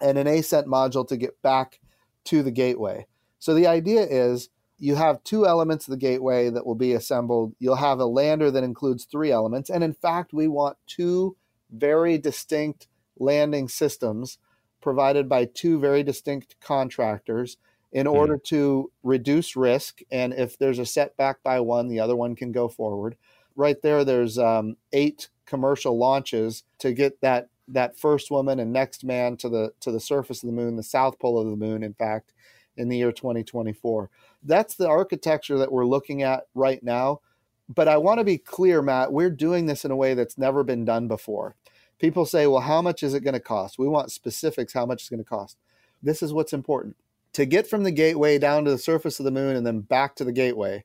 and 0.00 0.18
an 0.18 0.26
ascent 0.26 0.66
module 0.66 1.06
to 1.08 1.16
get 1.16 1.40
back 1.42 1.78
to 2.24 2.42
the 2.42 2.50
gateway. 2.50 3.06
So 3.38 3.54
the 3.54 3.66
idea 3.66 4.02
is 4.02 4.48
you 4.78 4.94
have 4.94 5.24
two 5.24 5.46
elements 5.46 5.86
of 5.86 5.92
the 5.92 5.96
gateway 5.96 6.50
that 6.50 6.66
will 6.66 6.74
be 6.74 6.92
assembled. 6.92 7.54
You'll 7.58 7.76
have 7.76 7.98
a 7.98 8.06
lander 8.06 8.50
that 8.50 8.64
includes 8.64 9.04
three 9.04 9.30
elements. 9.30 9.70
And 9.70 9.82
in 9.82 9.94
fact, 9.94 10.32
we 10.32 10.48
want 10.48 10.76
two 10.86 11.36
very 11.70 12.18
distinct 12.18 12.86
landing 13.18 13.68
systems 13.68 14.38
provided 14.80 15.28
by 15.28 15.46
two 15.46 15.80
very 15.80 16.02
distinct 16.02 16.56
contractors 16.60 17.56
in 17.92 18.06
hmm. 18.06 18.12
order 18.12 18.36
to 18.36 18.90
reduce 19.02 19.56
risk. 19.56 20.00
And 20.10 20.34
if 20.34 20.58
there's 20.58 20.78
a 20.78 20.86
setback 20.86 21.42
by 21.42 21.60
one, 21.60 21.88
the 21.88 22.00
other 22.00 22.16
one 22.16 22.36
can 22.36 22.52
go 22.52 22.68
forward. 22.68 23.16
Right 23.54 23.80
there, 23.82 24.04
there's 24.04 24.38
um, 24.38 24.76
eight 24.92 25.28
commercial 25.46 25.96
launches 25.96 26.64
to 26.78 26.92
get 26.92 27.20
that 27.22 27.48
that 27.68 27.98
first 27.98 28.30
woman 28.30 28.60
and 28.60 28.72
next 28.72 29.02
man 29.02 29.36
to 29.38 29.48
the 29.48 29.72
to 29.80 29.90
the 29.90 29.98
surface 29.98 30.42
of 30.42 30.48
the 30.48 30.54
moon, 30.54 30.76
the 30.76 30.82
south 30.82 31.18
pole 31.18 31.40
of 31.40 31.46
the 31.46 31.56
moon, 31.56 31.82
in 31.82 31.94
fact, 31.94 32.32
in 32.76 32.88
the 32.88 32.98
year 32.98 33.10
2024 33.10 34.10
that's 34.46 34.74
the 34.74 34.88
architecture 34.88 35.58
that 35.58 35.72
we're 35.72 35.86
looking 35.86 36.22
at 36.22 36.44
right 36.54 36.82
now. 36.82 37.20
But 37.68 37.88
I 37.88 37.96
want 37.96 38.18
to 38.18 38.24
be 38.24 38.38
clear, 38.38 38.80
Matt, 38.80 39.12
we're 39.12 39.30
doing 39.30 39.66
this 39.66 39.84
in 39.84 39.90
a 39.90 39.96
way 39.96 40.14
that's 40.14 40.38
never 40.38 40.62
been 40.62 40.84
done 40.84 41.08
before. 41.08 41.56
People 41.98 42.26
say, 42.26 42.46
well, 42.46 42.60
how 42.60 42.80
much 42.80 43.02
is 43.02 43.14
it 43.14 43.24
going 43.24 43.34
to 43.34 43.40
cost? 43.40 43.78
We 43.78 43.88
want 43.88 44.12
specifics, 44.12 44.72
how 44.72 44.86
much 44.86 45.02
it's 45.02 45.08
going 45.10 45.22
to 45.22 45.28
cost. 45.28 45.56
This 46.02 46.22
is 46.22 46.32
what's 46.32 46.52
important. 46.52 46.96
To 47.32 47.44
get 47.44 47.66
from 47.66 47.82
the 47.82 47.90
gateway 47.90 48.38
down 48.38 48.64
to 48.64 48.70
the 48.70 48.78
surface 48.78 49.18
of 49.18 49.24
the 49.24 49.30
moon 49.30 49.56
and 49.56 49.66
then 49.66 49.80
back 49.80 50.14
to 50.16 50.24
the 50.24 50.32
gateway, 50.32 50.84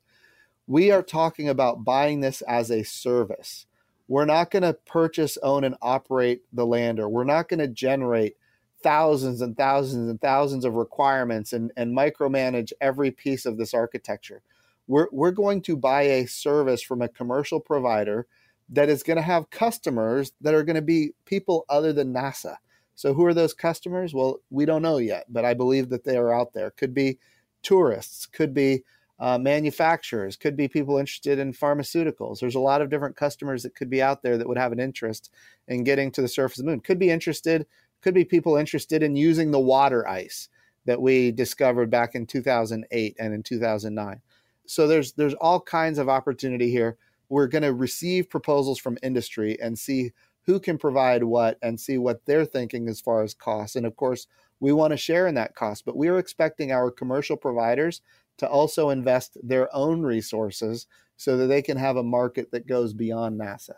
we 0.66 0.90
are 0.90 1.02
talking 1.02 1.48
about 1.48 1.84
buying 1.84 2.20
this 2.20 2.42
as 2.42 2.70
a 2.70 2.82
service. 2.82 3.66
We're 4.08 4.24
not 4.24 4.50
going 4.50 4.62
to 4.62 4.74
purchase, 4.74 5.38
own, 5.42 5.64
and 5.64 5.76
operate 5.80 6.42
the 6.52 6.66
lander. 6.66 7.08
We're 7.08 7.24
not 7.24 7.48
going 7.48 7.60
to 7.60 7.68
generate 7.68 8.36
thousands 8.82 9.40
and 9.40 9.56
thousands 9.56 10.08
and 10.08 10.20
thousands 10.20 10.64
of 10.64 10.74
requirements 10.74 11.52
and, 11.52 11.72
and 11.76 11.96
micromanage 11.96 12.72
every 12.80 13.10
piece 13.10 13.46
of 13.46 13.58
this 13.58 13.74
architecture. 13.74 14.42
We're, 14.86 15.08
we're 15.12 15.30
going 15.30 15.62
to 15.62 15.76
buy 15.76 16.02
a 16.02 16.26
service 16.26 16.82
from 16.82 17.02
a 17.02 17.08
commercial 17.08 17.60
provider 17.60 18.26
that 18.68 18.88
is 18.88 19.02
going 19.02 19.16
to 19.16 19.22
have 19.22 19.50
customers 19.50 20.32
that 20.40 20.54
are 20.54 20.64
going 20.64 20.76
to 20.76 20.82
be 20.82 21.12
people 21.24 21.64
other 21.68 21.92
than 21.92 22.12
NASA. 22.12 22.56
So, 22.94 23.14
who 23.14 23.24
are 23.24 23.34
those 23.34 23.54
customers? 23.54 24.14
Well, 24.14 24.38
we 24.50 24.64
don't 24.64 24.82
know 24.82 24.98
yet, 24.98 25.26
but 25.28 25.44
I 25.44 25.54
believe 25.54 25.88
that 25.90 26.04
they 26.04 26.16
are 26.16 26.32
out 26.32 26.52
there. 26.52 26.70
Could 26.70 26.94
be 26.94 27.18
tourists, 27.62 28.26
could 28.26 28.52
be 28.54 28.84
uh, 29.18 29.38
manufacturers, 29.38 30.36
could 30.36 30.56
be 30.56 30.68
people 30.68 30.98
interested 30.98 31.38
in 31.38 31.52
pharmaceuticals. 31.52 32.40
There's 32.40 32.54
a 32.54 32.60
lot 32.60 32.82
of 32.82 32.90
different 32.90 33.16
customers 33.16 33.62
that 33.62 33.74
could 33.74 33.88
be 33.88 34.02
out 34.02 34.22
there 34.22 34.36
that 34.36 34.48
would 34.48 34.58
have 34.58 34.72
an 34.72 34.80
interest 34.80 35.30
in 35.68 35.84
getting 35.84 36.10
to 36.12 36.22
the 36.22 36.28
surface 36.28 36.58
of 36.58 36.64
the 36.64 36.70
moon. 36.70 36.80
Could 36.80 36.98
be 36.98 37.10
interested 37.10 37.66
could 38.02 38.14
be 38.14 38.24
people 38.24 38.56
interested 38.56 39.02
in 39.02 39.16
using 39.16 39.50
the 39.50 39.60
water 39.60 40.06
ice 40.06 40.48
that 40.84 41.00
we 41.00 41.30
discovered 41.30 41.90
back 41.90 42.14
in 42.14 42.26
2008 42.26 43.16
and 43.18 43.34
in 43.34 43.42
2009. 43.42 44.20
So 44.66 44.86
there's 44.86 45.12
there's 45.12 45.34
all 45.34 45.60
kinds 45.60 45.98
of 45.98 46.08
opportunity 46.08 46.70
here. 46.70 46.96
We're 47.28 47.46
going 47.46 47.62
to 47.62 47.72
receive 47.72 48.28
proposals 48.28 48.78
from 48.78 48.98
industry 49.02 49.58
and 49.60 49.78
see 49.78 50.12
who 50.44 50.58
can 50.58 50.76
provide 50.76 51.24
what 51.24 51.58
and 51.62 51.80
see 51.80 51.98
what 51.98 52.24
they're 52.26 52.44
thinking 52.44 52.88
as 52.88 53.00
far 53.00 53.22
as 53.22 53.32
costs. 53.32 53.76
And 53.76 53.86
of 53.86 53.96
course, 53.96 54.26
we 54.60 54.72
want 54.72 54.92
to 54.92 54.96
share 54.96 55.26
in 55.26 55.34
that 55.36 55.54
cost, 55.54 55.84
but 55.84 55.96
we 55.96 56.08
are 56.08 56.18
expecting 56.18 56.72
our 56.72 56.90
commercial 56.90 57.36
providers 57.36 58.00
to 58.38 58.48
also 58.48 58.90
invest 58.90 59.36
their 59.42 59.74
own 59.74 60.02
resources 60.02 60.86
so 61.16 61.36
that 61.36 61.46
they 61.46 61.62
can 61.62 61.76
have 61.76 61.96
a 61.96 62.02
market 62.02 62.50
that 62.50 62.66
goes 62.66 62.92
beyond 62.92 63.40
NASA. 63.40 63.74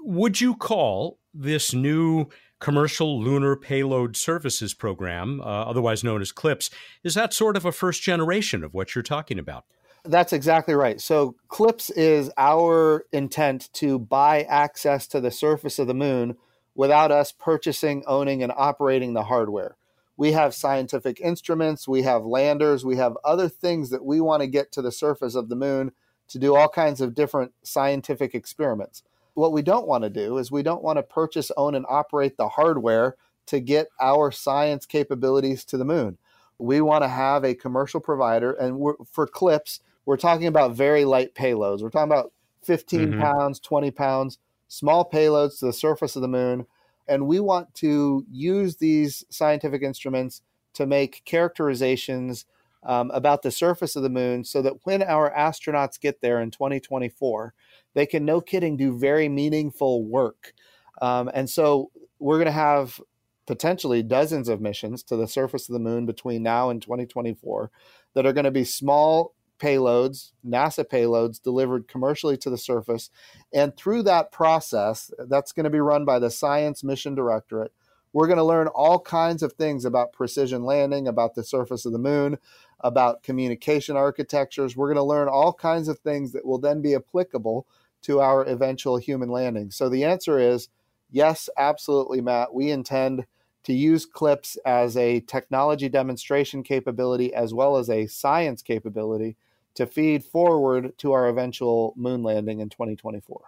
Would 0.00 0.40
you 0.40 0.54
call 0.54 1.18
this 1.32 1.72
new 1.72 2.26
Commercial 2.64 3.20
Lunar 3.20 3.56
Payload 3.56 4.16
Services 4.16 4.72
Program, 4.72 5.38
uh, 5.42 5.44
otherwise 5.44 6.02
known 6.02 6.22
as 6.22 6.32
CLPS, 6.32 6.70
is 7.02 7.12
that 7.12 7.34
sort 7.34 7.58
of 7.58 7.66
a 7.66 7.72
first 7.72 8.00
generation 8.00 8.64
of 8.64 8.72
what 8.72 8.94
you're 8.94 9.02
talking 9.02 9.38
about? 9.38 9.66
That's 10.02 10.32
exactly 10.32 10.72
right. 10.72 10.98
So, 10.98 11.36
CLPS 11.50 11.90
is 11.94 12.30
our 12.38 13.04
intent 13.12 13.70
to 13.74 13.98
buy 13.98 14.44
access 14.44 15.06
to 15.08 15.20
the 15.20 15.30
surface 15.30 15.78
of 15.78 15.88
the 15.88 15.92
moon 15.92 16.38
without 16.74 17.12
us 17.12 17.32
purchasing, 17.32 18.02
owning, 18.06 18.42
and 18.42 18.50
operating 18.56 19.12
the 19.12 19.24
hardware. 19.24 19.76
We 20.16 20.32
have 20.32 20.54
scientific 20.54 21.20
instruments, 21.20 21.86
we 21.86 22.00
have 22.04 22.24
landers, 22.24 22.82
we 22.82 22.96
have 22.96 23.18
other 23.26 23.50
things 23.50 23.90
that 23.90 24.06
we 24.06 24.22
want 24.22 24.40
to 24.40 24.46
get 24.46 24.72
to 24.72 24.80
the 24.80 24.90
surface 24.90 25.34
of 25.34 25.50
the 25.50 25.56
moon 25.56 25.92
to 26.28 26.38
do 26.38 26.56
all 26.56 26.70
kinds 26.70 27.02
of 27.02 27.14
different 27.14 27.52
scientific 27.62 28.34
experiments. 28.34 29.02
What 29.34 29.52
we 29.52 29.62
don't 29.62 29.86
want 29.86 30.04
to 30.04 30.10
do 30.10 30.38
is 30.38 30.50
we 30.50 30.62
don't 30.62 30.82
want 30.82 30.96
to 30.98 31.02
purchase, 31.02 31.50
own, 31.56 31.74
and 31.74 31.86
operate 31.88 32.36
the 32.36 32.48
hardware 32.48 33.16
to 33.46 33.60
get 33.60 33.88
our 34.00 34.30
science 34.30 34.86
capabilities 34.86 35.64
to 35.66 35.76
the 35.76 35.84
moon. 35.84 36.18
We 36.58 36.80
want 36.80 37.02
to 37.02 37.08
have 37.08 37.44
a 37.44 37.54
commercial 37.54 38.00
provider, 38.00 38.52
and 38.52 38.78
for 39.10 39.26
CLPS, 39.26 39.80
we're 40.06 40.16
talking 40.16 40.46
about 40.46 40.72
very 40.72 41.04
light 41.04 41.34
payloads. 41.34 41.82
We're 41.82 41.90
talking 41.90 42.12
about 42.12 42.32
15 42.62 43.00
mm-hmm. 43.00 43.20
pounds, 43.20 43.60
20 43.60 43.90
pounds, 43.90 44.38
small 44.68 45.08
payloads 45.08 45.58
to 45.58 45.66
the 45.66 45.72
surface 45.72 46.16
of 46.16 46.22
the 46.22 46.28
moon. 46.28 46.66
And 47.08 47.26
we 47.26 47.40
want 47.40 47.74
to 47.76 48.24
use 48.30 48.76
these 48.76 49.24
scientific 49.30 49.82
instruments 49.82 50.42
to 50.74 50.86
make 50.86 51.22
characterizations 51.24 52.46
um, 52.82 53.10
about 53.12 53.42
the 53.42 53.50
surface 53.50 53.96
of 53.96 54.02
the 54.02 54.10
moon 54.10 54.44
so 54.44 54.62
that 54.62 54.74
when 54.84 55.02
our 55.02 55.30
astronauts 55.30 56.00
get 56.00 56.20
there 56.20 56.40
in 56.40 56.50
2024, 56.50 57.54
they 57.94 58.06
can, 58.06 58.24
no 58.24 58.40
kidding, 58.40 58.76
do 58.76 58.96
very 58.96 59.28
meaningful 59.28 60.04
work. 60.04 60.52
Um, 61.00 61.30
and 61.32 61.48
so 61.48 61.90
we're 62.18 62.36
going 62.36 62.46
to 62.46 62.52
have 62.52 63.00
potentially 63.46 64.02
dozens 64.02 64.48
of 64.48 64.60
missions 64.60 65.02
to 65.04 65.16
the 65.16 65.28
surface 65.28 65.68
of 65.68 65.72
the 65.72 65.78
moon 65.78 66.06
between 66.06 66.42
now 66.42 66.70
and 66.70 66.80
2024 66.80 67.70
that 68.14 68.26
are 68.26 68.32
going 68.32 68.44
to 68.44 68.50
be 68.50 68.64
small 68.64 69.34
payloads, 69.58 70.32
NASA 70.46 70.84
payloads 70.84 71.40
delivered 71.40 71.88
commercially 71.88 72.36
to 72.38 72.50
the 72.50 72.58
surface. 72.58 73.10
And 73.52 73.76
through 73.76 74.02
that 74.04 74.32
process, 74.32 75.10
that's 75.28 75.52
going 75.52 75.64
to 75.64 75.70
be 75.70 75.80
run 75.80 76.04
by 76.04 76.18
the 76.18 76.30
Science 76.30 76.82
Mission 76.82 77.14
Directorate. 77.14 77.72
We're 78.12 78.26
going 78.26 78.38
to 78.38 78.44
learn 78.44 78.68
all 78.68 79.00
kinds 79.00 79.42
of 79.42 79.54
things 79.54 79.84
about 79.84 80.12
precision 80.12 80.62
landing, 80.62 81.08
about 81.08 81.34
the 81.34 81.42
surface 81.42 81.84
of 81.84 81.92
the 81.92 81.98
moon, 81.98 82.38
about 82.80 83.22
communication 83.22 83.96
architectures. 83.96 84.76
We're 84.76 84.88
going 84.88 84.96
to 84.96 85.02
learn 85.02 85.28
all 85.28 85.52
kinds 85.52 85.88
of 85.88 85.98
things 85.98 86.32
that 86.32 86.46
will 86.46 86.58
then 86.58 86.80
be 86.80 86.94
applicable 86.94 87.66
to 88.04 88.20
our 88.20 88.44
eventual 88.44 88.96
human 88.96 89.28
landing? 89.28 89.70
So 89.70 89.88
the 89.88 90.04
answer 90.04 90.38
is 90.38 90.68
yes, 91.10 91.48
absolutely, 91.56 92.20
Matt. 92.20 92.54
We 92.54 92.70
intend 92.70 93.26
to 93.64 93.72
use 93.72 94.06
CLPS 94.06 94.58
as 94.66 94.96
a 94.96 95.20
technology 95.20 95.88
demonstration 95.88 96.62
capability 96.62 97.34
as 97.34 97.54
well 97.54 97.76
as 97.76 97.88
a 97.88 98.06
science 98.06 98.62
capability 98.62 99.36
to 99.74 99.86
feed 99.86 100.24
forward 100.24 100.96
to 100.98 101.12
our 101.12 101.28
eventual 101.28 101.94
moon 101.96 102.22
landing 102.22 102.60
in 102.60 102.68
2024. 102.68 103.40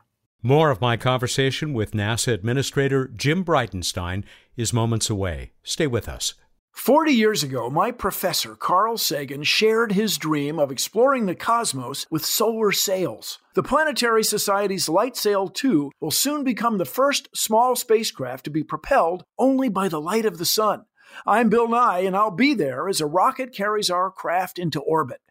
More 0.43 0.71
of 0.71 0.81
my 0.81 0.97
conversation 0.97 1.73
with 1.73 1.93
NASA 1.93 2.33
Administrator 2.33 3.09
Jim 3.09 3.45
Bridenstine 3.45 4.25
is 4.57 4.73
moments 4.73 5.11
away. 5.11 5.53
Stay 5.63 5.87
with 5.87 6.09
us. 6.09 6.35
Forty 6.77 7.13
years 7.13 7.43
ago, 7.43 7.71
my 7.71 7.91
professor, 7.91 8.55
Carl 8.55 8.99
Sagan, 8.99 9.45
shared 9.45 9.93
his 9.93 10.19
dream 10.19 10.59
of 10.59 10.71
exploring 10.71 11.25
the 11.25 11.35
cosmos 11.35 12.07
with 12.11 12.25
solar 12.25 12.71
sails. 12.71 13.39
The 13.55 13.63
Planetary 13.63 14.23
Society's 14.23 14.87
LightSail 14.87 15.53
2 15.55 15.91
will 16.01 16.11
soon 16.11 16.45
become 16.45 16.77
the 16.77 16.85
first 16.85 17.31
small 17.35 17.77
spacecraft 17.77 18.45
to 18.45 18.51
be 18.51 18.63
propelled 18.63 19.25
only 19.39 19.71
by 19.71 19.89
the 19.89 20.01
light 20.01 20.27
of 20.27 20.37
the 20.37 20.45
sun. 20.45 20.85
I'm 21.27 21.49
Bill 21.49 21.67
Nye, 21.67 22.01
and 22.01 22.15
I'll 22.15 22.31
be 22.31 22.53
there 22.53 22.91
as 22.91 23.01
a 23.01 23.07
rocket 23.07 23.55
carries 23.55 23.89
our 23.89 24.11
craft 24.11 24.59
into 24.59 24.79
orbit. 24.79 25.23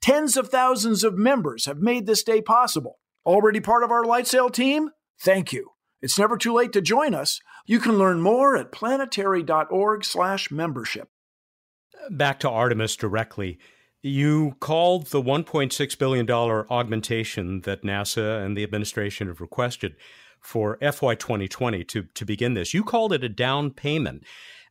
Tens 0.00 0.36
of 0.36 0.50
thousands 0.50 1.02
of 1.02 1.18
members 1.18 1.66
have 1.66 1.78
made 1.78 2.06
this 2.06 2.22
day 2.22 2.40
possible. 2.40 3.00
Already 3.26 3.58
part 3.58 3.82
of 3.82 3.90
our 3.90 4.04
LightSail 4.04 4.52
team? 4.52 4.90
Thank 5.20 5.52
you. 5.52 5.70
It's 6.00 6.18
never 6.18 6.36
too 6.36 6.52
late 6.52 6.72
to 6.72 6.80
join 6.80 7.12
us. 7.12 7.40
You 7.66 7.78
can 7.78 7.98
learn 7.98 8.20
more 8.20 8.56
at 8.56 8.72
planetary.org/membership. 8.72 11.08
Back 12.10 12.40
to 12.40 12.50
Artemis 12.50 12.96
directly. 12.96 13.58
You 14.02 14.56
called 14.58 15.06
the 15.06 15.22
$1.6 15.22 15.98
billion 15.98 16.28
augmentation 16.28 17.60
that 17.60 17.82
NASA 17.82 18.44
and 18.44 18.56
the 18.56 18.64
administration 18.64 19.28
have 19.28 19.40
requested 19.40 19.94
for 20.40 20.76
FY 20.80 21.14
2020 21.14 21.84
to, 21.84 22.02
to 22.02 22.24
begin 22.24 22.54
this. 22.54 22.74
You 22.74 22.82
called 22.82 23.12
it 23.12 23.22
a 23.22 23.28
down 23.28 23.70
payment. 23.70 24.24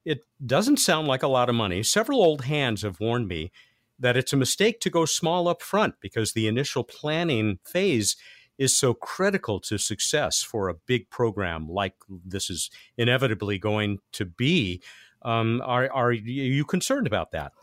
It 0.04 0.26
doesn't 0.46 0.78
sound 0.78 1.08
like 1.08 1.24
a 1.24 1.30
lot 1.30 1.48
of 1.48 1.56
money. 1.56 1.84
Several 1.84 2.22
old 2.22 2.44
hands 2.44 2.82
have 2.82 3.00
warned 3.00 3.30
me 3.30 3.54
that 3.98 4.18
it's 4.18 4.34
a 4.34 4.38
mistake 4.38 4.82
to 4.82 4.90
go 4.90 5.06
small 5.06 5.48
up 5.48 5.62
front 5.62 5.96
because 6.02 6.34
the 6.34 6.48
initial 6.48 6.84
planning 6.84 7.60
phase 7.66 8.18
is 8.62 8.78
so 8.78 8.94
critical 8.94 9.60
to 9.60 9.80
success 9.80 10.44
for 10.44 10.70
a 10.70 10.76
big 10.76 11.10
program 11.10 11.68
like 11.68 11.96
this 12.08 12.48
is 12.48 12.70
inevitably 12.96 13.58
going 13.58 13.98
to 14.12 14.24
be. 14.24 14.80
Um, 15.24 15.64
are, 15.66 15.92
are 15.92 16.12
you 16.12 16.64
concerned 16.64 17.08
about 17.08 17.32
that? 17.32 17.54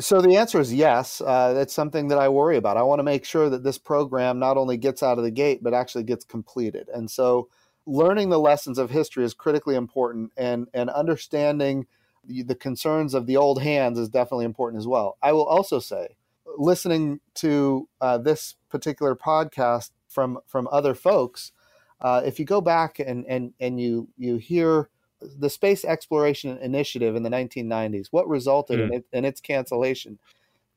So 0.00 0.22
the 0.22 0.36
answer 0.36 0.58
is 0.58 0.72
yes. 0.72 1.20
Uh, 1.20 1.52
that's 1.52 1.74
something 1.74 2.08
that 2.08 2.18
I 2.18 2.30
worry 2.30 2.56
about. 2.56 2.78
I 2.78 2.82
want 2.82 3.00
to 3.00 3.04
make 3.04 3.26
sure 3.26 3.50
that 3.50 3.62
this 3.62 3.76
program 3.76 4.38
not 4.38 4.56
only 4.56 4.78
gets 4.78 5.02
out 5.02 5.18
of 5.18 5.24
the 5.24 5.30
gate, 5.30 5.62
but 5.62 5.74
actually 5.74 6.04
gets 6.04 6.24
completed. 6.24 6.88
And 6.94 7.10
so 7.10 7.50
learning 7.84 8.30
the 8.30 8.40
lessons 8.40 8.78
of 8.78 8.88
history 8.88 9.24
is 9.24 9.34
critically 9.34 9.74
important 9.74 10.32
and, 10.38 10.66
and 10.72 10.88
understanding 10.88 11.86
the, 12.24 12.54
concerns 12.54 13.12
of 13.12 13.26
the 13.26 13.36
old 13.36 13.60
hands 13.60 13.98
is 13.98 14.08
definitely 14.08 14.46
important 14.46 14.80
as 14.80 14.86
well. 14.86 15.18
I 15.22 15.32
will 15.32 15.44
also 15.44 15.78
say, 15.78 16.16
listening 16.56 17.20
to 17.34 17.88
uh, 18.00 18.16
this 18.16 18.54
particular 18.70 19.14
podcast 19.14 19.90
from 20.12 20.38
from 20.46 20.68
other 20.70 20.94
folks, 20.94 21.52
uh, 22.00 22.22
if 22.24 22.38
you 22.38 22.44
go 22.44 22.60
back 22.60 22.98
and 22.98 23.24
and 23.26 23.52
and 23.60 23.80
you 23.80 24.08
you 24.16 24.36
hear 24.36 24.88
the 25.20 25.50
space 25.50 25.84
exploration 25.84 26.58
initiative 26.58 27.14
in 27.14 27.22
the 27.22 27.30
1990s, 27.30 28.08
what 28.10 28.28
resulted 28.28 28.80
mm. 28.80 28.86
in, 28.86 28.94
it, 28.94 29.04
in 29.12 29.24
its 29.24 29.40
cancellation? 29.40 30.18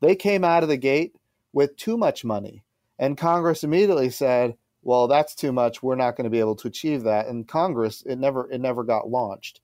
They 0.00 0.14
came 0.14 0.44
out 0.44 0.62
of 0.62 0.68
the 0.68 0.76
gate 0.76 1.16
with 1.52 1.76
too 1.76 1.96
much 1.96 2.24
money, 2.24 2.62
and 2.98 3.18
Congress 3.18 3.64
immediately 3.64 4.10
said, 4.10 4.56
"Well, 4.82 5.08
that's 5.08 5.34
too 5.34 5.52
much. 5.52 5.82
We're 5.82 5.96
not 5.96 6.16
going 6.16 6.24
to 6.24 6.30
be 6.30 6.40
able 6.40 6.56
to 6.56 6.68
achieve 6.68 7.02
that." 7.04 7.26
And 7.26 7.48
Congress, 7.48 8.02
it 8.02 8.16
never 8.16 8.50
it 8.50 8.60
never 8.60 8.84
got 8.84 9.10
launched. 9.10 9.60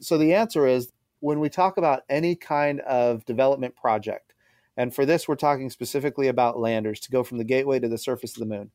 So 0.00 0.18
the 0.18 0.34
answer 0.34 0.66
is 0.66 0.92
when 1.20 1.40
we 1.40 1.48
talk 1.48 1.78
about 1.78 2.02
any 2.10 2.36
kind 2.36 2.80
of 2.80 3.24
development 3.24 3.74
project, 3.74 4.34
and 4.76 4.94
for 4.94 5.06
this 5.06 5.26
we're 5.26 5.36
talking 5.36 5.70
specifically 5.70 6.28
about 6.28 6.58
landers 6.58 7.00
to 7.00 7.10
go 7.10 7.24
from 7.24 7.38
the 7.38 7.44
gateway 7.44 7.78
to 7.80 7.88
the 7.88 7.96
surface 7.96 8.36
of 8.36 8.40
the 8.40 8.54
moon, 8.54 8.70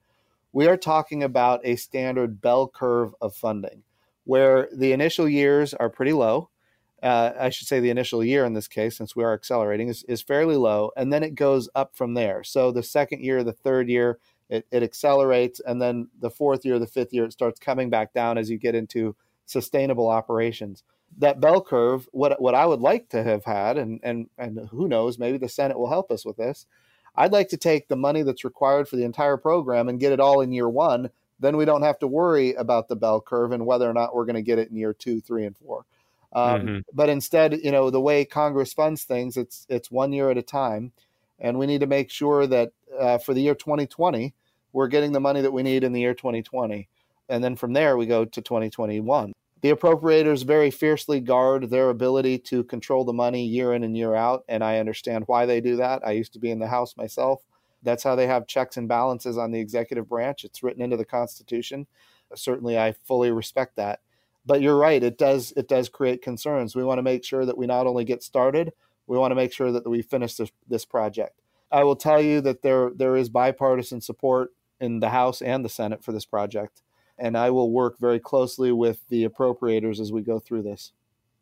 we 0.54 0.68
are 0.68 0.78
talking 0.78 1.24
about 1.24 1.62
a 1.64 1.76
standard 1.76 2.42
bell 2.42 2.68
curve 2.68 3.14
of 3.22 3.36
funding 3.36 3.84
where 4.24 4.70
the 4.76 4.92
initial 4.92 5.28
years 5.28 5.74
are 5.74 5.90
pretty 5.90 6.14
low. 6.14 6.50
Uh, 7.02 7.32
I 7.40 7.50
should 7.50 7.68
say 7.68 7.80
the 7.80 7.90
initial 7.90 8.24
year 8.24 8.46
in 8.46 8.54
this 8.54 8.68
case, 8.68 8.98
since 8.98 9.16
we 9.16 9.24
are 9.24 9.34
accelerating, 9.34 9.88
is, 9.88 10.04
is 10.04 10.22
fairly 10.22 10.56
low, 10.56 10.92
and 10.96 11.12
then 11.12 11.24
it 11.24 11.34
goes 11.34 11.68
up 11.74 11.96
from 11.96 12.14
there. 12.14 12.44
So 12.44 12.72
the 12.72 12.84
second 12.84 13.24
year, 13.24 13.44
the 13.44 13.54
third 13.54 13.90
year, 13.90 14.20
it, 14.50 14.68
it 14.72 14.84
accelerates, 14.84 15.60
and 15.66 15.82
then 15.82 16.10
the 16.20 16.30
fourth 16.30 16.64
year, 16.64 16.78
the 16.78 16.86
fifth 16.86 17.12
year, 17.12 17.26
it 17.26 17.34
starts 17.34 17.60
coming 17.60 17.90
back 17.90 18.14
down 18.14 18.38
as 18.38 18.52
you 18.52 18.60
get 18.60 18.76
into 18.76 19.16
sustainable 19.46 20.10
operations. 20.10 20.84
That 21.18 21.40
bell 21.42 21.62
curve, 21.62 22.08
what 22.12 22.40
what 22.42 22.56
I 22.56 22.66
would 22.66 22.80
like 22.80 23.10
to 23.10 23.24
have 23.24 23.46
had, 23.46 23.78
and 23.78 24.00
and 24.04 24.30
and 24.38 24.70
who 24.70 24.88
knows, 24.88 25.18
maybe 25.18 25.38
the 25.38 25.50
Senate 25.50 25.80
will 25.80 25.90
help 25.90 26.12
us 26.12 26.24
with 26.24 26.38
this. 26.38 26.68
I'd 27.15 27.34
like 27.34 27.50
to 27.50 27.58
take 27.58 27.88
the 27.88 27.95
money 27.95 28.24
that's 28.24 28.43
required 28.43 28.88
for 28.88 28.95
the 28.95 29.04
entire 29.04 29.38
program 29.38 29.89
and 29.89 30.00
get 30.00 30.13
it 30.13 30.19
all 30.19 30.41
in 30.41 30.52
year 30.52 30.69
one 30.69 31.10
then 31.41 31.58
we 31.58 31.65
don't 31.65 31.82
have 31.82 32.00
to 32.00 32.08
worry 32.08 32.54
about 32.54 32.88
the 32.88 32.95
bell 32.95 33.19
curve 33.19 33.52
and 33.52 33.65
whether 33.65 33.89
or 33.89 33.93
not 33.93 34.15
we're 34.15 34.26
going 34.26 34.36
to 34.36 34.41
get 34.41 34.60
it 34.60 34.69
in 34.69 34.78
year 34.78 34.93
two, 34.93 35.19
three, 35.19 35.45
and 35.45 35.58
four. 35.58 35.86
Um, 36.34 36.62
mm-hmm. 36.62 36.80
But 36.93 37.10
instead, 37.10 37.60
you 37.62 37.71
know, 37.71 37.89
the 37.89 38.00
way 38.00 38.24
Congress 38.24 38.71
funds 38.71 39.04
things, 39.04 39.36
it's 39.36 39.65
it's 39.67 39.91
one 39.91 40.13
year 40.13 40.30
at 40.30 40.38
a 40.38 40.43
time, 40.43 40.93
and 41.39 41.60
we 41.60 41.65
need 41.65 41.82
to 41.82 41.88
make 41.88 42.10
sure 42.10 42.47
that 42.47 42.71
uh, 42.97 43.17
for 43.17 43.34
the 43.34 43.41
year 43.41 43.56
2020, 43.56 44.34
we're 44.71 44.88
getting 44.88 45.12
the 45.12 45.19
money 45.19 45.41
that 45.41 45.52
we 45.52 45.63
need 45.63 45.84
in 45.84 45.91
the 45.91 46.00
year 46.00 46.13
2020, 46.13 46.88
and 47.28 47.43
then 47.43 47.56
from 47.58 47.74
there 47.74 47.97
we 47.97 48.06
go 48.06 48.24
to 48.24 48.41
2021. 48.41 49.34
The 49.62 49.71
appropriators 49.71 50.43
very 50.43 50.71
fiercely 50.71 51.19
guard 51.19 51.69
their 51.69 51.89
ability 51.89 52.39
to 52.39 52.63
control 52.63 53.06
the 53.06 53.13
money 53.13 53.45
year 53.45 53.74
in 53.74 53.84
and 53.84 53.95
year 53.95 54.15
out, 54.15 54.43
and 54.50 54.63
I 54.63 54.80
understand 54.80 55.26
why 55.28 55.45
they 55.45 55.62
do 55.62 55.76
that. 55.76 56.02
I 56.06 56.12
used 56.12 56.34
to 56.34 56.39
be 56.39 56.50
in 56.50 56.60
the 56.60 56.67
House 56.67 56.97
myself, 56.97 57.43
that's 57.84 58.04
how 58.04 58.15
they 58.15 58.28
have 58.28 58.47
checks 58.47 58.78
and 58.78 58.88
balances 58.88 59.38
on 59.38 59.52
the 59.52 59.60
executive 59.60 60.08
branch. 60.08 60.43
It's 60.43 60.63
written 60.63 60.82
into 60.82 60.97
the 60.97 61.06
Constitution. 61.06 61.88
Certainly, 62.36 62.78
I 62.78 62.93
fully 63.06 63.32
respect 63.32 63.76
that. 63.76 64.00
But 64.45 64.62
you're 64.62 64.78
right; 64.78 65.04
it 65.04 65.17
does 65.17 65.54
it 65.58 65.67
does 65.67 65.89
create 65.89 66.21
concerns. 66.21 66.76
We 66.76 66.84
want 66.84 67.00
to 67.00 67.04
make 67.04 67.24
sure 67.24 67.45
that 67.45 67.58
we 67.58 67.67
not 67.67 67.88
only 67.88 68.06
get 68.06 68.24
started, 68.24 68.71
we 69.08 69.17
want 69.17 69.32
to 69.32 69.36
make 69.36 69.54
sure 69.54 69.71
that 69.71 69.88
we 69.88 70.02
finish 70.02 70.36
this, 70.36 70.52
this 70.67 70.86
project. 70.86 71.41
I 71.71 71.84
will 71.84 71.95
tell 71.95 72.21
you 72.21 72.41
that 72.41 72.62
there 72.62 72.91
there 72.95 73.15
is 73.15 73.30
bipartisan 73.30 74.02
support 74.02 74.52
in 74.80 75.00
the 75.00 75.10
House 75.10 75.41
and 75.41 75.63
the 75.63 75.69
Senate 75.69 76.04
for 76.04 76.12
this 76.12 76.26
project, 76.26 76.82
and 77.17 77.38
I 77.38 77.50
will 77.52 77.71
work 77.71 77.97
very 78.00 78.19
closely 78.19 78.71
with 78.71 79.08
the 79.10 79.28
appropriators 79.28 80.00
as 80.00 80.12
we 80.12 80.21
go 80.21 80.39
through 80.39 80.63
this. 80.63 80.91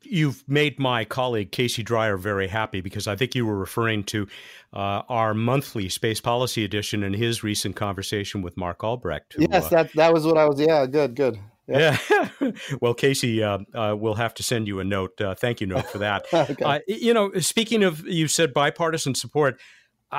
You've 0.01 0.47
made 0.47 0.79
my 0.79 1.03
colleague 1.03 1.51
Casey 1.51 1.84
Dreyer 1.84 2.15
very 2.15 2.47
happy 2.47 2.79
because 2.79 3.05
I 3.05 3.17
think 3.17 3.36
you 3.36 3.45
were 3.45 3.58
referring 3.58 4.05
to 4.05 4.27
uh, 4.73 5.01
our 5.10 5.34
monthly 5.34 5.89
space 5.89 6.21
policy 6.21 6.63
edition 6.63 7.03
in 7.03 7.13
his 7.13 7.43
recent 7.43 7.75
conversation 7.75 8.41
with 8.41 8.55
Mark 8.55 8.82
Albrecht. 8.82 9.34
Who, 9.34 9.45
yes, 9.51 9.65
uh, 9.65 9.69
that 9.69 9.93
that 9.95 10.13
was 10.13 10.25
what 10.25 10.38
I 10.38 10.45
was. 10.45 10.58
Yeah, 10.60 10.86
good, 10.86 11.15
good. 11.15 11.38
Yeah. 11.69 11.97
yeah. 12.10 12.51
well, 12.82 12.93
Casey, 12.93 13.43
uh, 13.43 13.60
uh, 13.73 13.95
we'll 13.97 14.15
have 14.15 14.34
to 14.36 14.43
send 14.43 14.67
you 14.67 14.79
a 14.79 14.84
note. 14.84 15.19
Uh, 15.21 15.36
thank 15.36 15.62
you 15.62 15.67
note 15.67 15.88
for 15.88 15.99
that. 15.99 16.25
okay. 16.34 16.63
Uh, 16.63 16.79
you 16.88 17.13
know, 17.13 17.32
speaking 17.39 17.84
of, 17.84 18.05
you 18.08 18.27
said 18.27 18.53
bipartisan 18.53 19.15
support. 19.15 19.60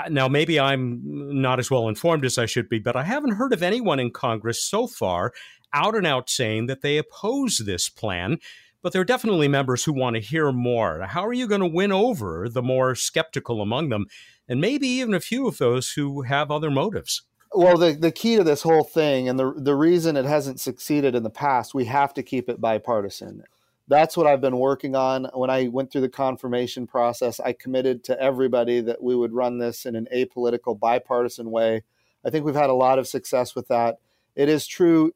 Now, 0.09 0.29
maybe 0.29 0.61
I'm 0.61 1.01
not 1.43 1.59
as 1.59 1.71
well 1.71 1.89
informed 1.89 2.25
as 2.25 2.39
I 2.39 2.47
should 2.47 2.69
be, 2.69 2.79
but 2.79 2.97
I 2.97 3.03
haven't 3.03 3.33
heard 3.33 3.53
of 3.53 3.63
anyone 3.63 3.99
in 3.99 4.11
Congress 4.11 4.63
so 4.63 4.87
far 4.87 5.33
out 5.73 5.95
and 5.95 6.07
out 6.07 6.31
saying 6.31 6.67
that 6.67 6.83
they 6.83 6.99
oppose 6.99 7.59
this 7.59 7.89
plan 7.89 8.39
but 8.83 8.93
there 8.93 9.03
are 9.03 9.07
definitely 9.07 9.49
members 9.49 9.85
who 9.85 9.93
want 9.93 10.17
to 10.17 10.21
hear 10.21 10.53
more. 10.53 11.03
How 11.03 11.27
are 11.27 11.33
you 11.33 11.47
going 11.47 11.61
to 11.61 11.67
win 11.67 11.93
over 11.93 12.49
the 12.49 12.63
more 12.63 12.95
skeptical 12.95 13.61
among 13.61 13.91
them, 13.91 14.07
and 14.49 14.61
maybe 14.61 14.87
even 14.87 15.15
a 15.15 15.21
few 15.21 15.47
of 15.47 15.59
those 15.59 15.93
who 15.93 16.23
have 16.23 16.51
other 16.51 16.71
motives? 16.71 17.23
Well, 17.53 17.77
the, 17.77 17.93
the 17.93 18.13
key 18.13 18.37
to 18.37 18.45
this 18.45 18.63
whole 18.63 18.85
thing, 18.85 19.29
and 19.29 19.39
the, 19.39 19.53
the 19.57 19.75
reason 19.75 20.17
it 20.17 20.25
hasn't 20.25 20.61
succeeded 20.61 21.15
in 21.15 21.25
the 21.25 21.31
past, 21.31 21.75
we 21.75 21.87
have 21.87 22.15
to 22.15 22.23
keep 22.23 22.49
it 22.49 22.61
bipartisan. 22.61 23.43
That's 23.91 24.17
what 24.17 24.29
I've 24.29 24.41
been 24.41 24.59
working 24.59 24.95
on. 24.95 25.29
When 25.35 25.51
I 25.51 25.67
went 25.67 25.91
through 25.91 26.03
the 26.03 26.09
confirmation 26.09 26.87
process, 26.87 27.41
I 27.41 27.53
committed 27.53 28.05
to 28.05 28.23
everybody 28.23 28.81
that 28.81 29.03
we 29.03 29.17
would 29.17 29.33
run 29.33 29.59
this 29.59 29.85
in 29.85 29.97
an 29.97 30.07
apolitical, 30.15 30.79
bipartisan 30.79 31.51
way. 31.51 31.83
I 32.25 32.31
think 32.31 32.45
we've 32.45 32.55
had 32.55 32.71
a 32.71 32.75
lot 32.75 33.01
of 33.01 33.09
success 33.09 33.57
with 33.57 33.67
that. 33.67 33.99
It 34.37 34.49
is 34.49 34.69
true 34.69 35.13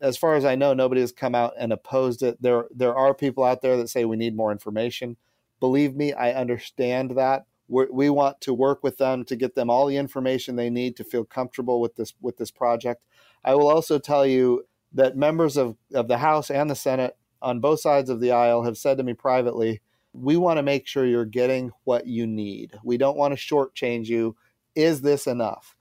as 0.00 0.16
far 0.16 0.36
as 0.36 0.44
I 0.44 0.54
know, 0.54 0.74
nobody 0.74 1.00
has 1.00 1.12
come 1.12 1.34
out 1.34 1.54
and 1.58 1.72
opposed 1.72 2.22
it. 2.22 2.40
There, 2.40 2.66
there 2.74 2.94
are 2.94 3.14
people 3.14 3.44
out 3.44 3.62
there 3.62 3.76
that 3.76 3.88
say 3.88 4.04
we 4.04 4.16
need 4.16 4.36
more 4.36 4.52
information. 4.52 5.16
Believe 5.60 5.94
me, 5.94 6.12
I 6.12 6.32
understand 6.32 7.16
that. 7.16 7.46
We're, 7.68 7.90
we 7.90 8.10
want 8.10 8.40
to 8.42 8.54
work 8.54 8.82
with 8.82 8.98
them 8.98 9.24
to 9.24 9.36
get 9.36 9.54
them 9.54 9.70
all 9.70 9.86
the 9.86 9.96
information 9.96 10.56
they 10.56 10.70
need 10.70 10.96
to 10.96 11.04
feel 11.04 11.24
comfortable 11.24 11.80
with 11.80 11.96
this 11.96 12.14
with 12.20 12.36
this 12.36 12.50
project. 12.50 13.02
I 13.42 13.54
will 13.54 13.68
also 13.68 13.98
tell 13.98 14.26
you 14.26 14.66
that 14.92 15.16
members 15.16 15.56
of, 15.56 15.76
of 15.92 16.08
the 16.08 16.18
House 16.18 16.50
and 16.50 16.70
the 16.70 16.74
Senate 16.74 17.16
on 17.44 17.60
both 17.60 17.80
sides 17.80 18.10
of 18.10 18.20
the 18.20 18.32
aisle 18.32 18.64
have 18.64 18.76
said 18.76 18.98
to 18.98 19.04
me 19.04 19.14
privately, 19.14 19.80
we 20.12 20.36
want 20.36 20.58
to 20.58 20.62
make 20.62 20.86
sure 20.86 21.06
you're 21.06 21.24
getting 21.24 21.70
what 21.84 22.06
you 22.06 22.26
need. 22.26 22.72
We 22.82 22.96
don't 22.96 23.16
want 23.16 23.36
to 23.36 23.40
shortchange 23.40 24.06
you. 24.06 24.36
Is 24.74 25.00
this 25.02 25.26
enough? 25.26 25.76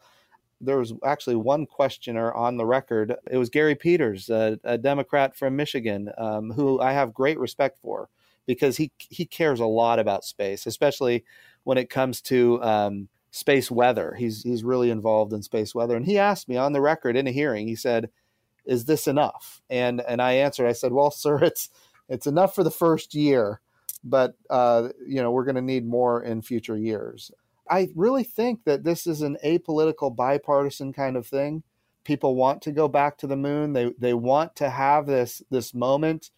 there 0.66 0.78
was 0.78 0.94
actually 1.04 1.36
one 1.36 1.66
questioner 1.66 2.34
on 2.34 2.58
the 2.58 2.66
record. 2.66 3.16
It 3.30 3.38
was 3.38 3.50
Gary 3.50 3.76
Peters, 3.76 4.30
a, 4.30 4.60
a 4.64 4.78
Democrat 4.78 5.36
from 5.36 5.56
Michigan, 5.56 6.10
um, 6.18 6.52
who 6.52 6.80
I 6.80 6.94
have 6.94 7.14
great 7.14 7.40
respect 7.40 7.78
for 7.80 8.10
because 8.46 8.78
he 8.78 8.92
he 8.98 9.26
cares 9.26 9.60
a 9.60 9.66
lot 9.66 10.00
about 10.00 10.26
space, 10.26 10.66
especially 10.66 11.24
when 11.64 11.78
it 11.78 11.90
comes 11.90 12.22
to 12.22 12.62
um, 12.64 13.10
space 13.32 13.70
weather. 13.70 14.16
He's 14.18 14.44
he's 14.44 14.64
really 14.64 14.90
involved 14.90 15.34
in 15.34 15.44
space 15.44 15.76
weather, 15.76 15.96
and 15.96 16.06
he 16.06 16.18
asked 16.18 16.50
me 16.50 16.58
on 16.58 16.74
the 16.74 16.82
record 16.82 17.16
in 17.16 17.28
a 17.28 17.32
hearing. 17.32 17.68
He 17.68 17.76
said, 17.76 18.10
"Is 18.66 18.86
this 18.86 19.08
enough?" 19.08 19.62
And 19.70 20.02
and 20.02 20.22
I 20.22 20.34
answered. 20.34 20.68
I 20.68 20.74
said, 20.74 20.94
"Well, 20.94 21.12
sir, 21.12 21.44
it's 21.44 21.70
it's 22.10 22.28
enough 22.28 22.56
for 22.56 22.64
the 22.64 22.72
first 22.72 23.16
year." 23.16 23.62
But 24.04 24.36
uh, 24.50 24.90
you 25.08 25.22
know 25.22 25.32
we're 25.32 25.46
going 25.46 25.56
to 25.56 25.62
need 25.62 25.86
more 25.86 26.24
in 26.24 26.42
future 26.42 26.78
years. 26.78 27.32
I 27.70 27.90
really 27.96 28.24
think 28.24 28.66
that 28.66 28.84
this 28.84 29.08
is 29.08 29.22
an 29.22 29.38
apolitical, 29.44 30.14
bipartisan 30.14 30.94
kind 30.94 31.16
of 31.16 31.26
thing. 31.26 31.64
People 32.04 32.36
want 32.36 32.62
to 32.64 32.72
go 32.74 32.90
back 32.90 33.18
to 33.20 33.28
the 33.28 33.38
moon. 33.38 33.74
They 33.74 33.94
they 33.98 34.14
want 34.14 34.56
to 34.58 34.70
have 34.70 35.06
this 35.06 35.42
this 35.50 35.74
moment 35.74 36.32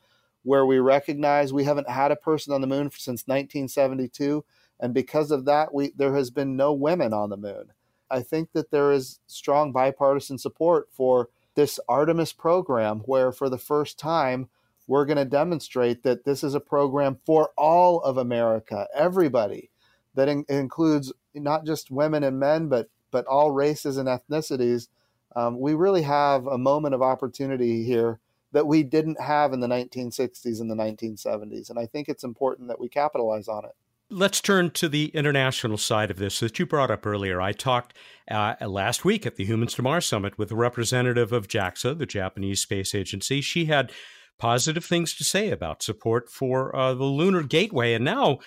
where 0.43 0.65
we 0.65 0.77
recognize 0.77 1.51
we 1.51 1.63
haven't 1.63 1.89
had 1.89 2.11
a 2.11 2.15
person 2.15 2.53
on 2.53 2.61
the 2.61 2.67
moon 2.67 2.91
since 2.91 3.23
1972, 3.25 4.45
and 4.79 4.93
because 4.93 5.31
of 5.31 5.45
that, 5.45 5.73
we 5.73 5.91
there 5.95 6.15
has 6.15 6.29
been 6.29 6.55
no 6.55 6.71
women 6.71 7.13
on 7.13 7.29
the 7.31 7.38
moon. 7.38 7.71
I 8.11 8.21
think 8.21 8.51
that 8.53 8.69
there 8.69 8.91
is 8.91 9.19
strong 9.25 9.71
bipartisan 9.71 10.38
support 10.38 10.89
for 10.91 11.29
this 11.55 11.79
Artemis 11.89 12.33
program, 12.33 12.99
where 12.99 13.31
for 13.31 13.49
the 13.49 13.57
first 13.57 13.97
time 13.97 14.49
we're 14.87 15.05
going 15.05 15.17
to 15.17 15.25
demonstrate 15.25 16.03
that 16.03 16.25
this 16.25 16.43
is 16.43 16.53
a 16.53 16.59
program 16.59 17.17
for 17.25 17.51
all 17.57 18.01
of 18.01 18.17
America, 18.17 18.87
everybody, 18.93 19.71
that 20.13 20.29
in- 20.29 20.45
includes 20.47 21.11
not 21.33 21.65
just 21.65 21.91
women 21.91 22.23
and 22.23 22.39
men, 22.39 22.67
but 22.67 22.89
but 23.11 23.25
all 23.27 23.51
races 23.51 23.97
and 23.97 24.09
ethnicities. 24.09 24.89
Um, 25.35 25.59
we 25.59 25.73
really 25.73 26.01
have 26.01 26.47
a 26.47 26.57
moment 26.57 26.93
of 26.93 27.01
opportunity 27.01 27.83
here 27.83 28.19
that 28.51 28.67
we 28.67 28.83
didn't 28.83 29.21
have 29.21 29.53
in 29.53 29.59
the 29.61 29.67
1960s 29.67 30.59
and 30.59 30.69
the 30.69 30.75
1970s, 30.75 31.69
and 31.69 31.79
I 31.79 31.85
think 31.85 32.09
it's 32.09 32.23
important 32.23 32.67
that 32.67 32.79
we 32.79 32.89
capitalize 32.89 33.47
on 33.47 33.65
it. 33.65 33.75
Let's 34.11 34.39
turn 34.39 34.69
to 34.71 34.87
the 34.87 35.07
international 35.15 35.79
side 35.79 36.11
of 36.11 36.17
this 36.17 36.39
that 36.39 36.59
you 36.59 36.67
brought 36.67 36.91
up 36.91 37.07
earlier. 37.07 37.41
I 37.41 37.53
talked 37.53 37.95
uh, 38.29 38.53
last 38.61 39.03
week 39.03 39.25
at 39.25 39.35
the 39.35 39.45
Humans 39.45 39.73
to 39.73 39.81
Mars 39.81 40.05
Summit 40.05 40.37
with 40.37 40.51
a 40.51 40.55
representative 40.55 41.33
of 41.33 41.47
JAXA, 41.47 41.97
the 41.97 42.05
Japanese 42.05 42.61
space 42.61 42.93
agency. 42.93 43.41
She 43.41 43.65
had 43.65 43.91
positive 44.37 44.85
things 44.85 45.15
to 45.15 45.23
say 45.23 45.49
about 45.49 45.81
support 45.81 46.29
for 46.29 46.75
uh, 46.75 46.93
the 46.93 47.03
Lunar 47.03 47.41
Gateway. 47.41 47.95
And 47.95 48.05
now 48.05 48.37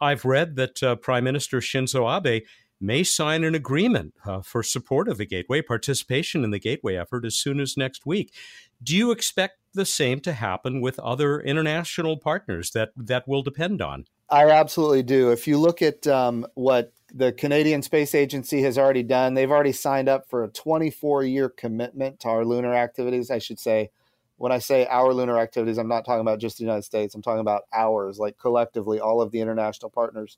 I've 0.00 0.24
read 0.24 0.54
that 0.54 0.80
uh, 0.84 0.94
Prime 0.94 1.24
Minister 1.24 1.58
Shinzo 1.58 2.06
Abe 2.08 2.44
may 2.80 3.02
sign 3.02 3.42
an 3.42 3.56
agreement 3.56 4.14
uh, 4.24 4.40
for 4.40 4.62
support 4.62 5.08
of 5.08 5.18
the 5.18 5.26
Gateway, 5.26 5.62
participation 5.62 6.44
in 6.44 6.52
the 6.52 6.60
Gateway 6.60 6.94
effort 6.94 7.24
as 7.24 7.34
soon 7.34 7.58
as 7.58 7.76
next 7.76 8.06
week. 8.06 8.32
Do 8.80 8.96
you 8.96 9.10
expect 9.10 9.58
the 9.74 9.84
same 9.84 10.20
to 10.20 10.32
happen 10.32 10.80
with 10.80 11.00
other 11.00 11.40
international 11.40 12.18
partners 12.18 12.70
that, 12.70 12.90
that 12.96 13.26
will 13.26 13.42
depend 13.42 13.82
on? 13.82 14.04
I 14.30 14.50
absolutely 14.50 15.02
do. 15.02 15.30
If 15.30 15.46
you 15.46 15.58
look 15.58 15.80
at 15.80 16.06
um, 16.06 16.46
what 16.54 16.92
the 17.14 17.32
Canadian 17.32 17.82
Space 17.82 18.14
Agency 18.14 18.60
has 18.62 18.76
already 18.76 19.02
done, 19.02 19.34
they've 19.34 19.50
already 19.50 19.72
signed 19.72 20.08
up 20.08 20.28
for 20.28 20.44
a 20.44 20.48
24 20.48 21.24
year 21.24 21.48
commitment 21.48 22.20
to 22.20 22.28
our 22.28 22.44
lunar 22.44 22.74
activities. 22.74 23.30
I 23.30 23.38
should 23.38 23.58
say, 23.58 23.90
when 24.36 24.52
I 24.52 24.58
say 24.58 24.86
our 24.86 25.14
lunar 25.14 25.38
activities, 25.38 25.78
I'm 25.78 25.88
not 25.88 26.04
talking 26.04 26.20
about 26.20 26.40
just 26.40 26.58
the 26.58 26.64
United 26.64 26.84
States, 26.84 27.14
I'm 27.14 27.22
talking 27.22 27.40
about 27.40 27.62
ours, 27.72 28.18
like 28.18 28.38
collectively, 28.38 29.00
all 29.00 29.22
of 29.22 29.30
the 29.32 29.40
international 29.40 29.90
partners. 29.90 30.36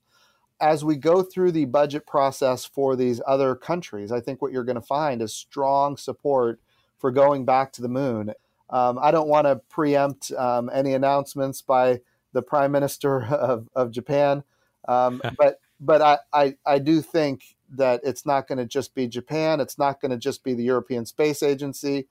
As 0.60 0.84
we 0.84 0.96
go 0.96 1.22
through 1.22 1.52
the 1.52 1.64
budget 1.64 2.06
process 2.06 2.64
for 2.64 2.94
these 2.94 3.20
other 3.26 3.54
countries, 3.54 4.12
I 4.12 4.20
think 4.20 4.40
what 4.40 4.52
you're 4.52 4.64
going 4.64 4.76
to 4.76 4.82
find 4.82 5.20
is 5.20 5.34
strong 5.34 5.96
support 5.96 6.60
for 6.98 7.10
going 7.10 7.44
back 7.44 7.72
to 7.72 7.82
the 7.82 7.88
moon. 7.88 8.32
Um, 8.68 8.98
I 9.02 9.10
don't 9.10 9.28
want 9.28 9.46
to 9.46 9.56
preempt 9.68 10.30
um, 10.32 10.70
any 10.72 10.94
announcements 10.94 11.60
by 11.60 12.00
the 12.32 12.42
prime 12.42 12.72
minister 12.72 13.24
of, 13.24 13.68
of 13.74 13.90
Japan. 13.90 14.44
Um, 14.88 15.20
but 15.38 15.60
but 15.80 16.02
I, 16.02 16.18
I, 16.32 16.56
I 16.66 16.78
do 16.78 17.00
think 17.00 17.56
that 17.70 18.00
it's 18.04 18.26
not 18.26 18.46
going 18.46 18.58
to 18.58 18.66
just 18.66 18.94
be 18.94 19.06
Japan. 19.06 19.60
It's 19.60 19.78
not 19.78 20.00
going 20.00 20.10
to 20.10 20.18
just 20.18 20.44
be 20.44 20.52
the 20.52 20.62
European 20.62 21.06
Space 21.06 21.42
Agency. 21.42 22.06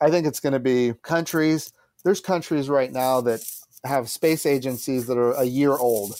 I 0.00 0.10
think 0.10 0.26
it's 0.26 0.40
going 0.40 0.52
to 0.52 0.60
be 0.60 0.92
countries. 1.02 1.72
There's 2.04 2.20
countries 2.20 2.68
right 2.68 2.92
now 2.92 3.22
that 3.22 3.40
have 3.84 4.10
space 4.10 4.44
agencies 4.44 5.06
that 5.06 5.16
are 5.16 5.32
a 5.32 5.44
year 5.44 5.72
old. 5.72 6.16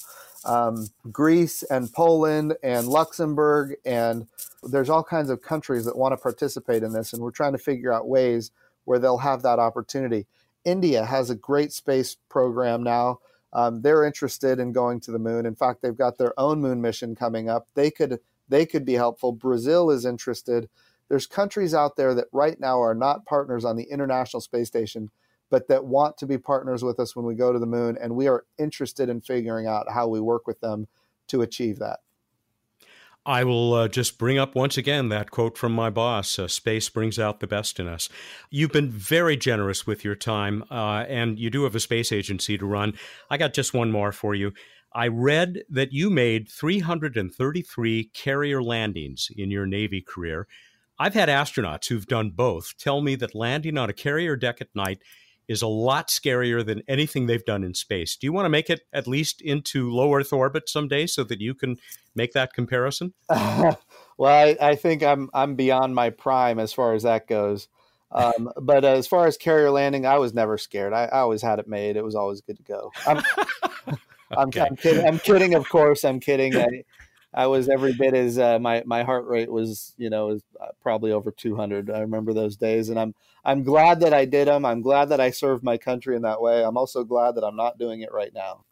Um, 0.47 0.89
Greece 1.11 1.63
and 1.65 1.93
Poland 1.93 2.57
and 2.63 2.87
Luxembourg, 2.87 3.77
and 3.85 4.27
there's 4.63 4.91
all 4.91 5.03
kinds 5.03 5.31
of 5.31 5.43
countries 5.43 5.85
that 5.87 5.97
want 5.97 6.13
to 6.13 6.19
participate 6.19 6.83
in 6.83 6.93
this, 6.93 7.13
and 7.13 7.23
we're 7.23 7.31
trying 7.31 7.53
to 7.53 7.59
figure 7.59 7.93
out 7.93 8.09
ways 8.09 8.51
where 8.85 8.99
they'll 8.99 9.19
have 9.19 9.43
that 9.43 9.59
opportunity. 9.59 10.27
India 10.65 11.05
has 11.05 11.31
a 11.31 11.35
great 11.35 11.73
space 11.73 12.17
program 12.29 12.83
now 12.83 13.21
um, 13.55 13.83
they're 13.83 14.05
interested 14.05 14.59
in 14.59 14.73
going 14.73 15.01
to 15.01 15.13
the 15.13 15.19
moon. 15.19 15.47
In 15.47 15.55
fact, 15.55 15.81
they've 15.81 15.97
got 15.97 16.19
their 16.19 16.39
own 16.39 16.61
moon 16.61 16.81
mission 16.81 17.15
coming 17.15 17.49
up. 17.49 17.69
They 17.75 17.91
could 17.91 18.19
they 18.49 18.67
could 18.67 18.85
be 18.85 18.95
helpful. 18.95 19.33
Brazil 19.33 19.91
is 19.91 20.05
interested. 20.05 20.69
There's 21.09 21.27
countries 21.27 21.75
out 21.75 21.97
there 21.97 22.15
that 22.15 22.27
right 22.33 22.59
now 22.61 22.83
are 22.83 22.95
not 22.95 23.25
partners 23.25 23.65
on 23.65 23.77
the 23.77 23.85
International 23.85 24.41
Space 24.41 24.69
Station, 24.69 25.11
but 25.51 25.69
that 25.69 25.85
want 25.85 26.19
to 26.19 26.27
be 26.27 26.37
partners 26.37 26.83
with 26.83 26.99
us 26.99 27.15
when 27.15 27.25
we 27.25 27.35
go 27.35 27.53
to 27.53 27.59
the 27.59 27.67
moon, 27.67 27.97
and 28.01 28.17
we 28.17 28.29
are 28.29 28.45
interested 28.59 29.09
in 29.09 29.21
figuring 29.21 29.67
out 29.67 29.93
how 29.93 30.09
we 30.09 30.21
work 30.21 30.47
with 30.47 30.61
them 30.61 30.89
to 31.29 31.43
achieve 31.43 31.79
that. 31.79 32.01
I 33.27 33.45
will 33.45 33.73
uh, 33.73 33.89
just 33.89 34.19
bring 34.19 34.39
up 34.39 34.55
once 34.55 34.77
again 34.77 35.09
that 35.09 35.31
quote 35.31 35.57
from 35.57 35.73
my 35.73 35.89
boss 35.89 36.39
uh, 36.39 36.47
Space 36.47 36.91
brings 36.91 37.19
out 37.19 37.41
the 37.41 37.47
best 37.47 37.81
in 37.81 37.89
us. 37.89 38.11
You've 38.51 38.73
been 38.73 38.91
very 38.91 39.37
generous 39.37 39.87
with 39.87 40.05
your 40.05 40.15
time, 40.15 40.63
uh, 40.71 41.05
and 41.09 41.39
you 41.39 41.49
do 41.49 41.65
have 41.65 41.75
a 41.75 41.81
space 41.81 42.13
agency 42.13 42.59
to 42.59 42.67
run. 42.67 42.93
I 43.31 43.39
got 43.39 43.55
just 43.55 43.73
one 43.73 43.91
more 43.91 44.13
for 44.13 44.35
you. 44.35 44.53
I 44.95 45.09
read 45.09 45.63
that 45.71 45.93
you 45.93 46.11
made 46.11 46.51
333 46.51 48.05
carrier 48.13 48.63
landings 48.63 49.31
in 49.35 49.51
your 49.51 49.67
Navy 49.67 50.03
career. 50.03 50.47
I've 50.99 51.15
had 51.15 51.29
astronauts 51.29 51.89
who've 51.89 52.07
done 52.07 52.31
both 52.31 52.77
tell 52.79 53.01
me 53.01 53.17
that 53.17 53.35
landing 53.35 53.79
on 53.79 53.91
a 53.91 53.95
carrier 53.95 54.37
deck 54.37 54.61
at 54.61 54.69
night 54.75 55.01
is 55.49 55.63
a 55.63 55.67
lot 55.67 56.09
scarier 56.09 56.65
than 56.65 56.83
anything 56.89 57.27
they've 57.27 57.45
done 57.45 57.65
in 57.65 57.75
space. 57.75 58.17
Do 58.17 58.27
you 58.27 58.33
want 58.33 58.47
to 58.47 58.51
make 58.51 58.71
it 58.71 58.83
at 58.93 59.07
least 59.07 59.41
into 59.41 59.91
low 59.91 60.15
Earth 60.15 60.33
orbit 60.33 60.69
someday 60.69 61.07
so 61.07 61.25
that 61.25 61.41
you 61.41 61.55
can 61.55 61.77
make 62.15 62.33
that 62.33 62.53
comparison? 62.53 63.15
well, 63.29 63.79
I, 64.23 64.57
I, 64.61 64.75
think 64.77 65.03
I'm 65.03 65.31
I'm 65.35 65.55
beyond 65.55 65.95
my 65.95 66.11
prime 66.11 66.59
as 66.59 66.73
far 66.73 66.95
as 66.95 67.03
that 67.03 67.27
goes. 67.27 67.69
Um, 68.13 68.51
but 68.61 68.85
as 68.85 69.07
far 69.07 69.27
as 69.27 69.37
carrier 69.37 69.71
landing, 69.71 70.07
I 70.07 70.19
was 70.19 70.33
never 70.33 70.57
scared. 70.57 70.93
I, 70.93 71.07
I, 71.07 71.19
always 71.21 71.43
had 71.43 71.59
it 71.59 71.67
made. 71.67 71.97
It 71.97 72.05
was 72.05 72.15
always 72.15 72.41
good 72.41 72.57
to 72.59 72.63
go. 72.63 72.93
I'm, 73.07 73.23
I'm. 74.31 74.51
I'm, 74.61 74.77
kidding. 74.77 75.05
I'm 75.05 75.19
kidding. 75.19 75.55
Of 75.55 75.69
course, 75.69 76.05
I'm 76.05 76.21
kidding. 76.21 76.57
I, 76.57 76.85
I 77.35 77.47
was 77.49 77.69
every 77.69 77.93
bit 77.93 78.15
as 78.15 78.39
uh, 78.39 78.59
my 78.59 78.83
my 78.87 79.03
heart 79.03 79.27
rate 79.27 79.51
was 79.51 79.93
you 79.97 80.09
know 80.09 80.27
was 80.27 80.43
uh, 80.61 80.69
probably 80.81 81.13
over 81.13 81.31
200. 81.31 81.91
I 81.91 82.01
remember 82.01 82.33
those 82.33 82.57
days, 82.57 82.89
and 82.89 82.99
I'm 82.99 83.15
I'm 83.45 83.65
glad 83.65 84.01
that 84.01 84.15
I 84.15 84.25
did 84.25 84.49
them. 84.49 84.65
I'm 84.65 84.83
glad 84.83 85.09
that 85.09 85.21
I 85.21 85.31
served 85.31 85.65
my 85.65 85.77
country 85.77 86.17
in 86.17 86.23
that 86.23 86.41
way. 86.41 86.65
I'm 86.65 86.77
also 86.77 87.05
glad 87.05 87.35
that 87.35 87.45
I'm 87.45 87.57
not 87.57 87.79
doing 87.79 88.01
it 88.01 88.13
right 88.13 88.33
now. 88.33 88.65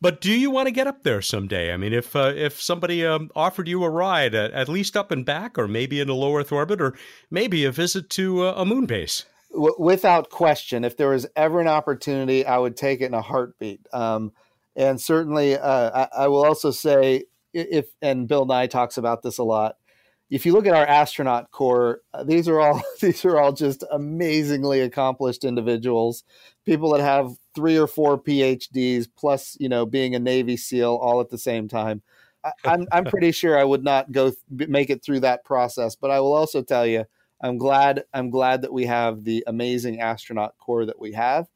But 0.00 0.20
do 0.20 0.32
you 0.32 0.50
want 0.50 0.66
to 0.66 0.72
get 0.72 0.86
up 0.86 1.04
there 1.04 1.22
someday? 1.22 1.72
I 1.72 1.76
mean, 1.76 1.92
if 1.92 2.14
uh, 2.14 2.32
if 2.34 2.60
somebody 2.60 3.04
um, 3.04 3.30
offered 3.34 3.68
you 3.68 3.82
a 3.84 3.90
ride, 3.90 4.34
at, 4.34 4.52
at, 4.52 4.68
least 4.68 4.96
up 4.96 5.10
and 5.10 5.24
back, 5.24 5.58
or 5.58 5.66
maybe 5.66 6.00
in 6.00 6.08
a 6.08 6.14
low 6.14 6.36
Earth 6.36 6.52
orbit, 6.52 6.80
or 6.80 6.94
maybe 7.30 7.64
a 7.64 7.72
visit 7.72 8.10
to 8.10 8.46
uh, 8.46 8.54
a 8.56 8.64
moon 8.66 8.86
base. 8.86 9.24
W- 9.52 9.74
without 9.78 10.28
question, 10.28 10.84
if 10.84 10.96
there 10.96 11.08
was 11.08 11.26
ever 11.34 11.60
an 11.60 11.68
opportunity, 11.68 12.44
I 12.44 12.58
would 12.58 12.76
take 12.76 13.00
it 13.00 13.06
in 13.06 13.14
a 13.14 13.22
heartbeat. 13.22 13.86
Um, 13.92 14.32
and 14.74 15.00
certainly, 15.00 15.56
uh, 15.56 15.90
I, 15.94 16.24
I, 16.24 16.28
will 16.28 16.44
also 16.44 16.70
say 16.70 17.24
if 17.56 17.86
and 18.02 18.28
Bill 18.28 18.46
Nye 18.46 18.66
talks 18.66 18.96
about 18.96 19.22
this 19.22 19.38
a 19.38 19.44
lot. 19.44 19.76
If 20.28 20.44
you 20.44 20.52
look 20.52 20.66
at 20.66 20.74
our 20.74 20.86
astronaut 20.86 21.52
corps, 21.52 22.00
uh, 22.12 22.24
these 22.24 22.48
are 22.48 22.60
all 22.60 22.82
these 23.00 23.24
are 23.24 23.38
all 23.38 23.52
just 23.52 23.84
amazingly 23.90 24.80
accomplished 24.80 25.44
individuals, 25.44 26.24
people 26.64 26.92
that 26.92 27.02
have 27.02 27.30
three 27.54 27.78
or 27.78 27.86
four 27.86 28.20
PhDs 28.20 29.08
plus 29.16 29.56
you 29.60 29.68
know 29.68 29.86
being 29.86 30.14
a 30.14 30.18
Navy 30.18 30.56
SEAL 30.56 30.98
all 31.00 31.20
at 31.20 31.30
the 31.30 31.38
same 31.38 31.68
time. 31.68 32.02
I, 32.44 32.52
I'm 32.64 32.86
I'm 32.92 33.04
pretty 33.04 33.32
sure 33.32 33.58
I 33.58 33.64
would 33.64 33.84
not 33.84 34.12
go 34.12 34.30
th- 34.30 34.68
make 34.68 34.90
it 34.90 35.04
through 35.04 35.20
that 35.20 35.44
process, 35.44 35.96
but 35.96 36.10
I 36.10 36.20
will 36.20 36.34
also 36.34 36.62
tell 36.62 36.86
you 36.86 37.04
I'm 37.40 37.58
glad 37.58 38.04
I'm 38.12 38.30
glad 38.30 38.62
that 38.62 38.72
we 38.72 38.86
have 38.86 39.24
the 39.24 39.44
amazing 39.46 40.00
astronaut 40.00 40.54
corps 40.58 40.86
that 40.86 40.98
we 40.98 41.12
have. 41.12 41.46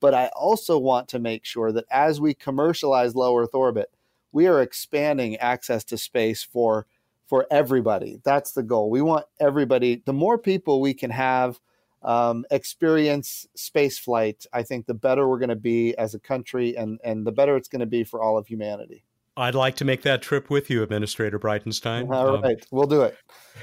But 0.00 0.14
I 0.14 0.30
also 0.36 0.78
want 0.78 1.08
to 1.08 1.18
make 1.18 1.44
sure 1.44 1.72
that 1.72 1.86
as 1.90 2.20
we 2.20 2.34
commercialize 2.34 3.14
low 3.14 3.36
Earth 3.36 3.54
orbit, 3.54 3.88
we 4.36 4.46
are 4.46 4.60
expanding 4.60 5.34
access 5.36 5.82
to 5.82 5.96
space 5.96 6.42
for 6.42 6.86
for 7.26 7.46
everybody. 7.50 8.20
That's 8.22 8.52
the 8.52 8.62
goal. 8.62 8.90
We 8.90 9.00
want 9.00 9.24
everybody. 9.40 10.02
The 10.04 10.12
more 10.12 10.36
people 10.36 10.82
we 10.82 10.92
can 10.92 11.10
have 11.10 11.58
um, 12.02 12.44
experience 12.50 13.48
space 13.54 13.98
flight, 13.98 14.44
I 14.52 14.62
think 14.62 14.84
the 14.84 14.94
better 14.94 15.26
we're 15.26 15.38
going 15.38 15.48
to 15.48 15.56
be 15.56 15.96
as 15.96 16.14
a 16.14 16.18
country, 16.18 16.76
and 16.76 17.00
and 17.02 17.26
the 17.26 17.32
better 17.32 17.56
it's 17.56 17.66
going 17.66 17.80
to 17.80 17.86
be 17.86 18.04
for 18.04 18.20
all 18.22 18.36
of 18.36 18.46
humanity. 18.46 19.04
I'd 19.38 19.54
like 19.54 19.76
to 19.76 19.86
make 19.86 20.02
that 20.02 20.20
trip 20.20 20.50
with 20.50 20.68
you, 20.68 20.82
Administrator 20.82 21.38
Bridenstine. 21.38 22.10
All 22.14 22.36
um, 22.36 22.42
right, 22.42 22.62
we'll 22.70 22.86
do 22.86 23.02
it. 23.02 23.16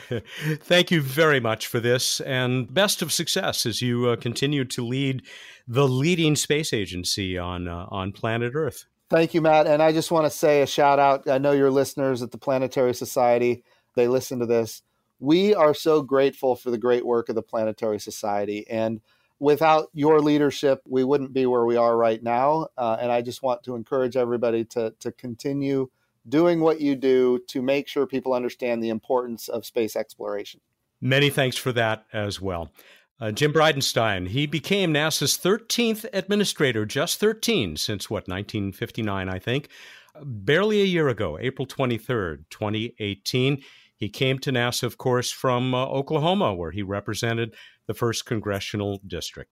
thank 0.62 0.92
you 0.92 1.02
very 1.02 1.40
much 1.40 1.68
for 1.68 1.80
this, 1.80 2.20
and 2.22 2.72
best 2.74 3.04
of 3.04 3.12
success 3.12 3.68
as 3.68 3.80
you 3.82 4.08
uh, 4.08 4.16
continue 4.16 4.66
to 4.66 4.84
lead 4.84 5.22
the 5.68 5.88
leading 5.88 6.36
space 6.36 6.74
agency 6.74 7.38
on 7.38 7.68
uh, 7.68 7.86
on 7.90 8.12
planet 8.12 8.54
Earth. 8.56 8.86
Thank 9.14 9.36
you, 9.36 9.42
Matt. 9.42 9.68
And 9.68 9.84
I 9.84 9.92
just 9.92 10.10
want 10.10 10.26
to 10.26 10.36
say 10.36 10.64
a 10.64 10.66
shout 10.66 10.98
out. 10.98 11.30
I 11.30 11.38
know 11.38 11.52
your 11.52 11.70
listeners 11.70 12.24
at 12.24 12.32
the 12.32 12.40
Planetary 12.40 12.96
Society, 12.96 13.64
they 13.96 14.08
listen 14.08 14.40
to 14.40 14.48
this. 14.48 14.82
We 15.20 15.54
are 15.54 15.76
so 15.76 16.02
grateful 16.02 16.56
for 16.56 16.72
the 16.72 16.80
great 16.80 17.06
work 17.06 17.30
of 17.30 17.36
the 17.36 17.44
Planetary 17.44 18.00
Society. 18.00 18.68
And 18.68 19.02
without 19.38 19.90
your 19.94 20.20
leadership, 20.20 20.82
we 20.88 21.04
wouldn't 21.04 21.32
be 21.32 21.46
where 21.46 21.64
we 21.64 21.76
are 21.76 21.96
right 21.96 22.24
now. 22.24 22.70
Uh, 22.76 22.98
and 23.00 23.12
I 23.12 23.22
just 23.22 23.44
want 23.44 23.62
to 23.66 23.76
encourage 23.76 24.18
everybody 24.18 24.66
to, 24.66 24.96
to 25.02 25.12
continue 25.12 25.92
doing 26.28 26.60
what 26.60 26.82
you 26.82 26.96
do 26.96 27.40
to 27.50 27.62
make 27.62 27.88
sure 27.88 28.08
people 28.08 28.34
understand 28.34 28.84
the 28.84 28.90
importance 28.90 29.48
of 29.48 29.64
space 29.64 29.96
exploration. 29.96 30.60
Many 31.00 31.30
thanks 31.30 31.56
for 31.56 31.72
that 31.74 32.08
as 32.14 32.42
well. 32.42 32.72
Uh, 33.20 33.32
Jim 33.32 33.54
Bridenstine, 33.54 34.28
he 34.28 34.46
became 34.46 34.94
NASA's 34.94 35.38
13th 35.38 36.06
administrator, 36.14 36.86
just 36.86 37.20
13 37.20 37.78
since 37.78 38.10
what, 38.10 38.28
1959, 38.28 39.30
I 39.30 39.40
think. 39.40 39.70
Barely 40.24 40.82
a 40.82 40.86
year 40.86 41.08
ago, 41.08 41.38
April 41.40 41.68
23rd, 41.68 42.46
2018, 42.50 43.64
he 43.96 44.10
came 44.10 44.40
to 44.40 44.52
NASA, 44.52 44.84
of 44.84 44.98
course, 44.98 45.32
from 45.32 45.74
uh, 45.74 45.86
Oklahoma, 45.86 46.54
where 46.54 46.72
he 46.72 46.84
represented 46.84 47.56
the 47.88 47.94
1st 47.94 48.26
Congressional 48.26 49.00
District. 49.06 49.50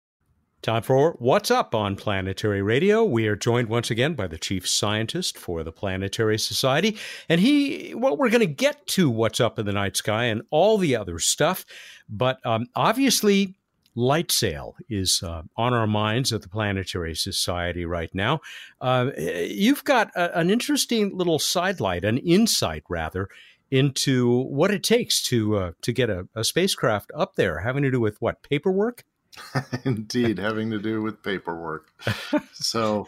Time 0.61 0.83
for 0.83 1.13
What's 1.19 1.51
Up 1.51 1.73
on 1.73 1.95
Planetary 1.95 2.61
Radio. 2.61 3.05
We 3.05 3.27
are 3.27 3.37
joined 3.37 3.69
once 3.69 3.89
again 3.89 4.13
by 4.13 4.27
the 4.27 4.37
chief 4.37 4.67
scientist 4.67 5.37
for 5.37 5.63
the 5.63 5.71
Planetary 5.71 6.37
Society. 6.37 6.97
And 7.29 7.39
he, 7.39 7.93
well, 7.95 8.17
we're 8.17 8.29
going 8.29 8.41
to 8.41 8.45
get 8.45 8.85
to 8.87 9.09
what's 9.09 9.39
up 9.39 9.57
in 9.57 9.65
the 9.65 9.71
night 9.71 9.95
sky 9.95 10.25
and 10.25 10.41
all 10.49 10.77
the 10.77 10.97
other 10.97 11.17
stuff. 11.17 11.65
But 12.09 12.45
um, 12.45 12.65
obviously, 12.75 13.55
light 13.95 14.31
sail 14.31 14.75
is 14.89 15.23
uh, 15.23 15.43
on 15.55 15.73
our 15.73 15.87
minds 15.87 16.33
at 16.33 16.41
the 16.41 16.49
Planetary 16.49 17.15
Society 17.15 17.85
right 17.85 18.13
now. 18.13 18.41
Uh, 18.81 19.11
you've 19.17 19.85
got 19.85 20.11
a, 20.13 20.37
an 20.37 20.49
interesting 20.49 21.17
little 21.17 21.39
sidelight, 21.39 22.03
an 22.03 22.17
insight 22.17 22.83
rather, 22.89 23.29
into 23.71 24.43
what 24.43 24.71
it 24.71 24.83
takes 24.83 25.21
to 25.21 25.55
uh, 25.55 25.71
to 25.83 25.93
get 25.93 26.09
a, 26.09 26.27
a 26.35 26.43
spacecraft 26.43 27.11
up 27.15 27.35
there, 27.35 27.59
having 27.59 27.83
to 27.83 27.91
do 27.91 28.01
with 28.01 28.21
what 28.21 28.43
paperwork. 28.43 29.05
Indeed, 29.85 30.39
having 30.39 30.71
to 30.71 30.79
do 30.79 31.01
with 31.01 31.23
paperwork. 31.23 31.91
so, 32.53 33.07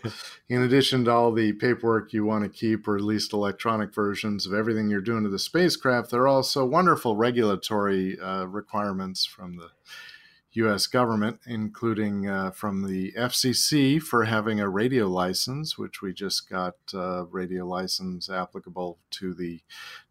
in 0.49 0.61
addition 0.61 1.05
to 1.05 1.11
all 1.11 1.31
the 1.31 1.53
paperwork 1.53 2.13
you 2.13 2.25
want 2.25 2.43
to 2.43 2.49
keep, 2.49 2.87
or 2.87 2.95
at 2.95 3.03
least 3.03 3.33
electronic 3.33 3.93
versions 3.93 4.45
of 4.45 4.53
everything 4.53 4.89
you're 4.89 5.01
doing 5.01 5.23
to 5.23 5.29
the 5.29 5.39
spacecraft, 5.39 6.11
there 6.11 6.21
are 6.21 6.27
also 6.27 6.65
wonderful 6.65 7.15
regulatory 7.15 8.19
uh, 8.19 8.45
requirements 8.45 9.25
from 9.25 9.57
the 9.57 9.69
U.S. 10.53 10.85
government, 10.85 11.39
including 11.45 12.27
uh, 12.27 12.51
from 12.51 12.85
the 12.85 13.13
FCC 13.13 14.01
for 14.01 14.25
having 14.25 14.59
a 14.59 14.67
radio 14.67 15.07
license, 15.07 15.77
which 15.77 16.01
we 16.01 16.13
just 16.13 16.49
got 16.49 16.75
uh, 16.93 17.25
radio 17.27 17.65
license 17.65 18.29
applicable 18.29 18.97
to 19.11 19.33
the 19.33 19.61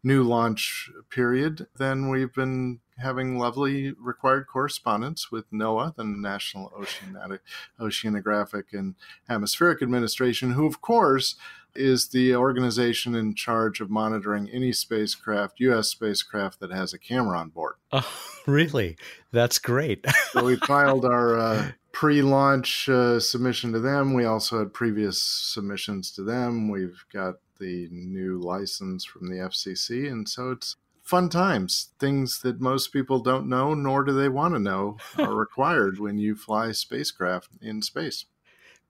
new 0.03 0.23
launch 0.23 0.89
period. 1.11 1.67
Then 1.77 2.09
we've 2.09 2.33
been 2.33 2.79
having 3.01 3.37
lovely 3.37 3.91
required 3.91 4.47
correspondence 4.47 5.31
with 5.31 5.51
NOAA, 5.51 5.95
the 5.95 6.03
National 6.03 6.71
Oceanic, 6.77 7.41
Oceanographic 7.79 8.73
and 8.73 8.95
Atmospheric 9.29 9.81
Administration, 9.81 10.51
who, 10.51 10.65
of 10.65 10.81
course, 10.81 11.35
is 11.75 12.09
the 12.09 12.35
organization 12.35 13.15
in 13.15 13.33
charge 13.33 13.79
of 13.79 13.89
monitoring 13.89 14.49
any 14.49 14.73
spacecraft, 14.73 15.59
U.S. 15.59 15.87
spacecraft 15.89 16.59
that 16.59 16.71
has 16.71 16.93
a 16.93 16.99
camera 16.99 17.37
on 17.39 17.49
board. 17.49 17.75
Oh, 17.93 18.07
really? 18.47 18.95
That's 19.33 19.59
great. 19.59 20.05
so 20.31 20.45
we 20.45 20.55
filed 20.65 21.03
our 21.03 21.37
uh, 21.37 21.71
pre-launch 21.91 22.87
uh, 22.87 23.19
submission 23.19 23.73
to 23.73 23.79
them. 23.79 24.13
We 24.13 24.23
also 24.23 24.59
had 24.59 24.73
previous 24.73 25.21
submissions 25.21 26.09
to 26.11 26.23
them. 26.23 26.69
We've 26.69 27.03
got 27.13 27.35
the 27.59 27.89
new 27.91 28.39
license 28.39 29.03
from 29.03 29.27
the 29.29 29.35
FCC, 29.35 30.09
and 30.09 30.27
so 30.27 30.51
it's 30.51 30.77
fun 31.11 31.27
times. 31.27 31.89
Things 31.99 32.39
that 32.39 32.61
most 32.61 32.93
people 32.93 33.19
don't 33.19 33.49
know, 33.49 33.73
nor 33.73 34.05
do 34.05 34.13
they 34.13 34.29
want 34.29 34.53
to 34.53 34.59
know, 34.59 34.95
are 35.19 35.35
required 35.35 35.99
when 35.99 36.17
you 36.17 36.35
fly 36.35 36.71
spacecraft 36.71 37.49
in 37.61 37.81
space. 37.81 38.25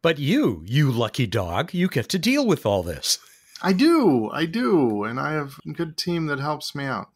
But 0.03 0.19
you, 0.19 0.63
you 0.65 0.91
lucky 0.91 1.25
dog, 1.25 1.73
you 1.73 1.87
get 1.87 2.09
to 2.09 2.19
deal 2.19 2.45
with 2.45 2.63
all 2.63 2.83
this. 2.83 3.17
I 3.63 3.73
do, 3.73 4.29
I 4.31 4.45
do, 4.45 5.03
and 5.03 5.19
I 5.19 5.33
have 5.33 5.55
a 5.67 5.71
good 5.71 5.97
team 5.97 6.27
that 6.27 6.39
helps 6.39 6.75
me 6.75 6.85
out. 6.85 7.09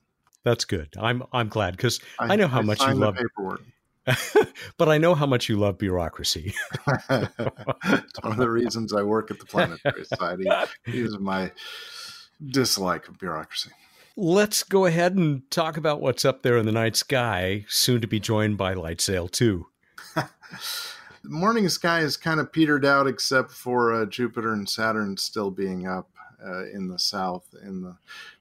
That's 0.44 0.66
good. 0.66 0.90
I'm 1.00 1.24
I'm 1.32 1.50
glad 1.50 1.76
because 1.76 2.00
I, 2.20 2.34
I, 2.34 2.36
know 2.36 2.48
how 2.48 2.60
I 2.60 2.64
much 2.64 2.82
you 2.82 2.94
love 2.94 3.16
paperwork. 3.16 3.62
but 4.78 4.90
I 4.90 5.00
know 5.00 5.16
how 5.16 5.26
much 5.26 5.50
you 5.50 5.58
love 5.58 5.80
bureaucracy. 5.80 6.54
it's 7.10 8.20
one 8.22 8.32
of 8.32 8.38
the 8.38 8.50
reasons 8.50 8.94
I 8.94 9.02
work 9.02 9.32
at 9.32 9.40
the 9.40 9.46
Planetary 9.46 10.06
Society 10.06 10.48
is 10.86 11.18
my 11.18 11.52
dislike 12.52 13.08
of 13.08 13.18
bureaucracy. 13.18 13.72
Let's 14.18 14.64
go 14.64 14.86
ahead 14.86 15.16
and 15.16 15.50
talk 15.52 15.78
about 15.78 16.02
what's 16.02 16.24
up 16.24 16.42
there 16.42 16.58
in 16.58 16.66
the 16.66 16.72
night 16.72 16.96
sky, 16.96 17.66
soon 17.68 18.02
to 18.02 18.08
be 18.08 18.20
joined 18.20 18.58
by 18.58 18.74
Lightsail 18.74 19.30
2 19.32 19.68
the 20.16 20.30
morning 21.24 21.68
sky 21.70 22.00
is 22.00 22.18
kind 22.18 22.40
of 22.40 22.52
petered 22.52 22.86
out, 22.86 23.08
except 23.08 23.52
for 23.52 23.94
uh, 23.94 24.06
Jupiter 24.06 24.54
and 24.54 24.70
Saturn 24.70 25.18
still 25.18 25.52
being 25.52 25.88
up 25.88 26.10
uh, 26.44 26.66
in 26.66 26.88
the 26.88 27.00
south 27.00 27.54
in 27.62 27.82
the 27.82 27.98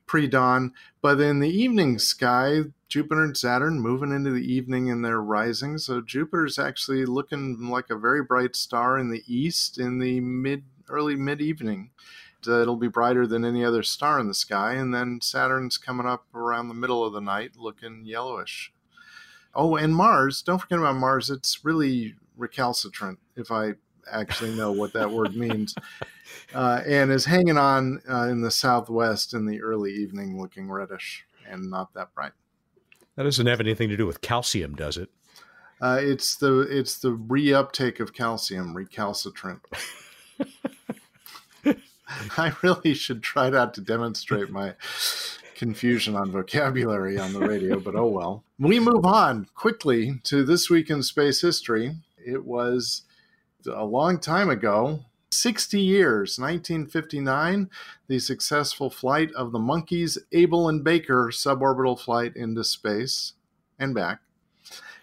pre 0.06 0.26
dawn. 0.26 0.72
But 1.02 1.20
in 1.20 1.40
the 1.40 1.50
evening 1.50 1.98
sky, 1.98 2.60
Jupiter 2.88 3.24
and 3.24 3.36
Saturn 3.36 3.80
moving 3.80 4.12
into 4.12 4.30
the 4.30 4.52
evening 4.52 4.90
and 4.90 5.04
they're 5.04 5.20
rising. 5.20 5.78
So 5.78 6.00
Jupiter's 6.00 6.58
actually 6.58 7.04
looking 7.06 7.68
like 7.68 7.90
a 7.90 7.98
very 7.98 8.22
bright 8.22 8.54
star 8.56 8.98
in 8.98 9.10
the 9.10 9.22
east 9.26 9.78
in 9.78 9.98
the 9.98 10.20
mid 10.20 10.64
early 10.88 11.16
mid 11.16 11.40
evening. 11.40 11.90
Uh, 12.46 12.60
it'll 12.60 12.76
be 12.76 12.88
brighter 12.88 13.26
than 13.26 13.44
any 13.44 13.64
other 13.64 13.82
star 13.82 14.18
in 14.18 14.28
the 14.28 14.34
sky. 14.34 14.74
And 14.74 14.94
then 14.94 15.20
Saturn's 15.20 15.78
coming 15.78 16.06
up 16.06 16.26
around 16.34 16.68
the 16.68 16.74
middle 16.74 17.04
of 17.04 17.12
the 17.12 17.20
night 17.20 17.52
looking 17.56 18.02
yellowish. 18.04 18.72
Oh, 19.54 19.76
and 19.76 19.94
Mars, 19.94 20.42
don't 20.42 20.58
forget 20.58 20.78
about 20.78 20.96
Mars. 20.96 21.30
It's 21.30 21.64
really 21.64 22.14
recalcitrant, 22.36 23.18
if 23.36 23.50
I 23.52 23.74
actually 24.10 24.54
know 24.54 24.72
what 24.72 24.92
that 24.94 25.10
word 25.10 25.36
means, 25.36 25.74
uh, 26.54 26.80
and 26.86 27.10
is 27.10 27.24
hanging 27.24 27.58
on 27.58 28.00
uh, 28.10 28.28
in 28.28 28.42
the 28.42 28.50
southwest 28.50 29.32
in 29.34 29.46
the 29.46 29.62
early 29.62 29.92
evening, 29.92 30.40
looking 30.40 30.70
reddish 30.70 31.24
and 31.48 31.70
not 31.70 31.94
that 31.94 32.14
bright. 32.14 32.32
That 33.16 33.22
doesn't 33.24 33.46
have 33.46 33.60
anything 33.60 33.88
to 33.90 33.96
do 33.96 34.06
with 34.06 34.20
calcium, 34.20 34.74
does 34.74 34.96
it? 34.96 35.08
Uh, 35.80 35.98
it's 36.00 36.36
the 36.36 36.60
it's 36.60 36.98
the 36.98 37.16
reuptake 37.16 38.00
of 38.00 38.12
calcium, 38.12 38.74
recalcitrant. 38.74 39.60
I 42.36 42.52
really 42.62 42.94
should 42.94 43.22
try 43.22 43.50
not 43.50 43.74
to 43.74 43.80
demonstrate 43.80 44.50
my 44.50 44.74
confusion 45.54 46.16
on 46.16 46.30
vocabulary 46.30 47.18
on 47.18 47.32
the 47.32 47.40
radio, 47.40 47.78
but 47.78 47.94
oh 47.94 48.06
well. 48.06 48.44
We 48.58 48.80
move 48.80 49.04
on 49.04 49.46
quickly 49.54 50.20
to 50.24 50.44
this 50.44 50.68
week 50.68 50.90
in 50.90 51.02
space 51.02 51.40
history. 51.40 51.96
It 52.24 52.44
was 52.44 53.02
a 53.66 53.84
long 53.84 54.18
time 54.18 54.50
ago, 54.50 55.04
60 55.30 55.80
years, 55.80 56.38
1959, 56.38 57.70
the 58.08 58.18
successful 58.18 58.90
flight 58.90 59.30
of 59.34 59.52
the 59.52 59.58
Monkeys 59.58 60.18
Able 60.32 60.68
and 60.68 60.84
Baker 60.84 61.30
suborbital 61.32 61.98
flight 61.98 62.36
into 62.36 62.64
space 62.64 63.32
and 63.78 63.94
back. 63.94 64.20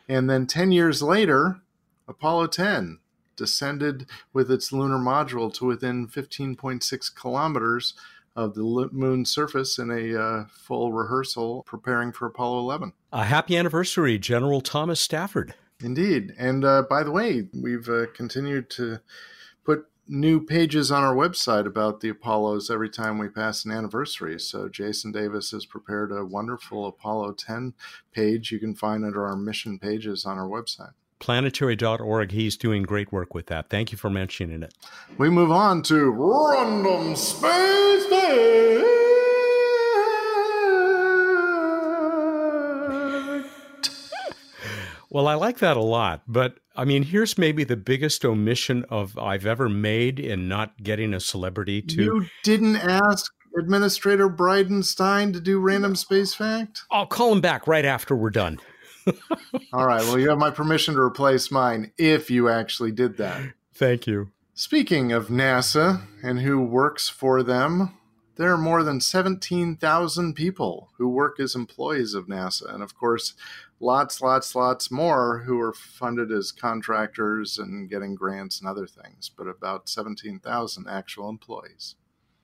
And 0.07 0.30
then 0.30 0.47
10 0.47 0.72
years 0.72 1.01
later, 1.01 1.62
Apollo 2.07 2.47
10 2.47 2.99
descended 3.42 4.06
with 4.34 4.52
its 4.52 4.72
lunar 4.72 5.00
module 5.00 5.52
to 5.52 5.66
within 5.66 6.08
15.6 6.08 7.16
kilometers 7.16 7.96
of 8.36 8.54
the 8.54 8.89
moon's 8.92 9.32
surface 9.32 9.80
in 9.80 9.89
a 9.89 10.22
uh, 10.22 10.46
full 10.48 10.94
rehearsal 10.94 11.64
preparing 11.64 12.12
for 12.12 12.28
Apollo 12.28 12.60
11. 12.60 12.94
A 13.12 13.24
happy 13.24 13.58
anniversary, 13.58 14.20
General 14.20 14.62
Thomas 14.62 15.02
Stafford. 15.02 15.56
Indeed. 15.84 16.36
And 16.38 16.64
uh, 16.64 16.84
by 16.88 17.02
the 17.02 17.12
way, 17.12 17.50
we've 17.52 17.89
uh, 17.89 18.06
continued 18.14 18.70
to 18.72 19.00
put 19.66 19.88
new 20.08 20.46
pages 20.46 20.92
on 20.92 21.04
our 21.04 21.16
website 21.16 21.66
about 21.66 22.02
the 22.02 22.10
Apollos 22.10 22.70
every 22.70 22.89
time 22.89 23.18
we 23.18 23.28
pass 23.28 23.66
an 23.66 23.72
anniversary. 23.72 24.39
So 24.39 24.70
Jason 24.70 25.12
Davis 25.12 25.50
has 25.50 25.66
prepared 25.66 26.12
a 26.12 26.24
wonderful 26.24 26.86
Apollo 26.86 27.34
10 27.34 27.74
page 28.14 28.52
you 28.52 28.60
can 28.60 28.76
find 28.76 29.04
under 29.04 29.26
our 29.26 29.36
mission 29.36 29.80
pages 29.80 30.26
on 30.26 30.38
our 30.38 30.48
website. 30.48 30.94
Planetary.org. 31.22 32.32
He's 32.32 32.58
doing 32.58 32.84
great 32.84 33.12
work 33.12 33.34
with 33.34 33.46
that. 33.46 33.70
Thank 33.70 33.92
you 33.92 33.98
for 33.98 34.10
mentioning 34.10 34.64
it. 34.64 34.74
We 35.18 35.30
move 35.30 35.52
on 35.52 35.84
to 35.84 36.10
Random 36.10 37.16
Space 37.16 38.06
Day. 38.08 38.98
Well, 45.12 45.28
I 45.28 45.34
like 45.36 45.60
that 45.60 45.76
a 45.76 45.82
lot, 45.82 46.22
but 46.26 46.58
I 46.76 46.86
mean, 46.86 47.04
here's 47.04 47.38
maybe 47.38 47.66
the 47.66 47.76
biggest 47.76 48.24
omission 48.24 48.86
of 48.90 49.18
I've 49.18 49.46
ever 49.46 49.68
made 49.68 50.20
in 50.20 50.48
not 50.48 50.82
getting 50.82 51.14
a 51.14 51.20
celebrity 51.20 51.82
to. 51.82 52.02
You 52.02 52.26
didn't 52.44 52.78
ask 52.78 53.32
Administrator 53.60 54.30
Bridenstine 54.30 55.34
to 55.34 55.42
do 55.42 55.60
random 55.60 55.98
space 55.98 56.34
fact. 56.34 56.84
I'll 56.90 57.06
call 57.06 57.34
him 57.34 57.42
back 57.42 57.68
right 57.68 57.84
after 57.84 58.16
we're 58.16 58.30
done. 58.30 58.60
All 59.74 59.86
right. 59.86 60.02
Well, 60.02 60.20
you 60.20 60.30
have 60.30 60.38
my 60.38 60.52
permission 60.52 60.95
to 60.95 61.02
replace 61.02 61.52
mine 61.52 61.91
if 61.97 62.30
you 62.30 62.49
actually 62.49 62.91
did 62.91 63.18
that. 63.18 63.54
Thank 63.74 64.08
you. 64.08 64.32
Speaking 64.54 65.12
of 65.12 65.28
NASA 65.28 66.02
and 66.22 66.41
who 66.41 66.62
works 66.62 67.10
for 67.10 67.41
them, 67.41 67.97
there 68.36 68.52
are 68.52 68.58
more 68.58 68.84
than 68.84 69.02
17,000 69.02 70.34
people 70.34 70.89
who 70.97 71.08
work 71.08 71.39
as 71.39 71.56
employees 71.56 72.14
of 72.14 72.28
NASA. 72.28 72.74
And 72.74 72.84
of 72.84 72.95
course, 72.95 73.34
lots, 73.80 74.22
lots, 74.22 74.56
lots 74.56 74.91
more 74.91 75.43
who 75.45 75.60
are 75.60 75.74
funded 75.74 76.32
as 76.32 76.52
contractors 76.52 77.58
and 77.58 77.89
getting 77.89 78.16
grants 78.16 78.60
and 78.60 78.70
other 78.70 78.88
things, 78.88 79.30
but 79.36 79.47
about 79.47 79.89
17,000 79.89 80.88
actual 80.88 81.30
employees. 81.30 81.95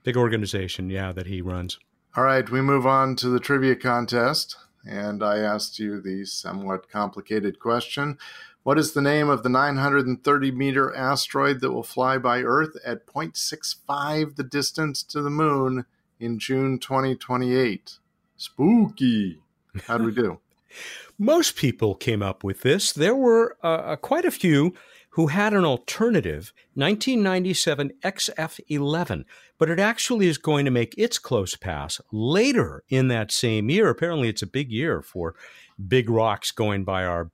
Big 0.04 0.18
organization, 0.18 0.90
yeah, 0.90 1.12
that 1.12 1.28
he 1.28 1.42
runs. 1.42 1.80
All 2.16 2.24
right, 2.24 2.50
we 2.50 2.62
move 2.62 2.88
on 2.88 3.16
to 3.18 3.30
the 3.30 3.40
trivia 3.40 3.76
contest. 3.76 4.56
And 4.88 5.22
I 5.22 5.40
asked 5.40 5.80
you 5.80 6.00
the 6.00 6.26
somewhat 6.26 6.90
complicated 6.90 7.60
question 7.60 8.18
What 8.64 8.80
is 8.80 8.94
the 8.94 9.02
name 9.02 9.30
of 9.30 9.44
the 9.44 9.50
930 9.50 10.52
meter 10.52 10.96
asteroid 10.96 11.60
that 11.60 11.72
will 11.72 11.84
fly 11.84 12.18
by 12.18 12.42
Earth 12.42 12.78
at 12.86 13.06
0.65 13.06 14.36
the 14.36 14.44
distance 14.44 15.04
to 15.04 15.22
the 15.22 15.30
moon 15.30 15.86
in 16.20 16.40
June 16.40 16.80
2028? 16.80 18.00
Spooky. 18.38 19.42
How'd 19.88 20.06
we 20.06 20.12
do? 20.14 20.40
Most 21.20 21.56
people 21.56 21.96
came 21.96 22.22
up 22.22 22.44
with 22.44 22.62
this. 22.62 22.92
There 22.92 23.16
were 23.16 23.58
uh, 23.64 23.68
uh, 23.68 23.96
quite 23.96 24.26
a 24.26 24.32
few 24.32 24.74
who 25.18 25.28
had 25.28 25.52
an 25.52 25.66
alternative 25.66 26.54
1997 26.76 27.92
XF11, 28.04 29.26
but 29.58 29.68
it 29.68 29.80
actually 29.80 30.28
is 30.28 30.38
going 30.38 30.64
to 30.64 30.70
make 30.70 30.94
its 30.96 31.18
close 31.18 31.56
pass 31.56 32.00
later 32.12 32.84
in 32.90 33.08
that 33.08 33.32
same 33.32 33.68
year. 33.68 33.90
Apparently, 33.90 34.30
it's 34.30 34.44
a 34.44 34.48
big 34.48 34.72
year 34.72 35.02
for 35.02 35.34
big 35.88 36.08
rocks 36.08 36.52
going 36.52 36.84
by 36.84 37.04
our 37.04 37.32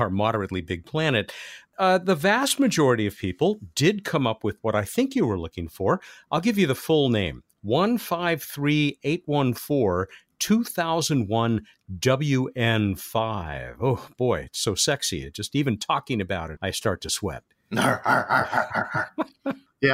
our 0.00 0.10
moderately 0.10 0.60
big 0.60 0.84
planet. 0.84 1.32
Uh, 1.78 1.96
the 1.96 2.16
vast 2.16 2.58
majority 2.58 3.06
of 3.06 3.16
people 3.16 3.60
did 3.76 4.04
come 4.04 4.26
up 4.26 4.42
with 4.42 4.56
what 4.62 4.74
I 4.74 4.84
think 4.84 5.14
you 5.14 5.24
were 5.24 5.38
looking 5.38 5.68
for. 5.68 6.00
I'll 6.32 6.40
give 6.40 6.58
you 6.58 6.66
the 6.66 6.74
full 6.74 7.08
name 7.08 7.44
153814 7.62 10.06
2001 10.42 11.64
WN5. 12.00 13.76
Oh 13.80 14.08
boy, 14.18 14.40
it's 14.40 14.58
so 14.58 14.74
sexy. 14.74 15.30
Just 15.30 15.54
even 15.54 15.78
talking 15.78 16.20
about 16.20 16.50
it, 16.50 16.58
I 16.60 16.72
start 16.72 17.00
to 17.02 17.10
sweat. 17.10 17.44
yeah, 17.70 17.94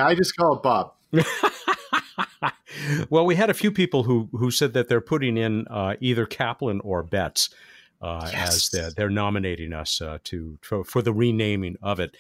I 0.07 0.15
just 0.15 0.35
call 0.37 0.57
it 0.57 0.63
Bob. 0.63 0.95
well, 3.11 3.27
we 3.27 3.35
had 3.35 3.51
a 3.51 3.55
few 3.55 3.71
people 3.71 4.05
who 4.05 4.31
who 4.33 4.51
said 4.51 4.73
that 4.73 4.89
they're 4.89 5.03
putting 5.03 5.37
in 5.37 5.67
uh, 5.69 5.97
either 6.01 6.25
Kaplan 6.25 6.81
or 6.81 7.03
Betts 7.03 7.51
uh, 8.01 8.31
yes. 8.33 8.57
as 8.57 8.71
they're, 8.71 8.91
they're, 8.91 9.11
nominating 9.11 9.75
us 9.75 10.01
uh, 10.01 10.17
to 10.25 10.59
for, 10.63 10.83
for 10.83 11.03
the 11.03 11.13
renaming 11.13 11.77
of 11.83 12.01
it. 12.01 12.17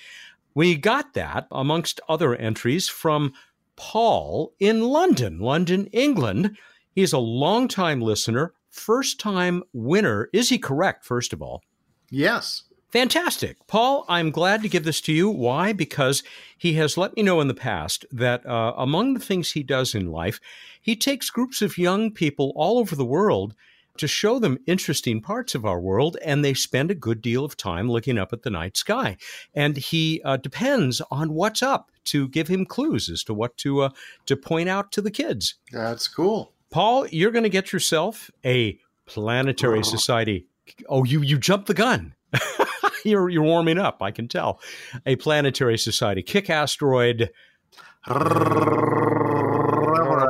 We 0.55 0.76
got 0.76 1.14
that 1.14 1.47
amongst 1.51 1.99
other 2.11 2.37
entries 2.37 2.91
from 2.91 3.33
Paul 3.76 4.53
in 4.61 4.83
London, 4.83 5.39
London, 5.39 5.87
England. 5.93 6.59
He's 6.99 7.12
a 7.12 7.18
longtime 7.18 8.01
listener, 8.01 8.55
first 8.70 9.20
time 9.20 9.62
winner. 9.72 10.28
Is 10.32 10.49
he 10.49 10.59
correct, 10.59 11.05
first 11.05 11.32
of 11.32 11.40
all? 11.40 11.62
Yes. 12.11 12.64
Fantastic. 12.88 13.57
Paul, 13.68 14.05
I'm 14.09 14.32
glad 14.32 14.62
to 14.62 14.68
give 14.68 14.82
this 14.82 15.01
to 15.03 15.12
you. 15.12 15.30
Why? 15.30 15.72
Because 15.72 16.24
he 16.57 16.72
has 16.72 16.99
let 16.99 17.16
me 17.16 17.22
know 17.22 17.40
in 17.40 17.46
the 17.46 17.55
past 17.55 18.05
that 18.11 18.44
uh, 18.44 18.74
among 18.76 19.14
the 19.14 19.20
things 19.20 19.53
he 19.53 19.62
does 19.62 19.94
in 19.94 20.11
life, 20.11 20.40
he 20.82 20.96
takes 20.96 21.30
groups 21.30 21.62
of 21.62 21.78
young 21.78 22.11
people 22.11 22.53
all 22.57 22.78
over 22.78 22.96
the 22.96 23.05
world 23.05 23.55
to 23.99 24.09
show 24.09 24.40
them 24.40 24.59
interesting 24.66 25.22
parts 25.22 25.55
of 25.55 25.64
our 25.64 25.78
world, 25.78 26.16
and 26.24 26.44
they 26.44 26.53
spend 26.53 26.90
a 26.90 26.96
good 26.96 27.22
deal 27.22 27.44
of 27.44 27.57
time 27.57 27.88
looking 27.88 28.18
up 28.18 28.32
at 28.32 28.42
the 28.42 28.51
night 28.51 28.76
sky. 28.76 29.16
And 29.55 29.76
he 29.76 30.20
uh, 30.24 30.36
depends 30.36 31.01
on 31.12 31.32
what's 31.32 31.62
up 31.62 31.92
to 32.07 32.26
give 32.26 32.49
him 32.49 32.66
clues 32.66 33.09
as 33.09 33.22
to 33.22 33.34
what 33.34 33.57
to 33.59 33.82
uh, 33.82 33.90
to 34.26 34.36
point 34.36 34.68
out 34.68 34.90
to 34.90 35.01
the 35.01 35.12
kids. 35.12 35.55
That's 35.70 36.09
cool. 36.09 36.55
Paul, 36.71 37.07
you're 37.09 37.31
going 37.31 37.45
to 37.45 37.49
get 37.49 37.73
yourself 37.73 38.31
a 38.45 38.79
Planetary 39.07 39.83
Society. 39.83 40.47
Oh, 40.89 41.05
you 41.05 41.23
you 41.23 41.39
jumped 41.39 41.66
the 41.66 41.75
gun. 41.75 42.14
you're 43.05 43.29
you're 43.29 43.43
warming 43.43 43.79
up. 43.79 44.03
I 44.03 44.11
can 44.11 44.29
tell. 44.29 44.61
A 45.07 45.16
Planetary 45.16 45.79
Society 45.79 46.23
kick 46.23 46.51
asteroid 46.51 47.31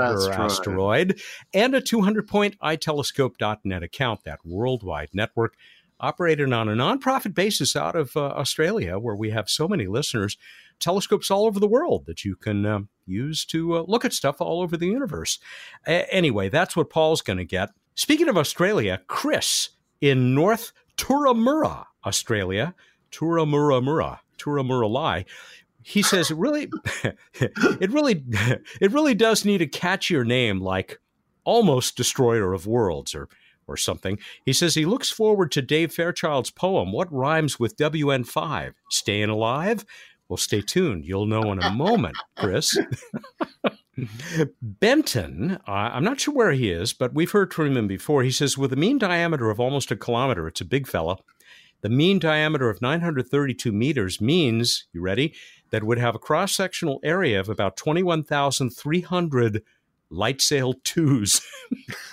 asteroid. 0.00 0.40
asteroid, 0.40 1.20
and 1.52 1.74
a 1.74 1.80
200 1.80 2.26
point 2.26 2.58
itelescope.net 2.60 3.82
account, 3.82 4.24
that 4.24 4.40
worldwide 4.44 5.10
network 5.12 5.54
operated 6.00 6.52
on 6.52 6.68
a 6.68 6.72
nonprofit 6.72 7.34
basis 7.34 7.74
out 7.74 7.96
of 7.96 8.16
uh, 8.16 8.20
Australia, 8.20 8.98
where 8.98 9.16
we 9.16 9.30
have 9.30 9.48
so 9.48 9.66
many 9.66 9.86
listeners, 9.86 10.36
telescopes 10.80 11.30
all 11.30 11.46
over 11.46 11.60
the 11.60 11.68
world 11.68 12.06
that 12.06 12.24
you 12.24 12.36
can 12.36 12.66
uh, 12.66 12.80
use 13.06 13.44
to 13.46 13.78
uh, 13.78 13.84
look 13.86 14.04
at 14.04 14.12
stuff 14.12 14.40
all 14.40 14.60
over 14.60 14.76
the 14.76 14.86
universe. 14.86 15.38
A- 15.86 16.12
anyway, 16.12 16.48
that's 16.48 16.76
what 16.76 16.90
Paul's 16.90 17.22
going 17.22 17.38
to 17.38 17.44
get. 17.44 17.70
Speaking 17.94 18.28
of 18.28 18.36
Australia, 18.38 19.00
Chris 19.06 19.70
in 20.00 20.34
North 20.34 20.72
Turramurra, 20.96 21.86
Australia, 22.04 22.74
Turramurra 23.10 23.82
Murra, 23.82 24.20
Turramurra 24.38 24.88
Lie, 24.88 25.24
he 25.82 26.02
says 26.02 26.30
it 26.30 26.36
really 26.36 26.70
it 27.34 27.92
really 27.92 28.24
it 28.80 28.92
really 28.92 29.14
does 29.14 29.44
need 29.44 29.62
a 29.62 29.66
catchier 29.66 30.26
name 30.26 30.60
like 30.60 31.00
almost 31.44 31.96
destroyer 31.96 32.52
of 32.52 32.66
worlds 32.66 33.14
or 33.14 33.28
or 33.68 33.76
something. 33.76 34.18
He 34.44 34.52
says 34.52 34.74
he 34.74 34.86
looks 34.86 35.10
forward 35.10 35.52
to 35.52 35.62
Dave 35.62 35.92
Fairchild's 35.92 36.50
poem, 36.50 36.90
What 36.90 37.12
Rhymes 37.12 37.60
with 37.60 37.76
WN5? 37.76 38.72
Staying 38.90 39.28
Alive? 39.28 39.84
Well, 40.28 40.36
stay 40.36 40.60
tuned. 40.60 41.04
You'll 41.06 41.26
know 41.26 41.52
in 41.52 41.62
a 41.62 41.70
moment, 41.70 42.16
Chris. 42.36 42.78
Benton, 44.62 45.58
uh, 45.66 45.70
I'm 45.70 46.04
not 46.04 46.20
sure 46.20 46.34
where 46.34 46.52
he 46.52 46.70
is, 46.70 46.92
but 46.92 47.14
we've 47.14 47.30
heard 47.30 47.52
from 47.52 47.76
him 47.76 47.88
before. 47.88 48.22
He 48.22 48.30
says, 48.30 48.58
with 48.58 48.72
a 48.72 48.76
mean 48.76 48.98
diameter 48.98 49.50
of 49.50 49.58
almost 49.58 49.90
a 49.90 49.96
kilometer, 49.96 50.46
it's 50.46 50.60
a 50.60 50.66
big 50.66 50.86
fella. 50.86 51.18
The 51.80 51.88
mean 51.88 52.18
diameter 52.18 52.68
of 52.68 52.82
932 52.82 53.72
meters 53.72 54.20
means, 54.20 54.86
you 54.92 55.00
ready, 55.00 55.34
that 55.70 55.84
would 55.84 55.98
have 55.98 56.14
a 56.14 56.18
cross 56.18 56.52
sectional 56.52 57.00
area 57.02 57.40
of 57.40 57.48
about 57.48 57.76
21,300 57.76 59.62
light 60.10 60.40
sail 60.40 60.74
twos. 60.84 61.40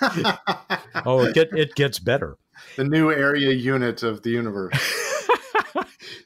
oh, 1.04 1.24
it, 1.24 1.34
get, 1.34 1.48
it 1.52 1.74
gets 1.74 1.98
better. 1.98 2.38
The 2.76 2.84
new 2.84 3.10
area 3.10 3.52
unit 3.52 4.02
of 4.02 4.22
the 4.22 4.30
universe. 4.30 5.05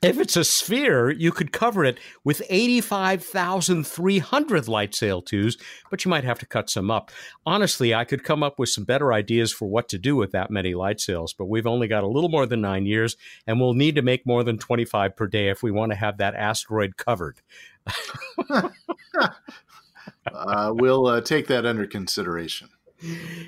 If 0.02 0.18
it's 0.18 0.36
a 0.36 0.44
sphere, 0.44 1.10
you 1.10 1.32
could 1.32 1.52
cover 1.52 1.84
it 1.84 1.98
with 2.24 2.42
85,300 2.48 4.68
light 4.68 4.94
sail 4.94 5.20
twos, 5.22 5.56
but 5.90 6.04
you 6.04 6.10
might 6.10 6.24
have 6.24 6.40
to 6.40 6.46
cut 6.46 6.68
some 6.70 6.90
up. 6.90 7.10
Honestly, 7.44 7.94
I 7.94 8.04
could 8.04 8.24
come 8.24 8.42
up 8.42 8.58
with 8.58 8.70
some 8.70 8.84
better 8.84 9.12
ideas 9.12 9.52
for 9.52 9.68
what 9.68 9.88
to 9.90 9.98
do 9.98 10.16
with 10.16 10.32
that 10.32 10.50
many 10.50 10.74
light 10.74 11.00
sails, 11.00 11.32
but 11.32 11.46
we've 11.46 11.66
only 11.66 11.88
got 11.88 12.04
a 12.04 12.08
little 12.08 12.30
more 12.30 12.46
than 12.46 12.60
nine 12.60 12.86
years, 12.86 13.16
and 13.46 13.60
we'll 13.60 13.74
need 13.74 13.94
to 13.96 14.02
make 14.02 14.26
more 14.26 14.44
than 14.44 14.58
25 14.58 15.16
per 15.16 15.26
day 15.26 15.48
if 15.48 15.62
we 15.62 15.70
want 15.70 15.92
to 15.92 15.96
have 15.96 16.18
that 16.18 16.34
asteroid 16.34 16.96
covered. 16.96 17.40
uh, 20.32 20.72
we'll 20.74 21.06
uh, 21.06 21.20
take 21.20 21.46
that 21.46 21.66
under 21.66 21.86
consideration. 21.86 22.68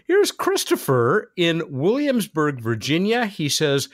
Here's 0.07 0.31
Christopher 0.31 1.33
in 1.37 1.63
Williamsburg, 1.69 2.61
Virginia. 2.61 3.27
He 3.27 3.49
says, 3.49 3.89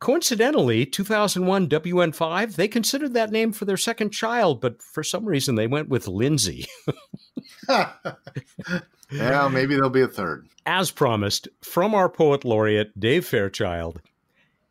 Coincidentally, 0.00 0.86
2001 0.86 1.68
WN5, 1.68 2.54
they 2.56 2.68
considered 2.68 3.12
that 3.12 3.30
name 3.30 3.52
for 3.52 3.66
their 3.66 3.76
second 3.76 4.10
child, 4.10 4.58
but 4.58 4.82
for 4.82 5.02
some 5.04 5.26
reason 5.26 5.56
they 5.56 5.66
went 5.66 5.90
with 5.90 6.08
Lindsay. 6.08 6.66
yeah, 7.68 9.48
maybe 9.52 9.74
there'll 9.74 9.90
be 9.90 10.00
a 10.00 10.08
third. 10.08 10.48
As 10.64 10.90
promised, 10.90 11.48
from 11.60 11.94
our 11.94 12.08
poet 12.08 12.46
laureate, 12.46 12.98
Dave 12.98 13.26
Fairchild. 13.26 14.00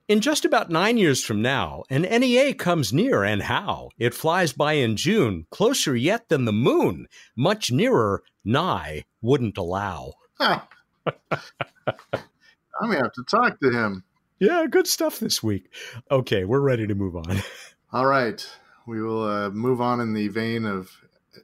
In 0.08 0.20
just 0.20 0.46
about 0.46 0.72
nine 0.72 0.98
years 0.98 1.24
from 1.24 1.44
now, 1.44 1.84
an 1.92 2.02
NEA 2.02 2.56
comes 2.56 2.92
near, 2.92 3.24
and 3.24 3.44
how? 3.44 3.92
It 4.00 4.16
flies 4.16 4.52
by 4.52 4.74
in 4.74 4.96
June, 4.96 5.46
closer 5.52 5.96
yet 5.96 6.30
than 6.30 6.46
the 6.46 6.52
moon, 6.52 7.08
much 7.36 7.72
nearer, 7.72 8.24
nigh, 8.44 9.06
wouldn't 9.22 9.60
allow. 9.60 10.14
I'm 10.40 10.60
going 12.82 12.94
to 12.94 13.04
have 13.04 13.14
to 13.14 13.24
talk 13.30 13.60
to 13.60 13.70
him. 13.70 14.04
Yeah, 14.40 14.66
good 14.70 14.88
stuff 14.88 15.20
this 15.20 15.44
week. 15.44 15.72
Okay, 16.10 16.46
we're 16.46 16.62
ready 16.62 16.88
to 16.88 16.96
move 16.96 17.16
on. 17.16 17.44
All 17.92 18.06
right. 18.06 18.48
We 18.88 19.02
will 19.02 19.24
uh, 19.24 19.50
move 19.50 19.82
on 19.82 20.00
in 20.00 20.14
the 20.14 20.30
vein 20.30 20.66
of 20.66 20.92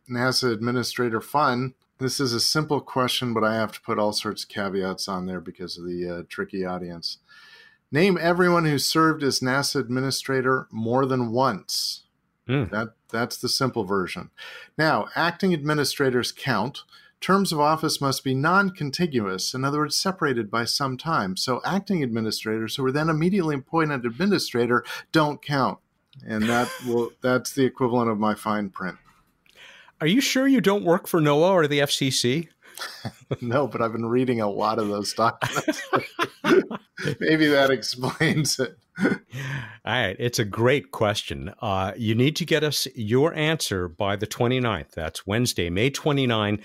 NASA 0.09 0.51
administrator 0.51 1.21
fun. 1.21 1.73
This 1.99 2.19
is 2.19 2.33
a 2.33 2.39
simple 2.39 2.81
question, 2.81 3.33
but 3.33 3.43
I 3.43 3.55
have 3.55 3.71
to 3.73 3.81
put 3.81 3.99
all 3.99 4.11
sorts 4.11 4.43
of 4.43 4.49
caveats 4.49 5.07
on 5.07 5.27
there 5.27 5.39
because 5.39 5.77
of 5.77 5.85
the 5.85 6.09
uh, 6.09 6.23
tricky 6.27 6.65
audience. 6.65 7.19
Name 7.91 8.17
everyone 8.19 8.65
who 8.65 8.77
served 8.77 9.23
as 9.23 9.39
NASA 9.39 9.79
administrator 9.79 10.67
more 10.71 11.05
than 11.05 11.31
once. 11.31 12.03
Mm. 12.49 12.69
That 12.71 12.89
that's 13.11 13.37
the 13.37 13.47
simple 13.47 13.85
version. 13.85 14.31
Now, 14.77 15.07
acting 15.15 15.53
administrators 15.53 16.31
count 16.31 16.83
terms 17.25 17.51
of 17.51 17.59
office 17.59 17.99
must 17.99 18.23
be 18.23 18.35
non 18.35 18.69
contiguous, 18.69 19.55
in 19.55 19.65
other 19.65 19.79
words, 19.79 19.95
separated 19.95 20.51
by 20.51 20.63
some 20.63 20.95
time. 20.95 21.35
So 21.35 21.59
acting 21.65 22.03
administrators 22.03 22.75
who 22.75 22.85
are 22.85 22.91
then 22.91 23.09
immediately 23.09 23.55
appointed 23.55 24.05
administrator 24.05 24.85
don't 25.11 25.41
count. 25.41 25.79
And 26.25 26.43
that 26.43 26.69
will 26.87 27.13
that's 27.21 27.53
the 27.53 27.65
equivalent 27.65 28.11
of 28.11 28.19
my 28.19 28.35
fine 28.35 28.69
print. 28.69 28.97
Are 30.01 30.07
you 30.07 30.21
sure 30.21 30.47
you 30.47 30.61
don't 30.61 30.83
work 30.83 31.07
for 31.07 31.19
NOAA 31.19 31.49
or 31.49 31.67
the 31.67 31.79
FCC? 31.79 32.49
no, 33.41 33.65
but 33.65 33.81
I've 33.81 33.93
been 33.93 34.05
reading 34.05 34.41
a 34.41 34.49
lot 34.49 34.77
of 34.77 34.89
those 34.89 35.13
documents. 35.13 35.81
Maybe 37.19 37.47
that 37.47 37.71
explains 37.71 38.59
it. 38.59 38.77
All 39.03 39.11
right. 39.85 40.15
It's 40.19 40.37
a 40.37 40.45
great 40.45 40.91
question. 40.91 41.53
Uh, 41.59 41.93
you 41.97 42.13
need 42.13 42.35
to 42.35 42.45
get 42.45 42.63
us 42.63 42.87
your 42.93 43.33
answer 43.33 43.87
by 43.87 44.15
the 44.15 44.27
29th. 44.27 44.91
That's 44.91 45.25
Wednesday, 45.25 45.69
May 45.69 45.89
29 45.89 46.61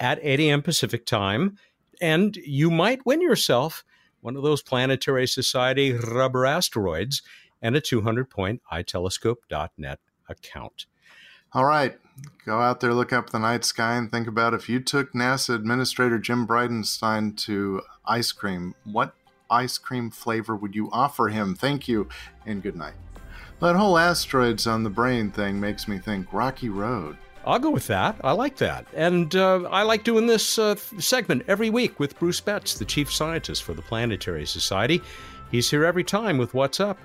at 0.00 0.18
8 0.22 0.40
a.m. 0.40 0.62
Pacific 0.62 1.06
time. 1.06 1.56
And 2.00 2.34
you 2.36 2.70
might 2.70 3.06
win 3.06 3.20
yourself 3.20 3.84
one 4.20 4.36
of 4.36 4.42
those 4.42 4.62
Planetary 4.62 5.26
Society 5.26 5.92
rubber 5.92 6.46
asteroids 6.46 7.22
and 7.62 7.76
a 7.76 7.80
200 7.80 8.30
point 8.30 8.62
itelescope.net 8.72 10.00
account. 10.28 10.86
All 11.52 11.64
right. 11.64 11.98
Go 12.44 12.60
out 12.60 12.80
there, 12.80 12.94
look 12.94 13.12
up 13.12 13.30
the 13.30 13.38
night 13.38 13.64
sky, 13.64 13.96
and 13.96 14.10
think 14.10 14.26
about 14.26 14.54
if 14.54 14.68
you 14.68 14.80
took 14.80 15.12
NASA 15.12 15.54
Administrator 15.54 16.18
Jim 16.18 16.46
Bridenstine 16.46 17.36
to 17.38 17.82
ice 18.04 18.30
cream, 18.30 18.74
what 18.84 19.14
ice 19.50 19.78
cream 19.78 20.10
flavor 20.10 20.54
would 20.54 20.74
you 20.74 20.90
offer 20.92 21.28
him? 21.28 21.54
Thank 21.54 21.88
you, 21.88 22.08
and 22.44 22.62
good 22.62 22.76
night. 22.76 22.94
That 23.60 23.76
whole 23.76 23.98
asteroids 23.98 24.66
on 24.66 24.84
the 24.84 24.90
brain 24.90 25.30
thing 25.30 25.58
makes 25.60 25.88
me 25.88 25.98
think 25.98 26.32
Rocky 26.32 26.68
Road. 26.68 27.16
I'll 27.44 27.58
go 27.58 27.70
with 27.70 27.86
that. 27.86 28.16
I 28.22 28.32
like 28.32 28.56
that. 28.56 28.86
And 28.94 29.34
uh, 29.34 29.62
I 29.70 29.82
like 29.82 30.04
doing 30.04 30.26
this 30.26 30.58
uh, 30.58 30.74
segment 30.76 31.44
every 31.48 31.70
week 31.70 31.98
with 31.98 32.18
Bruce 32.18 32.40
Betts, 32.40 32.74
the 32.74 32.84
chief 32.84 33.12
scientist 33.12 33.62
for 33.62 33.72
the 33.74 33.82
Planetary 33.82 34.46
Society. 34.46 35.00
He's 35.50 35.70
here 35.70 35.84
every 35.84 36.04
time 36.04 36.38
with 36.38 36.54
What's 36.54 36.80
Up. 36.80 36.98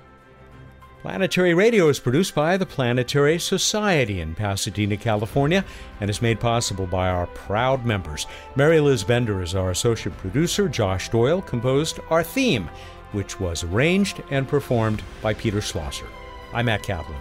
Planetary 1.02 1.54
Radio 1.54 1.88
is 1.88 2.00
produced 2.00 2.34
by 2.34 2.56
the 2.56 2.66
Planetary 2.66 3.38
Society 3.38 4.20
in 4.20 4.34
Pasadena, 4.34 4.96
California, 4.96 5.64
and 6.00 6.10
is 6.10 6.20
made 6.20 6.40
possible 6.40 6.86
by 6.86 7.08
our 7.08 7.28
proud 7.28 7.86
members. 7.86 8.26
Mary 8.56 8.80
Liz 8.80 9.04
Bender 9.04 9.40
is 9.40 9.54
our 9.54 9.70
associate 9.70 10.16
producer. 10.18 10.68
Josh 10.68 11.08
Doyle 11.10 11.42
composed 11.42 12.00
our 12.10 12.24
theme, 12.24 12.68
which 13.12 13.38
was 13.38 13.62
arranged 13.62 14.20
and 14.30 14.48
performed 14.48 15.00
by 15.22 15.32
Peter 15.32 15.60
Schlosser. 15.60 16.08
I'm 16.52 16.66
Matt 16.66 16.82
Kaplan 16.82 17.20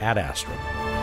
Ad 0.00 0.18
Astra. 0.18 1.01